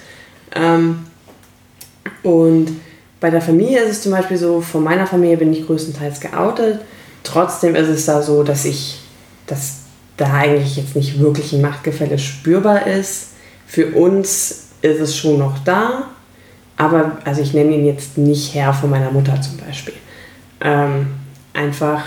Ähm, 0.55 1.07
und 2.23 2.69
bei 3.21 3.31
der 3.31 3.43
Familie 3.43 3.81
ist 3.81 3.91
es 3.91 4.03
zum 4.03 4.13
Beispiel 4.13 4.37
so, 4.37 4.61
von 4.61 4.83
meiner 4.83 5.07
Familie 5.07 5.37
bin 5.37 5.53
ich 5.53 5.67
größtenteils 5.67 6.21
geoutet. 6.21 6.81
Trotzdem 7.27 7.75
ist 7.75 7.89
es 7.89 8.07
da 8.07 8.23
so, 8.23 8.45
dass 8.45 8.65
ich, 8.65 9.01
dass 9.49 9.79
da 10.17 10.33
eigentlich 10.33 10.77
jetzt 10.77 10.95
nicht 10.95 11.19
wirklich 11.19 11.53
ein 11.53 11.61
Machtgefälle 11.61 12.21
spürbar 12.21 12.87
ist. 12.87 13.31
Für 13.67 13.89
uns 13.97 14.69
ist 14.81 15.01
es 15.01 15.17
schon 15.17 15.39
noch 15.39 15.59
da, 15.65 16.05
aber 16.77 17.19
also 17.25 17.43
ich 17.43 17.53
nenne 17.53 17.75
ihn 17.75 17.85
jetzt 17.85 18.17
nicht 18.17 18.55
Herr 18.55 18.73
von 18.73 18.91
meiner 18.91 19.11
Mutter 19.11 19.41
zum 19.41 19.57
Beispiel. 19.57 19.95
Ähm, 20.61 21.09
einfach 21.53 22.05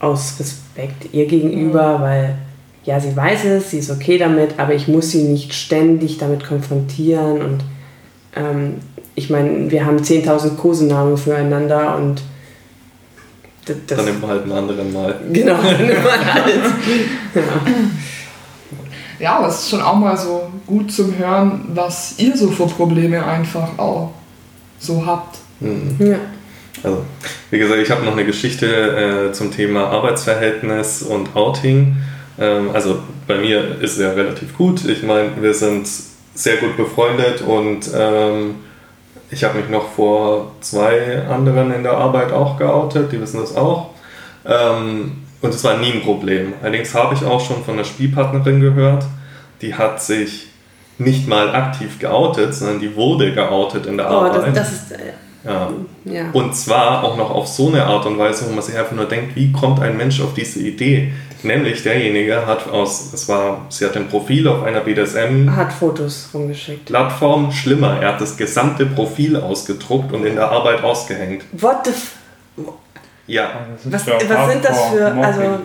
aus 0.00 0.36
Respekt 0.40 1.12
ihr 1.12 1.26
gegenüber, 1.26 1.98
mhm. 1.98 2.02
weil 2.02 2.34
ja, 2.84 2.98
sie 3.00 3.14
weiß 3.14 3.44
es, 3.44 3.70
sie 3.70 3.78
ist 3.80 3.90
okay 3.90 4.16
damit, 4.16 4.58
aber 4.58 4.74
ich 4.74 4.88
muss 4.88 5.10
sie 5.10 5.24
nicht 5.24 5.52
ständig 5.52 6.16
damit 6.16 6.44
konfrontieren 6.44 7.42
und 7.42 7.64
ähm, 8.34 8.76
ich 9.14 9.28
meine, 9.28 9.70
wir 9.70 9.84
haben 9.84 9.98
10.000 9.98 10.56
Kosenamen 10.56 11.18
füreinander 11.18 11.96
und 11.96 12.22
das, 13.64 13.76
dann 13.86 14.04
nimmt 14.04 14.20
man 14.20 14.30
halt 14.30 14.42
einen 14.42 14.52
anderen 14.52 14.92
mal. 14.92 15.20
Genau, 15.32 15.54
dann 15.62 15.86
nimmt 15.86 16.04
man 16.04 16.34
halt. 16.34 16.54
ja. 17.34 17.42
ja, 19.20 19.38
aber 19.38 19.48
es 19.48 19.60
ist 19.60 19.70
schon 19.70 19.82
auch 19.82 19.96
mal 19.96 20.16
so 20.16 20.50
gut 20.66 20.92
zum 20.92 21.16
Hören, 21.16 21.66
was 21.74 22.18
ihr 22.18 22.36
so 22.36 22.50
für 22.50 22.66
Probleme 22.66 23.24
einfach 23.24 23.78
auch 23.78 24.12
so 24.78 25.04
habt. 25.06 25.38
Mhm. 25.60 25.96
Ja. 25.98 26.18
Also, 26.82 27.04
wie 27.50 27.58
gesagt, 27.58 27.80
ich 27.80 27.90
habe 27.90 28.04
noch 28.04 28.12
eine 28.12 28.24
Geschichte 28.24 29.28
äh, 29.28 29.32
zum 29.32 29.52
Thema 29.52 29.86
Arbeitsverhältnis 29.88 31.02
und 31.02 31.36
Outing. 31.36 31.96
Ähm, 32.38 32.70
also 32.72 32.98
bei 33.26 33.38
mir 33.38 33.80
ist 33.80 33.92
es 33.92 33.98
ja 33.98 34.10
relativ 34.12 34.56
gut. 34.56 34.84
Ich 34.86 35.02
meine, 35.02 35.30
wir 35.40 35.54
sind 35.54 35.88
sehr 36.34 36.56
gut 36.56 36.76
befreundet 36.76 37.42
und 37.42 37.90
ähm, 37.94 38.56
ich 39.32 39.42
habe 39.44 39.58
mich 39.58 39.68
noch 39.70 39.88
vor 39.92 40.52
zwei 40.60 41.22
anderen 41.26 41.72
in 41.72 41.82
der 41.82 41.92
Arbeit 41.92 42.32
auch 42.32 42.58
geoutet, 42.58 43.10
die 43.12 43.20
wissen 43.20 43.40
das 43.40 43.56
auch. 43.56 43.90
Ähm, 44.44 45.22
und 45.40 45.54
es 45.54 45.64
war 45.64 45.78
nie 45.78 45.92
ein 45.92 46.02
Problem. 46.02 46.52
Allerdings 46.62 46.94
habe 46.94 47.14
ich 47.14 47.24
auch 47.24 47.40
schon 47.40 47.64
von 47.64 47.74
einer 47.74 47.84
Spielpartnerin 47.84 48.60
gehört, 48.60 49.04
die 49.62 49.74
hat 49.74 50.02
sich 50.02 50.48
nicht 50.98 51.26
mal 51.26 51.54
aktiv 51.54 51.98
geoutet, 51.98 52.54
sondern 52.54 52.78
die 52.78 52.94
wurde 52.94 53.32
geoutet 53.32 53.86
in 53.86 53.96
der 53.96 54.10
oh, 54.10 54.16
Arbeit. 54.16 54.54
Das, 54.54 54.54
das 54.54 54.72
ist, 54.72 54.92
äh, 54.92 55.12
ja. 55.44 55.70
ja. 56.04 56.30
Und 56.32 56.54
zwar 56.54 57.02
auch 57.02 57.16
noch 57.16 57.30
auf 57.30 57.48
so 57.48 57.68
eine 57.68 57.84
Art 57.86 58.04
und 58.04 58.18
Weise, 58.18 58.46
wo 58.48 58.52
man 58.52 58.62
sich 58.62 58.76
einfach 58.76 58.94
nur 58.94 59.06
denkt, 59.06 59.34
wie 59.34 59.50
kommt 59.50 59.80
ein 59.80 59.96
Mensch 59.96 60.20
auf 60.20 60.34
diese 60.34 60.60
Idee? 60.60 61.12
Nämlich 61.44 61.82
derjenige 61.82 62.46
hat 62.46 62.68
aus, 62.68 63.12
es 63.12 63.28
war, 63.28 63.66
sie 63.68 63.84
hat 63.84 63.96
ein 63.96 64.08
Profil 64.08 64.46
auf 64.46 64.62
einer 64.62 64.80
BDSM. 64.80 65.54
Hat 65.54 65.72
Fotos 65.72 66.30
rumgeschickt. 66.32 66.86
Plattform, 66.86 67.50
schlimmer, 67.50 68.00
er 68.00 68.14
hat 68.14 68.20
das 68.20 68.36
gesamte 68.36 68.86
Profil 68.86 69.36
ausgedruckt 69.36 70.12
und 70.12 70.24
in 70.24 70.36
der 70.36 70.50
Arbeit 70.50 70.82
ausgehängt. 70.82 71.44
What 71.52 71.84
the 71.84 71.90
f 71.90 72.12
Ja. 73.26 73.66
Was, 73.84 74.06
was 74.06 74.52
sind 74.52 74.64
das 74.64 74.90
für, 74.90 75.06
also 75.06 75.60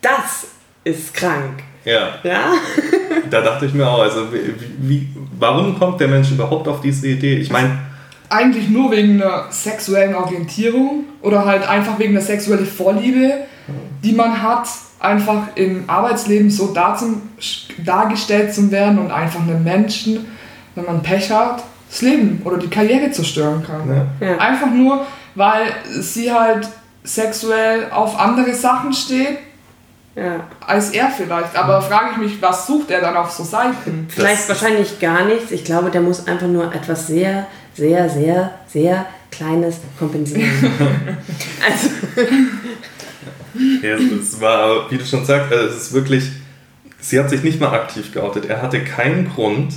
das 0.00 0.46
ist 0.84 1.14
krank. 1.14 1.62
Ja. 1.84 2.14
Ja? 2.22 2.52
da 3.30 3.40
dachte 3.40 3.66
ich 3.66 3.74
mir 3.74 3.88
auch, 3.88 4.02
also 4.02 4.32
wie, 4.32 4.54
wie, 4.78 5.08
warum 5.38 5.78
kommt 5.78 6.00
der 6.00 6.08
Mensch 6.08 6.30
überhaupt 6.30 6.68
auf 6.68 6.80
diese 6.80 7.08
Idee? 7.08 7.36
Ich 7.36 7.50
meine, 7.50 7.78
eigentlich 8.28 8.68
nur 8.68 8.90
wegen 8.90 9.20
einer 9.20 9.46
sexuellen 9.50 10.14
Orientierung 10.14 11.04
oder 11.20 11.44
halt 11.44 11.68
einfach 11.68 11.98
wegen 11.98 12.14
der 12.14 12.22
sexuellen 12.22 12.66
Vorliebe, 12.66 13.44
die 14.02 14.12
man 14.12 14.42
hat 14.42 14.68
einfach 15.02 15.48
im 15.56 15.84
Arbeitsleben 15.88 16.50
so 16.50 16.72
dargestellt 16.72 18.54
zu 18.54 18.70
werden 18.70 18.98
und 18.98 19.10
einfach 19.10 19.40
einem 19.40 19.64
Menschen, 19.64 20.26
wenn 20.74 20.84
man 20.84 21.02
Pech 21.02 21.30
hat, 21.30 21.62
das 21.88 22.02
Leben 22.02 22.40
oder 22.44 22.56
die 22.56 22.68
Karriere 22.68 23.10
zerstören 23.10 23.62
kann. 23.64 24.06
Ja. 24.20 24.26
Ja. 24.26 24.38
Einfach 24.38 24.70
nur, 24.70 25.04
weil 25.34 25.66
sie 26.00 26.32
halt 26.32 26.68
sexuell 27.04 27.90
auf 27.90 28.18
andere 28.18 28.54
Sachen 28.54 28.92
steht, 28.92 29.38
ja. 30.14 30.40
als 30.66 30.90
er 30.90 31.08
vielleicht. 31.10 31.56
Aber 31.56 31.82
frage 31.82 32.12
ich 32.12 32.16
mich, 32.18 32.42
was 32.42 32.66
sucht 32.66 32.90
er 32.90 33.00
dann 33.00 33.16
auf 33.16 33.30
so 33.30 33.42
Seiten? 33.42 34.06
Vielleicht 34.08 34.48
das 34.48 34.62
wahrscheinlich 34.62 35.00
gar 35.00 35.24
nichts. 35.24 35.50
Ich 35.50 35.64
glaube, 35.64 35.90
der 35.90 36.00
muss 36.00 36.26
einfach 36.26 36.46
nur 36.46 36.72
etwas 36.72 37.08
sehr, 37.08 37.46
sehr, 37.74 38.08
sehr, 38.08 38.52
sehr 38.68 39.06
Kleines 39.30 39.80
kompensieren. 39.98 40.50
also 41.66 41.88
ja, 43.82 43.96
es 43.96 44.40
war, 44.40 44.90
wie 44.90 44.98
du 44.98 45.04
schon 45.04 45.24
sagst, 45.24 45.52
also 45.52 45.68
es 45.68 45.82
ist 45.82 45.92
wirklich, 45.92 46.24
sie 47.00 47.18
hat 47.18 47.30
sich 47.30 47.42
nicht 47.42 47.60
mal 47.60 47.72
aktiv 47.72 48.12
geoutet. 48.12 48.46
Er 48.46 48.62
hatte 48.62 48.82
keinen 48.82 49.28
Grund, 49.28 49.74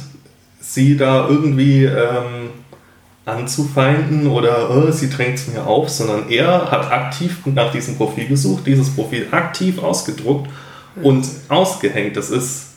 sie 0.60 0.98
da 0.98 1.28
irgendwie 1.28 1.86
ähm, 1.86 2.50
anzufeinden 3.26 4.28
oder 4.28 4.70
oh, 4.70 4.92
sie 4.92 5.10
drängt 5.10 5.36
es 5.36 5.48
mir 5.48 5.66
auf, 5.66 5.90
sondern 5.90 6.30
er 6.30 6.72
hat 6.72 6.92
aktiv 6.92 7.38
nach 7.46 7.72
diesem 7.72 7.98
Profil 7.98 8.28
gesucht, 8.28 8.66
dieses 8.68 8.94
Profil 8.94 9.28
aktiv 9.32 9.82
ausgedruckt 9.82 10.50
und 11.02 11.28
ausgehängt. 11.50 12.16
Das 12.18 12.30
ist, 12.30 12.74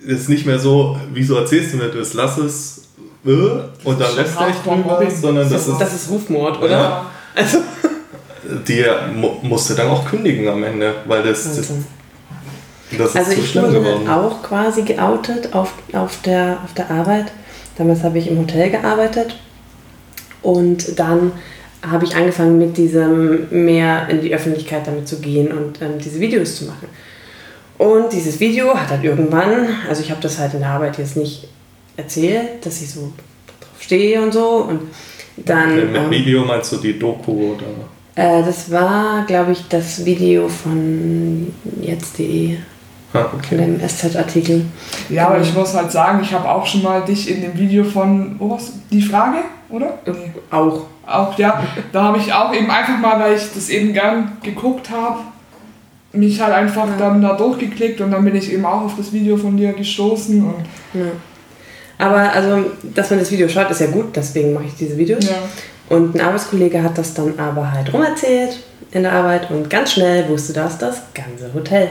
ist 0.00 0.28
nicht 0.28 0.46
mehr 0.46 0.58
so, 0.58 0.98
wieso 1.12 1.36
erzählst 1.36 1.72
du 1.72 1.78
mir 1.78 1.88
das, 1.88 2.14
lass 2.14 2.38
es 2.38 2.88
äh, 3.24 3.30
und 3.84 4.00
dann 4.00 4.14
lässt 4.14 4.38
er 4.38 4.46
dich 4.46 4.56
drüber, 4.56 5.02
sondern 5.10 5.50
das, 5.50 5.66
Das, 5.66 5.68
ist, 5.68 5.80
das 5.80 5.94
ist 5.94 6.10
Rufmord, 6.10 6.62
oder? 6.62 6.70
Ja. 6.70 7.06
Also, 7.34 7.58
der 8.68 9.08
mu 9.08 9.32
musste 9.42 9.74
dann 9.74 9.88
auch 9.88 10.08
kündigen 10.08 10.48
am 10.48 10.62
Ende, 10.62 10.94
weil 11.06 11.22
das, 11.22 11.44
das, 11.44 11.58
also. 11.58 11.74
das 12.98 13.08
ist 13.10 13.16
also 13.16 13.32
zu 13.32 13.38
ich 13.38 13.50
schlimm 13.50 13.64
wurde 13.64 13.80
geworden. 13.80 14.08
auch 14.08 14.42
quasi 14.42 14.82
geoutet 14.82 15.52
auf, 15.54 15.72
auf, 15.92 16.20
der, 16.22 16.58
auf 16.64 16.74
der 16.74 16.90
Arbeit. 16.90 17.26
Damals 17.76 18.02
habe 18.02 18.18
ich 18.18 18.28
im 18.28 18.38
Hotel 18.38 18.70
gearbeitet 18.70 19.36
und 20.42 20.98
dann 20.98 21.32
habe 21.90 22.04
ich 22.04 22.16
angefangen 22.16 22.58
mit 22.58 22.76
diesem 22.76 23.48
mehr 23.50 24.08
in 24.08 24.20
die 24.20 24.34
Öffentlichkeit 24.34 24.86
damit 24.86 25.06
zu 25.06 25.20
gehen 25.20 25.52
und 25.52 25.80
ähm, 25.82 25.98
diese 26.02 26.20
Videos 26.20 26.56
zu 26.56 26.64
machen. 26.64 26.88
Und 27.78 28.12
dieses 28.12 28.40
Video 28.40 28.74
hat 28.74 28.90
dann 28.90 29.04
irgendwann, 29.04 29.68
also 29.88 30.02
ich 30.02 30.10
habe 30.10 30.20
das 30.20 30.38
halt 30.38 30.54
in 30.54 30.60
der 30.60 30.70
Arbeit 30.70 30.98
jetzt 30.98 31.16
nicht 31.16 31.48
erzählt, 31.96 32.64
dass 32.64 32.80
ich 32.80 32.90
so 32.90 33.12
drauf 33.60 33.82
stehe 33.82 34.22
und 34.22 34.32
so 34.32 34.66
und 34.68 34.80
dann... 35.36 35.76
Mit 35.92 35.94
ähm, 35.94 36.10
Video 36.10 36.44
meinst 36.44 36.72
du 36.72 36.78
die 36.78 36.98
Doku 36.98 37.52
oder? 37.52 37.66
Äh, 38.16 38.42
das 38.42 38.70
war, 38.70 39.24
glaube 39.26 39.52
ich, 39.52 39.68
das 39.68 40.04
Video 40.04 40.48
von 40.48 41.52
jetzt.de, 41.80 42.56
Ah, 43.12 43.24
von 43.24 43.38
okay. 43.38 43.56
dem 43.56 43.80
SZ-Artikel. 43.80 44.64
Ja, 45.08 45.28
aber 45.28 45.40
ich 45.40 45.54
muss 45.54 45.72
halt 45.74 45.92
sagen, 45.92 46.20
ich 46.22 46.32
habe 46.34 46.48
auch 46.48 46.66
schon 46.66 46.82
mal 46.82 47.02
dich 47.04 47.30
in 47.30 47.40
dem 47.40 47.56
Video 47.56 47.84
von, 47.84 48.34
wo 48.38 48.50
war's? 48.50 48.72
Die 48.90 49.00
Frage, 49.00 49.38
oder? 49.68 49.98
Nee. 50.04 50.32
Auch. 50.50 50.82
Auch, 51.06 51.38
ja. 51.38 51.62
Da 51.92 52.02
habe 52.02 52.18
ich 52.18 52.32
auch 52.32 52.52
eben 52.52 52.68
einfach 52.68 52.98
mal, 52.98 53.20
weil 53.20 53.36
ich 53.36 53.44
das 53.54 53.68
eben 53.68 53.92
gern 53.92 54.32
geguckt 54.42 54.90
habe, 54.90 55.20
mich 56.12 56.40
halt 56.40 56.52
einfach 56.52 56.88
dann 56.98 57.22
da 57.22 57.34
durchgeklickt 57.34 58.00
und 58.00 58.10
dann 58.10 58.24
bin 58.24 58.34
ich 58.34 58.52
eben 58.52 58.64
auch 58.64 58.82
auf 58.82 58.96
das 58.96 59.12
Video 59.12 59.36
von 59.36 59.56
dir 59.56 59.72
gestoßen 59.72 60.42
und 60.42 60.64
Ja. 60.94 61.06
Aber 61.98 62.30
also, 62.32 62.70
dass 62.94 63.08
man 63.10 63.20
das 63.20 63.30
Video 63.30 63.48
schaut, 63.48 63.70
ist 63.70 63.80
ja 63.80 63.86
gut, 63.86 64.14
deswegen 64.16 64.52
mache 64.52 64.64
ich 64.64 64.74
diese 64.74 64.96
Videos. 64.98 65.24
ja. 65.24 65.36
Und 65.88 66.14
ein 66.14 66.20
Arbeitskollege 66.20 66.82
hat 66.82 66.98
das 66.98 67.14
dann 67.14 67.38
aber 67.38 67.72
halt 67.72 67.92
rumerzählt 67.92 68.58
in 68.90 69.02
der 69.02 69.12
Arbeit 69.12 69.50
und 69.50 69.70
ganz 69.70 69.92
schnell 69.92 70.28
wusste 70.28 70.52
das 70.52 70.78
das 70.78 71.02
ganze 71.14 71.52
Hotel. 71.54 71.88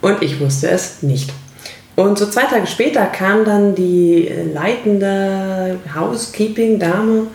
Und 0.00 0.22
ich 0.22 0.40
wusste 0.40 0.68
es 0.68 1.02
nicht. 1.02 1.32
Und 1.96 2.16
so 2.16 2.26
zwei 2.26 2.44
Tage 2.44 2.66
später 2.68 3.06
kam 3.06 3.44
dann 3.44 3.74
die 3.74 4.30
leitende 4.54 5.78
Housekeeping-Dame 5.96 7.26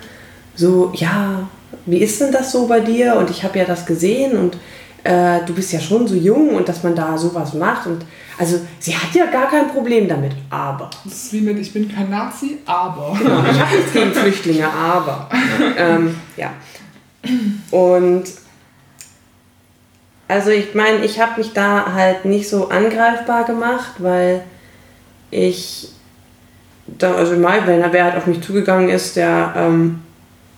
so, 0.56 0.92
ja, 0.96 1.50
wie 1.86 1.98
ist 1.98 2.22
denn 2.22 2.32
das 2.32 2.52
so 2.52 2.68
bei 2.68 2.80
dir? 2.80 3.16
Und 3.16 3.30
ich 3.30 3.44
habe 3.44 3.60
ja 3.60 3.66
das 3.66 3.86
gesehen 3.86 4.38
und 4.38 4.58
äh, 5.04 5.40
du 5.46 5.54
bist 5.54 5.74
ja 5.74 5.80
schon 5.80 6.08
so 6.08 6.16
jung 6.16 6.56
und 6.56 6.68
dass 6.70 6.84
man 6.84 6.96
da 6.96 7.18
sowas 7.18 7.54
macht. 7.54 7.88
Und 7.88 8.06
also 8.38 8.60
sie 8.80 8.96
hat 8.96 9.14
ja 9.14 9.26
gar 9.26 9.50
kein 9.50 9.70
Problem 9.70 10.08
damit, 10.08 10.34
aber. 10.50 10.90
Das 11.04 11.14
ist 11.14 11.34
wie 11.34 11.42
mit, 11.42 11.60
ich 11.60 11.74
bin 11.74 11.94
kein 11.94 12.10
Nazi, 12.10 12.60
aber. 12.66 13.18
Genau, 13.18 13.44
ich 13.44 13.60
habe 13.60 13.76
nichts 13.76 13.94
gegen 13.94 14.14
Flüchtlinge, 14.14 14.68
aber. 14.70 15.30
Ähm, 15.78 16.16
ja. 16.38 16.52
Und 17.72 18.26
also 20.28 20.50
ich 20.52 20.74
meine, 20.74 21.04
ich 21.04 21.20
habe 21.20 21.40
mich 21.40 21.54
da 21.54 21.94
halt 21.94 22.26
nicht 22.26 22.50
so 22.50 22.70
angreifbar 22.70 23.44
gemacht, 23.46 23.96
weil 23.98 24.44
ich 25.32 25.90
da, 26.88 27.14
also 27.14 27.36
mal, 27.36 27.66
wenn 27.68 27.84
wer 27.92 28.04
halt 28.06 28.16
auf 28.16 28.28
mich 28.28 28.42
zugegangen 28.42 28.90
ist, 28.90 29.16
der, 29.16 29.54
ähm, 29.56 30.03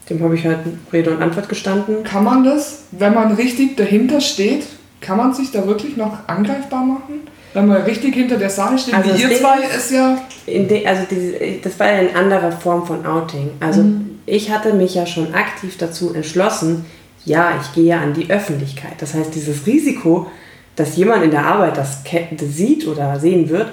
dem 0.09 0.21
habe 0.23 0.35
ich 0.35 0.45
halt 0.45 0.59
Rede 0.93 1.11
und 1.11 1.21
Antwort 1.21 1.49
gestanden. 1.49 2.03
Kann 2.03 2.23
man 2.23 2.43
das, 2.43 2.83
wenn 2.91 3.13
man 3.13 3.33
richtig 3.35 3.75
dahinter 3.77 4.21
steht, 4.21 4.65
kann 5.01 5.17
man 5.17 5.33
sich 5.33 5.51
da 5.51 5.65
wirklich 5.67 5.97
noch 5.97 6.27
angreifbar 6.27 6.83
machen? 6.83 7.21
Wenn 7.53 7.67
man 7.67 7.81
richtig 7.83 8.13
hinter 8.15 8.37
der 8.37 8.49
Sache 8.49 8.77
steht, 8.77 8.93
Also 8.93 9.15
wie 9.15 9.21
ihr 9.21 9.29
Ding 9.29 9.37
zwei 9.37 9.59
ist- 9.61 9.91
ja. 9.91 10.17
De, 10.47 10.85
also 10.85 11.03
diese, 11.09 11.33
das 11.63 11.79
war 11.79 11.87
ja 11.87 11.99
eine 11.99 12.15
andere 12.15 12.51
Form 12.51 12.85
von 12.85 13.05
Outing. 13.05 13.51
Also 13.59 13.83
ich 14.25 14.51
hatte 14.51 14.73
mich 14.73 14.93
ja 14.95 15.05
schon 15.05 15.33
aktiv 15.33 15.77
dazu 15.77 16.13
entschlossen, 16.13 16.85
ja, 17.23 17.59
ich 17.59 17.73
gehe 17.73 17.97
an 17.97 18.13
die 18.13 18.29
Öffentlichkeit. 18.29 18.93
Das 18.99 19.13
heißt, 19.15 19.33
dieses 19.33 19.65
Risiko, 19.65 20.27
dass 20.75 20.95
jemand 20.97 21.23
in 21.23 21.31
der 21.31 21.45
Arbeit 21.45 21.77
das 21.77 21.99
sieht 22.39 22.85
oder 22.87 23.19
sehen 23.19 23.49
wird, 23.49 23.67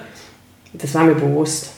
das 0.73 0.95
war 0.95 1.03
mir 1.03 1.15
bewusst. 1.15 1.71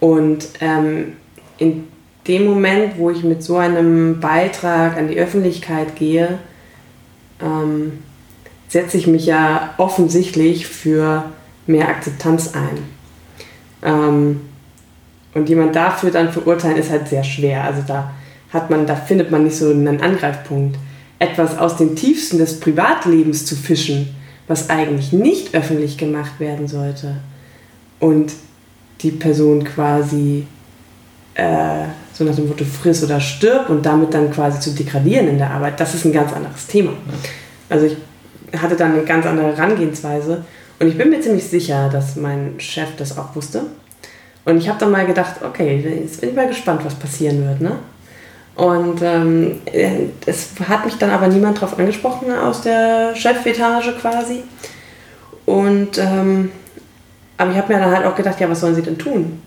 Und 0.00 0.48
ähm, 0.60 1.14
in 1.58 1.88
dem 2.28 2.46
Moment, 2.46 2.98
wo 2.98 3.10
ich 3.10 3.22
mit 3.22 3.42
so 3.42 3.56
einem 3.56 4.20
Beitrag 4.20 4.96
an 4.96 5.08
die 5.08 5.18
Öffentlichkeit 5.18 5.96
gehe, 5.96 6.38
ähm, 7.40 7.98
setze 8.68 8.96
ich 8.96 9.06
mich 9.06 9.26
ja 9.26 9.74
offensichtlich 9.78 10.66
für 10.66 11.24
mehr 11.66 11.88
Akzeptanz 11.88 12.52
ein. 12.54 12.78
Ähm, 13.82 14.40
und 15.34 15.48
jemand 15.48 15.76
dafür 15.76 16.10
dann 16.10 16.32
verurteilen 16.32 16.78
ist 16.78 16.90
halt 16.90 17.08
sehr 17.08 17.24
schwer. 17.24 17.64
Also 17.64 17.82
da 17.86 18.12
hat 18.52 18.70
man, 18.70 18.86
da 18.86 18.96
findet 18.96 19.30
man 19.30 19.44
nicht 19.44 19.56
so 19.56 19.70
einen 19.70 20.00
Angreifpunkt. 20.00 20.78
Etwas 21.18 21.58
aus 21.58 21.76
dem 21.76 21.96
Tiefsten 21.96 22.38
des 22.38 22.60
Privatlebens 22.60 23.46
zu 23.46 23.54
fischen, 23.54 24.14
was 24.48 24.70
eigentlich 24.70 25.12
nicht 25.12 25.54
öffentlich 25.54 25.98
gemacht 25.98 26.40
werden 26.40 26.68
sollte. 26.68 27.18
Und 28.00 28.32
die 29.02 29.10
Person 29.10 29.64
quasi 29.64 30.46
äh, 31.34 31.84
so 32.16 32.24
nach 32.24 32.34
dem 32.34 32.48
Motto 32.48 32.64
friss 32.64 33.04
oder 33.04 33.20
stirb 33.20 33.68
und 33.68 33.84
damit 33.84 34.14
dann 34.14 34.30
quasi 34.30 34.58
zu 34.58 34.70
degradieren 34.70 35.28
in 35.28 35.38
der 35.38 35.50
Arbeit, 35.50 35.78
das 35.78 35.94
ist 35.94 36.06
ein 36.06 36.12
ganz 36.12 36.32
anderes 36.32 36.66
Thema. 36.66 36.92
Also 37.68 37.86
ich 37.86 37.96
hatte 38.58 38.74
dann 38.74 38.92
eine 38.92 39.02
ganz 39.02 39.26
andere 39.26 39.54
Herangehensweise 39.54 40.44
und 40.78 40.86
ich 40.88 40.96
bin 40.96 41.10
mir 41.10 41.20
ziemlich 41.20 41.44
sicher, 41.44 41.90
dass 41.90 42.16
mein 42.16 42.54
Chef 42.58 42.88
das 42.96 43.18
auch 43.18 43.36
wusste. 43.36 43.62
Und 44.46 44.58
ich 44.58 44.68
habe 44.68 44.78
dann 44.78 44.92
mal 44.92 45.04
gedacht, 45.04 45.42
okay, 45.44 46.00
jetzt 46.02 46.20
bin 46.20 46.30
ich 46.30 46.36
mal 46.36 46.48
gespannt, 46.48 46.84
was 46.84 46.94
passieren 46.94 47.46
wird. 47.46 47.60
Ne? 47.60 47.72
Und 48.54 49.02
ähm, 49.02 49.60
äh, 49.66 50.06
es 50.24 50.50
hat 50.66 50.86
mich 50.86 50.96
dann 50.96 51.10
aber 51.10 51.28
niemand 51.28 51.60
drauf 51.60 51.78
angesprochen 51.78 52.32
aus 52.32 52.62
der 52.62 53.14
Chefetage 53.14 53.92
quasi. 54.00 54.42
Und 55.44 55.98
ähm, 55.98 56.50
aber 57.36 57.50
ich 57.50 57.56
habe 57.58 57.74
mir 57.74 57.80
dann 57.80 57.94
halt 57.94 58.06
auch 58.06 58.14
gedacht, 58.14 58.40
ja, 58.40 58.48
was 58.48 58.60
sollen 58.60 58.74
sie 58.74 58.82
denn 58.82 58.96
tun? 58.96 59.42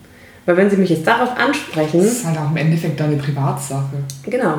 Weil 0.46 0.56
wenn 0.56 0.70
sie 0.70 0.76
mich 0.76 0.90
jetzt 0.90 1.06
darauf 1.06 1.36
ansprechen, 1.38 1.98
Das 1.98 2.12
ist 2.12 2.26
halt 2.26 2.38
auch 2.38 2.50
im 2.50 2.56
Endeffekt 2.56 2.98
deine 2.98 3.16
Privatsache. 3.16 3.96
genau, 4.26 4.58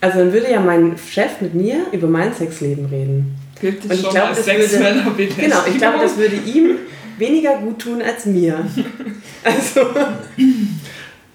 also 0.00 0.18
dann 0.18 0.32
würde 0.32 0.50
ja 0.50 0.60
mein 0.60 0.96
Chef 0.96 1.40
mit 1.40 1.54
mir 1.54 1.86
über 1.92 2.06
mein 2.08 2.32
Sexleben 2.32 2.86
reden. 2.86 3.36
Gilt 3.60 3.78
das 3.78 3.84
Und 3.86 3.92
ich 3.96 4.00
schon 4.02 4.10
glaube, 4.12 4.28
als 4.28 4.44
das 4.44 4.46
würde, 4.78 5.26
genau, 5.36 5.56
ich 5.68 5.78
glaube, 5.78 5.98
das 6.00 6.16
würde 6.16 6.36
ihm 6.36 6.76
weniger 7.18 7.56
gut 7.58 7.80
tun 7.80 8.00
als 8.02 8.26
mir. 8.26 8.64
Also, 9.44 9.80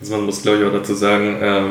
Also 0.02 0.16
man 0.18 0.26
muss 0.26 0.42
glaube 0.42 0.60
ich 0.60 0.66
auch 0.66 0.74
dazu 0.74 0.94
sagen, 0.94 1.42
äh, 1.42 1.62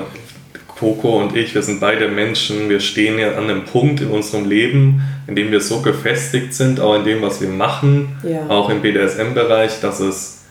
Coco 0.79 1.21
und 1.21 1.37
ich, 1.37 1.55
wir 1.55 1.63
sind 1.63 1.81
beide 1.81 2.09
Menschen, 2.09 2.69
wir 2.69 2.81
stehen 2.81 3.19
ja 3.19 3.33
an 3.37 3.45
einem 3.45 3.65
Punkt 3.65 4.01
in 4.01 4.09
unserem 4.09 4.49
Leben, 4.49 5.03
in 5.27 5.37
dem 5.37 5.51
wir 5.53 5.61
so 5.61 5.81
gefestigt 5.81 6.55
sind, 6.55 6.81
auch 6.81 6.97
in 6.97 7.05
dem, 7.05 7.23
was 7.23 7.41
wir 7.41 7.49
machen, 7.49 8.17
Ja. 8.23 8.49
auch 8.49 8.69
im 8.71 8.81
BDSM-Bereich, 8.83 9.81
dass 9.81 10.01
es 10.01 10.42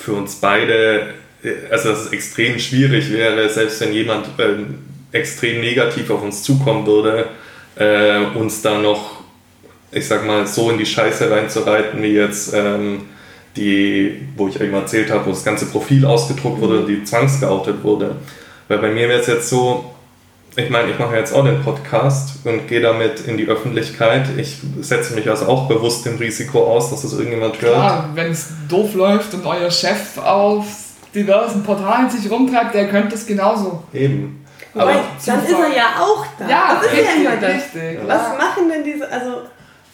für 0.00 0.14
uns 0.14 0.36
beide, 0.36 1.14
äh, 1.42 1.70
also 1.70 1.90
dass 1.90 2.06
es 2.06 2.12
extrem 2.12 2.58
schwierig 2.58 3.12
wäre, 3.12 3.48
selbst 3.48 3.80
wenn 3.80 3.92
jemand 3.92 4.26
ähm, 4.38 4.78
extrem 5.12 5.60
negativ 5.60 6.10
auf 6.10 6.22
uns 6.22 6.42
zukommen 6.42 6.86
würde, 6.86 7.28
äh, 7.76 8.24
uns 8.34 8.62
da 8.62 8.78
noch, 8.78 9.20
ich 9.92 10.06
sag 10.06 10.26
mal, 10.26 10.46
so 10.46 10.70
in 10.70 10.78
die 10.78 10.86
Scheiße 10.86 11.30
reinzureiten, 11.30 12.02
wie 12.02 12.14
jetzt 12.14 12.54
ähm, 12.54 13.02
die, 13.56 14.22
wo 14.36 14.48
ich 14.48 14.60
eben 14.60 14.74
erzählt 14.74 15.10
habe, 15.10 15.26
wo 15.26 15.30
das 15.30 15.44
ganze 15.44 15.66
Profil 15.66 16.06
ausgedruckt 16.06 16.60
wurde, 16.60 16.86
die 16.86 17.04
zwangsgeoutet 17.04 17.82
wurde. 17.82 18.16
Weil 18.68 18.78
bei 18.78 18.88
mir 18.90 19.08
wäre 19.08 19.20
es 19.20 19.26
jetzt 19.26 19.48
so, 19.48 19.92
ich 20.56 20.70
meine, 20.70 20.90
ich 20.90 20.98
mache 20.98 21.14
jetzt 21.16 21.32
auch 21.32 21.44
den 21.44 21.62
Podcast 21.62 22.44
und 22.44 22.66
gehe 22.66 22.80
damit 22.80 23.20
in 23.20 23.36
die 23.36 23.46
Öffentlichkeit. 23.46 24.26
Ich 24.36 24.56
setze 24.80 25.14
mich 25.14 25.28
also 25.30 25.46
auch 25.46 25.68
bewusst 25.68 26.04
dem 26.06 26.16
Risiko 26.16 26.64
aus, 26.66 26.90
dass 26.90 27.04
es 27.04 27.12
irgendjemand 27.12 27.60
hört. 27.62 27.74
Klar, 27.74 28.10
wenn 28.14 28.32
es 28.32 28.48
doof 28.68 28.94
läuft 28.94 29.32
und 29.34 29.46
euer 29.46 29.70
Chef 29.70 30.18
auf 30.18 30.66
diversen 31.14 31.62
Portalen 31.62 32.10
sich 32.10 32.30
rumtreibt, 32.30 32.74
der 32.74 32.88
könnte 32.88 33.14
es 33.14 33.26
genauso. 33.26 33.84
Eben. 33.92 34.44
wobei, 34.74 34.92
Aber, 34.92 35.00
dann 35.24 35.44
ist 35.44 35.50
er 35.52 35.76
ja 35.76 36.00
auch 36.00 36.26
da. 36.38 36.48
Ja, 36.48 36.74
das 36.74 36.86
ist 36.86 36.92
ja 36.92 37.02
richtig, 37.02 37.24
immer 37.24 37.36
das. 37.36 37.54
richtig. 37.54 37.98
Was 38.06 38.38
machen 38.38 38.68
denn 38.68 38.84
diese, 38.84 39.10
also, 39.10 39.30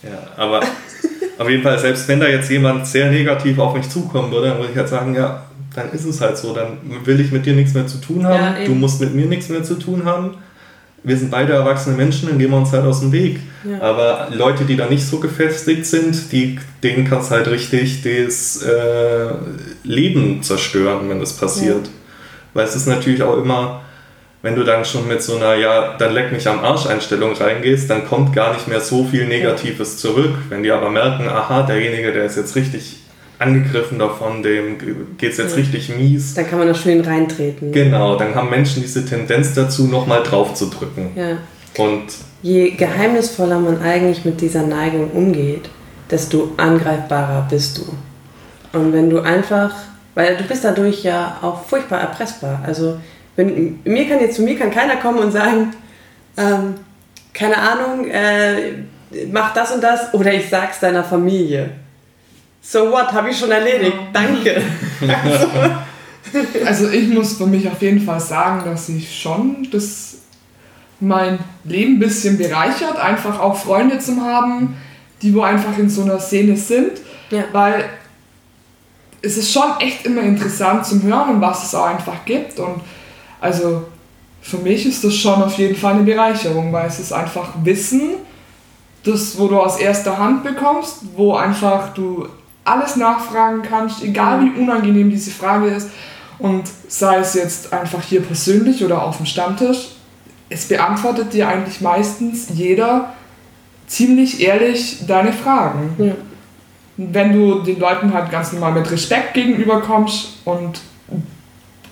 ja, 0.02 0.18
aber 0.36 0.60
auf 1.38 1.48
jeden 1.48 1.62
Fall, 1.62 1.78
selbst 1.78 2.08
wenn 2.08 2.20
da 2.20 2.28
jetzt 2.28 2.50
jemand 2.50 2.86
sehr 2.86 3.10
negativ 3.10 3.58
auf 3.58 3.74
mich 3.74 3.88
zukommen 3.88 4.30
würde, 4.30 4.48
dann 4.48 4.58
würde 4.58 4.72
ich 4.72 4.78
halt 4.78 4.88
sagen, 4.88 5.14
ja, 5.14 5.42
dann 5.74 5.92
ist 5.92 6.04
es 6.04 6.20
halt 6.20 6.38
so. 6.38 6.54
Dann 6.54 6.78
will 7.04 7.20
ich 7.20 7.32
mit 7.32 7.46
dir 7.46 7.54
nichts 7.54 7.74
mehr 7.74 7.86
zu 7.86 7.98
tun 7.98 8.26
haben. 8.26 8.56
Ja, 8.60 8.64
du 8.64 8.74
musst 8.74 9.00
mit 9.00 9.14
mir 9.14 9.26
nichts 9.26 9.48
mehr 9.48 9.62
zu 9.62 9.74
tun 9.74 10.04
haben. 10.04 10.38
Wir 11.06 11.16
sind 11.16 11.30
beide 11.30 11.52
erwachsene 11.52 11.96
Menschen, 11.96 12.28
dann 12.28 12.36
gehen 12.36 12.50
wir 12.50 12.56
uns 12.56 12.72
halt 12.72 12.84
aus 12.84 12.98
dem 12.98 13.12
Weg. 13.12 13.38
Ja. 13.62 13.80
Aber 13.80 14.26
Leute, 14.32 14.64
die 14.64 14.74
da 14.74 14.86
nicht 14.86 15.06
so 15.06 15.20
gefestigt 15.20 15.86
sind, 15.86 16.32
die, 16.32 16.58
denen 16.82 17.08
kann 17.08 17.20
es 17.20 17.30
halt 17.30 17.46
richtig 17.46 18.02
das 18.02 18.60
äh, 18.64 19.28
Leben 19.84 20.42
zerstören, 20.42 21.08
wenn 21.08 21.20
das 21.20 21.36
passiert. 21.36 21.88
weil 22.54 22.64
es 22.64 22.74
ist 22.74 22.86
natürlich 22.88 23.22
auch 23.22 23.36
immer, 23.36 23.82
wenn 24.42 24.56
du 24.56 24.64
dann 24.64 24.84
schon 24.84 25.06
mit 25.06 25.22
so 25.22 25.36
einer, 25.36 25.54
ja, 25.54 25.96
dann 25.96 26.12
leck 26.12 26.32
mich 26.32 26.48
am 26.48 26.58
Arsch 26.58 26.86
Einstellung 26.86 27.34
reingehst, 27.34 27.88
dann 27.88 28.04
kommt 28.08 28.34
gar 28.34 28.52
nicht 28.54 28.66
mehr 28.66 28.80
so 28.80 29.04
viel 29.04 29.28
Negatives 29.28 29.98
zurück. 29.98 30.34
Wenn 30.48 30.64
die 30.64 30.72
aber 30.72 30.90
merken, 30.90 31.28
aha, 31.28 31.62
derjenige, 31.62 32.12
der 32.12 32.24
ist 32.24 32.36
jetzt 32.36 32.56
richtig 32.56 32.96
angegriffen 33.38 33.98
davon, 33.98 34.42
dem 34.42 34.78
geht 35.18 35.32
es 35.32 35.38
jetzt 35.38 35.52
Ja. 35.52 35.56
richtig 35.56 35.94
mies. 35.94 36.34
Dann 36.34 36.48
kann 36.48 36.58
man 36.58 36.68
da 36.68 36.74
schön 36.74 37.00
reintreten. 37.02 37.72
Genau, 37.72 38.16
dann 38.16 38.34
haben 38.34 38.48
Menschen 38.50 38.82
diese 38.82 39.04
Tendenz 39.04 39.54
dazu, 39.54 39.84
nochmal 39.86 40.22
drauf 40.22 40.54
zu 40.54 40.66
drücken. 40.66 41.10
Ja. 41.14 41.38
Und 41.82 42.04
Je 42.42 42.70
geheimnisvoller 42.70 43.58
man 43.58 43.82
eigentlich 43.82 44.24
mit 44.24 44.40
dieser 44.40 44.62
Neigung 44.62 45.10
umgeht, 45.10 45.68
desto 46.10 46.52
angreifbarer 46.56 47.46
bist 47.50 47.78
du. 47.78 48.78
Und 48.78 48.92
wenn 48.92 49.10
du 49.10 49.20
einfach, 49.20 49.74
weil 50.14 50.36
du 50.36 50.44
bist 50.44 50.64
dadurch 50.64 51.02
ja 51.02 51.38
auch 51.42 51.64
furchtbar 51.64 52.00
erpressbar. 52.00 52.62
Also 52.64 52.98
wenn, 53.34 53.80
mir 53.84 54.08
kann 54.08 54.20
jetzt 54.20 54.36
zu 54.36 54.42
mir 54.42 54.56
kann 54.58 54.70
keiner 54.70 54.96
kommen 54.96 55.18
und 55.18 55.32
sagen, 55.32 55.72
ähm, 56.36 56.74
keine 57.34 57.56
Ahnung, 57.56 58.08
äh, 58.08 58.72
mach 59.30 59.52
das 59.52 59.72
und 59.72 59.82
das 59.82 60.14
oder 60.14 60.32
ich 60.32 60.48
sag's 60.48 60.80
deiner 60.80 61.04
Familie. 61.04 61.70
So 62.68 62.90
what, 62.90 63.12
habe 63.12 63.30
ich 63.30 63.38
schon 63.38 63.50
erledigt. 63.50 63.96
Danke. 64.12 64.62
Also 66.66 66.90
ich 66.90 67.08
muss 67.08 67.34
für 67.34 67.46
mich 67.46 67.66
auf 67.68 67.80
jeden 67.80 68.00
Fall 68.04 68.18
sagen, 68.18 68.68
dass 68.68 68.88
ich 68.88 69.16
schon 69.16 69.68
das 69.70 70.16
mein 70.98 71.38
Leben 71.62 71.94
ein 71.94 71.98
bisschen 72.00 72.36
bereichert, 72.36 72.96
einfach 72.98 73.38
auch 73.38 73.56
Freunde 73.56 74.00
zu 74.00 74.20
haben, 74.20 74.76
die 75.22 75.32
wo 75.32 75.42
einfach 75.42 75.78
in 75.78 75.88
so 75.88 76.02
einer 76.02 76.18
Szene 76.18 76.56
sind, 76.56 76.92
Ja. 77.30 77.44
weil 77.52 77.84
es 79.22 79.36
ist 79.36 79.52
schon 79.52 79.78
echt 79.78 80.04
immer 80.04 80.22
interessant 80.22 80.84
zum 80.84 81.02
Hören 81.04 81.36
und 81.36 81.40
was 81.40 81.64
es 81.64 81.74
auch 81.76 81.86
einfach 81.86 82.24
gibt 82.24 82.58
und 82.58 82.80
also 83.40 83.84
für 84.42 84.58
mich 84.58 84.84
ist 84.84 85.04
das 85.04 85.14
schon 85.14 85.40
auf 85.42 85.56
jeden 85.58 85.76
Fall 85.76 85.94
eine 85.94 86.02
Bereicherung, 86.02 86.72
weil 86.72 86.88
es 86.88 86.98
ist 86.98 87.12
einfach 87.12 87.50
Wissen, 87.62 88.14
das 89.04 89.38
wo 89.38 89.46
du 89.46 89.58
aus 89.60 89.78
erster 89.78 90.18
Hand 90.18 90.42
bekommst, 90.42 90.98
wo 91.14 91.34
einfach 91.36 91.94
du 91.94 92.28
alles 92.66 92.96
nachfragen 92.96 93.62
kannst, 93.62 94.02
egal 94.02 94.44
wie 94.44 94.60
unangenehm 94.60 95.10
diese 95.10 95.30
Frage 95.30 95.68
ist 95.68 95.88
und 96.38 96.64
sei 96.88 97.18
es 97.18 97.34
jetzt 97.34 97.72
einfach 97.72 98.02
hier 98.02 98.22
persönlich 98.22 98.84
oder 98.84 99.02
auf 99.02 99.18
dem 99.18 99.26
Stammtisch, 99.26 99.88
es 100.48 100.66
beantwortet 100.66 101.32
dir 101.32 101.48
eigentlich 101.48 101.80
meistens 101.80 102.48
jeder 102.52 103.12
ziemlich 103.86 104.40
ehrlich 104.40 105.06
deine 105.06 105.32
Fragen. 105.32 105.94
Ja. 105.98 106.12
Wenn 106.96 107.32
du 107.32 107.60
den 107.60 107.78
Leuten 107.78 108.12
halt 108.12 108.30
ganz 108.30 108.52
normal 108.52 108.72
mit 108.72 108.90
Respekt 108.90 109.34
gegenüberkommst 109.34 110.38
und 110.44 110.80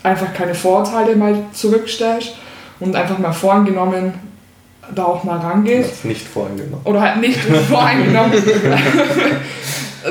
einfach 0.03 0.33
keine 0.35 0.55
Vorurteile 0.55 1.17
mal 1.17 1.45
zurückstellst 1.53 2.35
und 2.81 2.97
einfach 2.97 3.19
mal 3.19 3.33
vorgenommen 3.33 4.15
da 4.95 5.05
auch 5.05 5.25
mal 5.25 5.39
rangehst 5.39 6.05
nicht 6.05 6.27
voreingenommen. 6.27 6.85
oder 6.85 7.01
halt 7.01 7.21
nicht 7.21 7.39
voreingenommen 7.69 8.33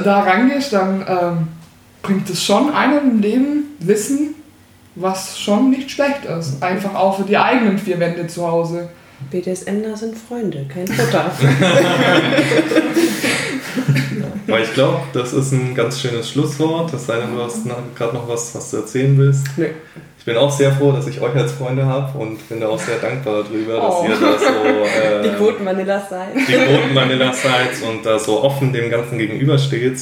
da 0.02 0.22
rangehst, 0.22 0.74
dann 0.74 1.06
ähm, 1.08 1.48
bringt 2.02 2.30
es 2.30 2.44
schon 2.44 2.74
einem 2.74 3.12
im 3.12 3.20
Leben 3.22 3.64
Wissen, 3.80 4.36
was 4.96 5.40
schon 5.40 5.70
nicht 5.70 5.92
schlecht 5.92 6.26
ist. 6.26 6.62
Einfach 6.62 6.96
auch 6.96 7.18
für 7.18 7.24
die 7.24 7.38
eigenen 7.38 7.78
vier 7.78 8.00
Wände 8.00 8.28
zu 8.28 8.48
Hause. 8.48 8.90
BDSMler 9.32 9.96
sind 9.96 10.18
Freunde, 10.18 10.66
kein 10.72 10.88
Futter. 10.88 11.32
Aber 14.54 14.62
ich 14.62 14.74
glaube, 14.76 15.00
das 15.14 15.34
ist 15.34 15.52
ein 15.52 15.74
ganz 15.74 16.00
schönes 16.00 16.30
Schlusswort. 16.30 16.94
Es 16.94 17.08
sei 17.08 17.18
denn, 17.18 17.36
du 17.36 17.42
hast 17.42 17.62
gerade 17.96 18.14
noch 18.14 18.28
was, 18.30 18.54
was 18.54 18.70
du 18.70 18.78
erzählen 18.78 19.18
willst. 19.18 19.48
Nö. 19.58 19.66
Ich 20.20 20.26
bin 20.26 20.38
auch 20.38 20.52
sehr 20.52 20.72
froh, 20.72 20.92
dass 20.92 21.08
ich 21.08 21.20
euch 21.20 21.34
als 21.36 21.54
Freunde 21.54 21.86
habe 21.88 22.16
und 22.20 22.48
bin 22.48 22.60
da 22.62 22.68
auch 22.68 22.78
sehr 22.80 22.98
dankbar 22.98 23.44
darüber, 23.44 23.74
dass 23.78 23.96
Oh. 23.96 24.06
ihr 24.08 24.16
da 24.16 24.38
so 24.38 25.24
Die 25.24 25.28
äh, 25.28 25.32
Quoten 25.38 25.66
Vanillas 25.66 26.08
seid. 26.08 26.36
die 26.36 26.54
Quoten 26.54 26.94
Vanilla 26.96 27.34
seid 27.34 27.72
und 27.90 28.06
da 28.06 28.20
so 28.20 28.44
offen 28.44 28.72
dem 28.72 28.92
Ganzen 28.92 29.18
gegenübersteht. 29.18 29.98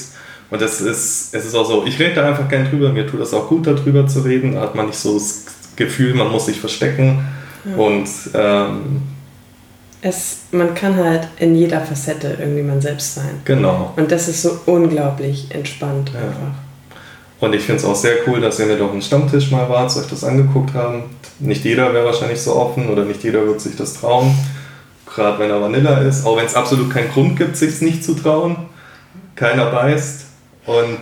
Und 0.50 0.62
es 0.62 0.82
ist, 0.82 1.34
es 1.34 1.46
ist 1.46 1.56
auch 1.56 1.66
so, 1.66 1.86
ich 1.86 1.98
rede 1.98 2.16
da 2.16 2.28
einfach 2.28 2.50
gern 2.50 2.70
drüber, 2.70 2.90
mir 2.90 3.08
tut 3.08 3.22
das 3.22 3.34
auch 3.34 3.48
gut, 3.48 3.66
darüber 3.68 4.06
zu 4.06 4.20
reden. 4.20 4.56
Da 4.56 4.62
hat 4.62 4.76
man 4.76 4.88
nicht 4.88 5.00
so 5.00 5.14
das 5.14 5.46
Gefühl, 5.78 6.14
man 6.14 6.30
muss 6.30 6.48
sich 6.48 6.60
verstecken. 6.60 7.24
Und 7.78 8.10
ähm, 8.34 9.02
Es, 10.02 10.40
man 10.52 10.74
kann 10.74 10.96
halt 10.96 11.28
in 11.38 11.56
jeder 11.56 11.82
Facette 11.82 12.36
irgendwie 12.40 12.64
man 12.64 12.82
selbst 12.82 13.16
sein. 13.16 13.42
genau. 13.46 13.94
Und 13.96 14.12
das 14.12 14.28
ist 14.28 14.42
so 14.42 14.60
unglaublich 14.66 15.48
entspannt 15.54 16.12
Ja. 16.14 16.20
einfach. 16.22 16.56
Und 17.40 17.54
ich 17.54 17.62
finde 17.64 17.80
es 17.80 17.86
auch 17.86 17.96
sehr 17.96 18.16
cool, 18.28 18.40
dass 18.40 18.60
ihr 18.60 18.68
mit 18.68 18.80
auf 18.82 18.92
dem 18.92 19.02
Stammtisch 19.02 19.50
mal 19.52 19.68
wart, 19.70 19.96
euch 19.98 20.08
das 20.08 20.24
angeguckt 20.24 20.76
habt. 20.76 21.04
Nicht 21.40 21.64
jeder 21.66 21.92
wäre 21.94 22.06
wahrscheinlich 22.06 22.40
so 22.40 22.56
offen 22.56 22.88
oder 22.90 23.04
nicht 23.04 23.24
jeder 23.24 23.46
wird 23.48 23.60
sich 23.62 23.76
das 23.76 23.96
trauen. 23.96 24.34
Gerade 25.08 25.40
wenn 25.40 25.50
er 25.50 25.60
Vanilla 25.60 25.98
ist. 26.00 26.26
Auch 26.26 26.38
wenn 26.38 26.46
es 26.46 26.56
absolut 26.56 26.92
keinen 26.92 27.10
Grund 27.10 27.38
gibt, 27.38 27.58
sich 27.58 27.82
nicht 27.82 28.04
zu 28.04 28.14
trauen. 28.14 28.56
Keiner 29.36 29.72
beißt. 29.72 30.26
Und 30.68 31.00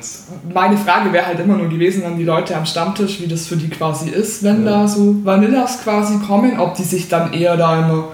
Meine 0.53 0.77
Frage 0.77 1.11
wäre 1.11 1.25
halt 1.25 1.39
immer 1.41 1.57
nur 1.57 1.67
gewesen 1.67 2.05
an 2.05 2.17
die 2.17 2.23
Leute 2.23 2.55
am 2.55 2.65
Stammtisch, 2.65 3.19
wie 3.19 3.27
das 3.27 3.47
für 3.47 3.57
die 3.57 3.69
quasi 3.69 4.09
ist, 4.09 4.41
wenn 4.41 4.65
da 4.65 4.87
so 4.87 5.15
Vanillas 5.25 5.83
quasi 5.83 6.17
kommen, 6.25 6.57
ob 6.59 6.75
die 6.75 6.83
sich 6.83 7.09
dann 7.09 7.33
eher 7.33 7.57
da 7.57 7.79
immer 7.79 8.07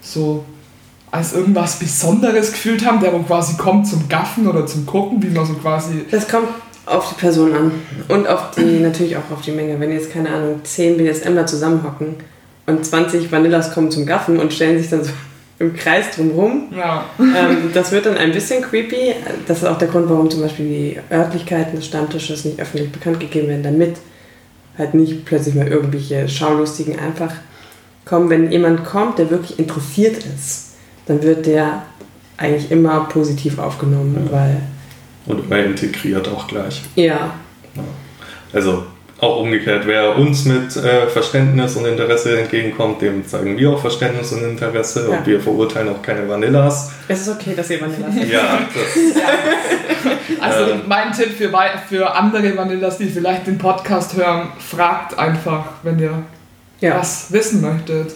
so 0.00 0.44
als 1.10 1.32
irgendwas 1.32 1.78
Besonderes 1.78 2.52
gefühlt 2.52 2.86
haben, 2.86 3.00
der 3.00 3.12
wo 3.12 3.18
quasi 3.20 3.56
kommt 3.56 3.86
zum 3.86 4.08
Gaffen 4.08 4.46
oder 4.46 4.66
zum 4.66 4.86
Gucken, 4.86 5.22
wie 5.22 5.28
man 5.28 5.44
so 5.44 5.54
quasi 5.54 6.04
Das 6.10 6.28
kommt 6.28 6.48
auf 6.86 7.10
die 7.10 7.20
Person 7.20 7.54
an. 7.54 7.72
Und 8.08 8.26
auf 8.28 8.52
die, 8.52 8.80
natürlich 8.80 9.16
auch 9.16 9.30
auf 9.32 9.42
die 9.42 9.52
Menge. 9.52 9.78
Wenn 9.80 9.92
jetzt, 9.92 10.12
keine 10.12 10.30
Ahnung, 10.30 10.60
10 10.62 10.96
BDSMler 10.98 11.46
zusammenhocken 11.46 12.16
und 12.66 12.84
20 12.84 13.30
Vanillas 13.30 13.72
kommen 13.72 13.90
zum 13.90 14.06
Gaffen 14.06 14.38
und 14.38 14.52
stellen 14.52 14.78
sich 14.78 14.90
dann 14.90 15.04
so 15.04 15.10
im 15.58 15.74
Kreis 15.74 16.10
drumherum, 16.14 16.68
ja, 16.74 17.04
ähm, 17.18 17.70
das 17.74 17.92
wird 17.92 18.06
dann 18.06 18.16
ein 18.16 18.32
bisschen 18.32 18.62
creepy. 18.62 19.14
Das 19.46 19.58
ist 19.58 19.64
auch 19.64 19.76
der 19.76 19.88
Grund, 19.88 20.08
warum 20.08 20.30
zum 20.30 20.40
Beispiel 20.40 20.66
die 20.66 21.14
Örtlichkeiten 21.14 21.76
des 21.76 21.86
Stammtisches 21.86 22.44
nicht 22.46 22.58
öffentlich 22.60 22.90
bekannt 22.90 23.20
gegeben 23.20 23.48
werden, 23.48 23.62
damit 23.62 23.96
halt 24.78 24.94
nicht 24.94 25.26
plötzlich 25.26 25.54
mal 25.54 25.68
irgendwelche 25.68 26.28
Schaulustigen 26.28 26.98
einfach 26.98 27.32
kommen. 28.04 28.30
Wenn 28.30 28.50
jemand 28.50 28.84
kommt, 28.84 29.18
der 29.18 29.30
wirklich 29.30 29.58
interessiert 29.58 30.18
ist, 30.24 30.74
dann 31.06 31.22
wird 31.22 31.46
der 31.46 31.82
eigentlich 32.36 32.70
immer 32.70 33.00
positiv 33.04 33.58
aufgenommen, 33.58 34.28
weil, 34.30 34.62
Und 35.26 35.44
immer 35.46 35.58
integriert 35.64 36.26
auch 36.28 36.46
gleich. 36.48 36.82
ja, 36.94 37.32
Also 38.52 38.84
auch 39.20 39.40
umgekehrt, 39.42 39.82
wer 39.86 40.16
uns 40.16 40.46
mit 40.46 40.74
äh, 40.76 41.06
Verständnis 41.08 41.76
und 41.76 41.84
Interesse 41.84 42.40
entgegenkommt, 42.40 43.02
dem 43.02 43.26
zeigen 43.26 43.58
wir 43.58 43.70
auch 43.70 43.78
Verständnis 43.80 44.32
und 44.32 44.42
Interesse 44.42 45.08
Ja. 45.10 45.18
und 45.18 45.26
wir 45.26 45.38
verurteilen 45.38 45.90
auch 45.90 46.00
keine 46.00 46.26
Vanillas. 46.26 46.90
es 47.06 47.20
ist 47.20 47.28
okay, 47.28 47.52
dass 47.54 47.68
ihr 47.68 47.80
Vanilla 47.82 48.10
seid. 48.10 48.28
Ja, 48.32 48.60
das, 48.74 50.40
Also 50.40 50.72
Ähm. 50.72 50.80
mein 50.88 51.12
Tipp 51.12 51.32
für, 51.36 51.50
für 51.88 52.14
andere 52.14 52.56
Vanillas, 52.56 52.96
die 52.96 53.06
vielleicht 53.10 53.46
den 53.46 53.58
Podcast 53.58 54.16
hören, 54.16 54.48
fragt 54.58 55.18
einfach, 55.18 55.64
wenn 55.82 55.98
ihr 55.98 56.22
Ja. 56.80 56.98
was 56.98 57.32
wissen 57.32 57.60
möchtet. 57.60 58.12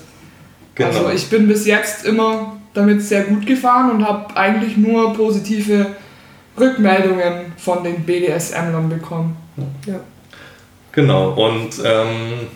genau. 0.75 0.89
Also 0.89 1.11
ich 1.11 1.29
bin 1.29 1.49
bis 1.49 1.67
jetzt 1.67 2.05
immer 2.05 2.57
damit 2.73 3.03
sehr 3.03 3.25
gut 3.25 3.47
gefahren 3.47 3.91
und 3.91 4.07
habe 4.07 4.37
eigentlich 4.37 4.77
nur 4.77 5.15
positive 5.15 5.95
Rückmeldungen 6.59 7.53
von 7.57 7.83
den 7.85 8.05
BDSM-Lern 8.05 8.89
bekommen. 8.89 9.37
Ja. 9.87 10.01
Genau, 10.93 11.31
und 11.31 11.71
ähm, 11.85 12.49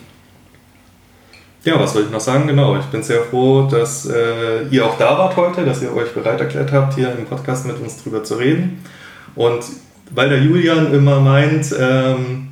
ja, 1.63 1.77
was 1.79 1.93
soll 1.93 2.03
ich 2.03 2.09
noch 2.09 2.21
sagen? 2.21 2.47
Genau, 2.47 2.77
ich 2.77 2.85
bin 2.85 3.03
sehr 3.03 3.21
froh, 3.23 3.67
dass 3.69 4.05
äh, 4.05 4.63
ihr 4.71 4.85
auch 4.85 4.97
da 4.97 5.17
wart 5.17 5.35
heute, 5.35 5.65
dass 5.65 5.81
ihr 5.81 5.93
euch 5.93 6.13
bereit 6.13 6.39
erklärt 6.39 6.71
habt, 6.71 6.95
hier 6.95 7.11
im 7.17 7.25
Podcast 7.25 7.65
mit 7.65 7.79
uns 7.81 8.01
drüber 8.01 8.23
zu 8.23 8.35
reden. 8.35 8.83
Und 9.35 9.63
weil 10.11 10.29
der 10.29 10.39
Julian 10.39 10.93
immer 10.93 11.19
meint, 11.19 11.75
ähm, 11.77 12.48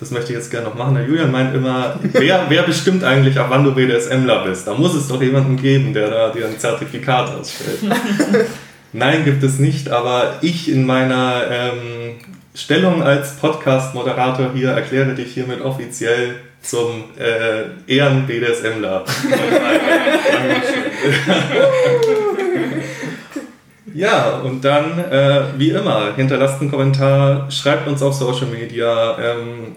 das 0.00 0.10
möchte 0.10 0.32
ich 0.32 0.38
jetzt 0.38 0.50
gerne 0.50 0.66
noch 0.66 0.74
machen, 0.74 0.94
der 0.94 1.04
Julian 1.04 1.30
meint 1.30 1.54
immer, 1.54 2.00
wer, 2.00 2.46
wer 2.48 2.62
bestimmt 2.62 3.04
eigentlich, 3.04 3.38
ab 3.38 3.48
wann 3.50 3.64
du 3.64 3.74
BDSMler 3.74 4.44
bist? 4.44 4.66
Da 4.66 4.72
muss 4.72 4.94
es 4.94 5.08
doch 5.08 5.20
jemanden 5.20 5.58
geben, 5.58 5.92
der 5.92 6.10
da 6.10 6.30
dir 6.30 6.46
ein 6.46 6.58
Zertifikat 6.58 7.36
ausstellt. 7.36 7.80
Nein, 8.94 9.26
gibt 9.26 9.42
es 9.42 9.58
nicht, 9.58 9.90
aber 9.90 10.38
ich 10.40 10.72
in 10.72 10.86
meiner 10.86 11.42
ähm, 11.50 12.14
Stellung 12.54 13.02
als 13.02 13.36
Podcast-Moderator 13.36 14.52
hier 14.54 14.70
erkläre 14.70 15.14
dich 15.14 15.34
hiermit 15.34 15.60
offiziell 15.60 16.36
zum 16.62 17.04
äh, 17.18 17.64
Ehren-BDSMler. 17.86 19.04
ja, 23.94 24.40
und 24.42 24.64
dann, 24.64 24.98
äh, 24.98 25.42
wie 25.58 25.70
immer, 25.70 26.14
hinterlasst 26.16 26.60
einen 26.60 26.70
Kommentar, 26.70 27.50
schreibt 27.50 27.86
uns 27.86 28.00
auf 28.02 28.14
Social 28.14 28.46
Media, 28.46 29.18
ähm, 29.18 29.76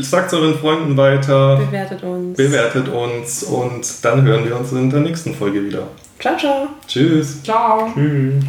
sagt 0.00 0.32
euren 0.34 0.58
Freunden 0.58 0.96
weiter, 0.96 1.56
Bewertet 1.56 2.02
uns. 2.02 2.36
bewertet 2.36 2.88
uns 2.88 3.42
und 3.42 4.04
dann 4.04 4.22
hören 4.22 4.44
wir 4.44 4.56
uns 4.56 4.72
in 4.72 4.90
der 4.90 5.00
nächsten 5.00 5.34
Folge 5.34 5.64
wieder. 5.64 5.88
Ciao, 6.18 6.36
ciao. 6.36 6.68
Tschüss. 6.86 7.42
Ciao! 7.42 7.90
Tschüss. 7.94 8.44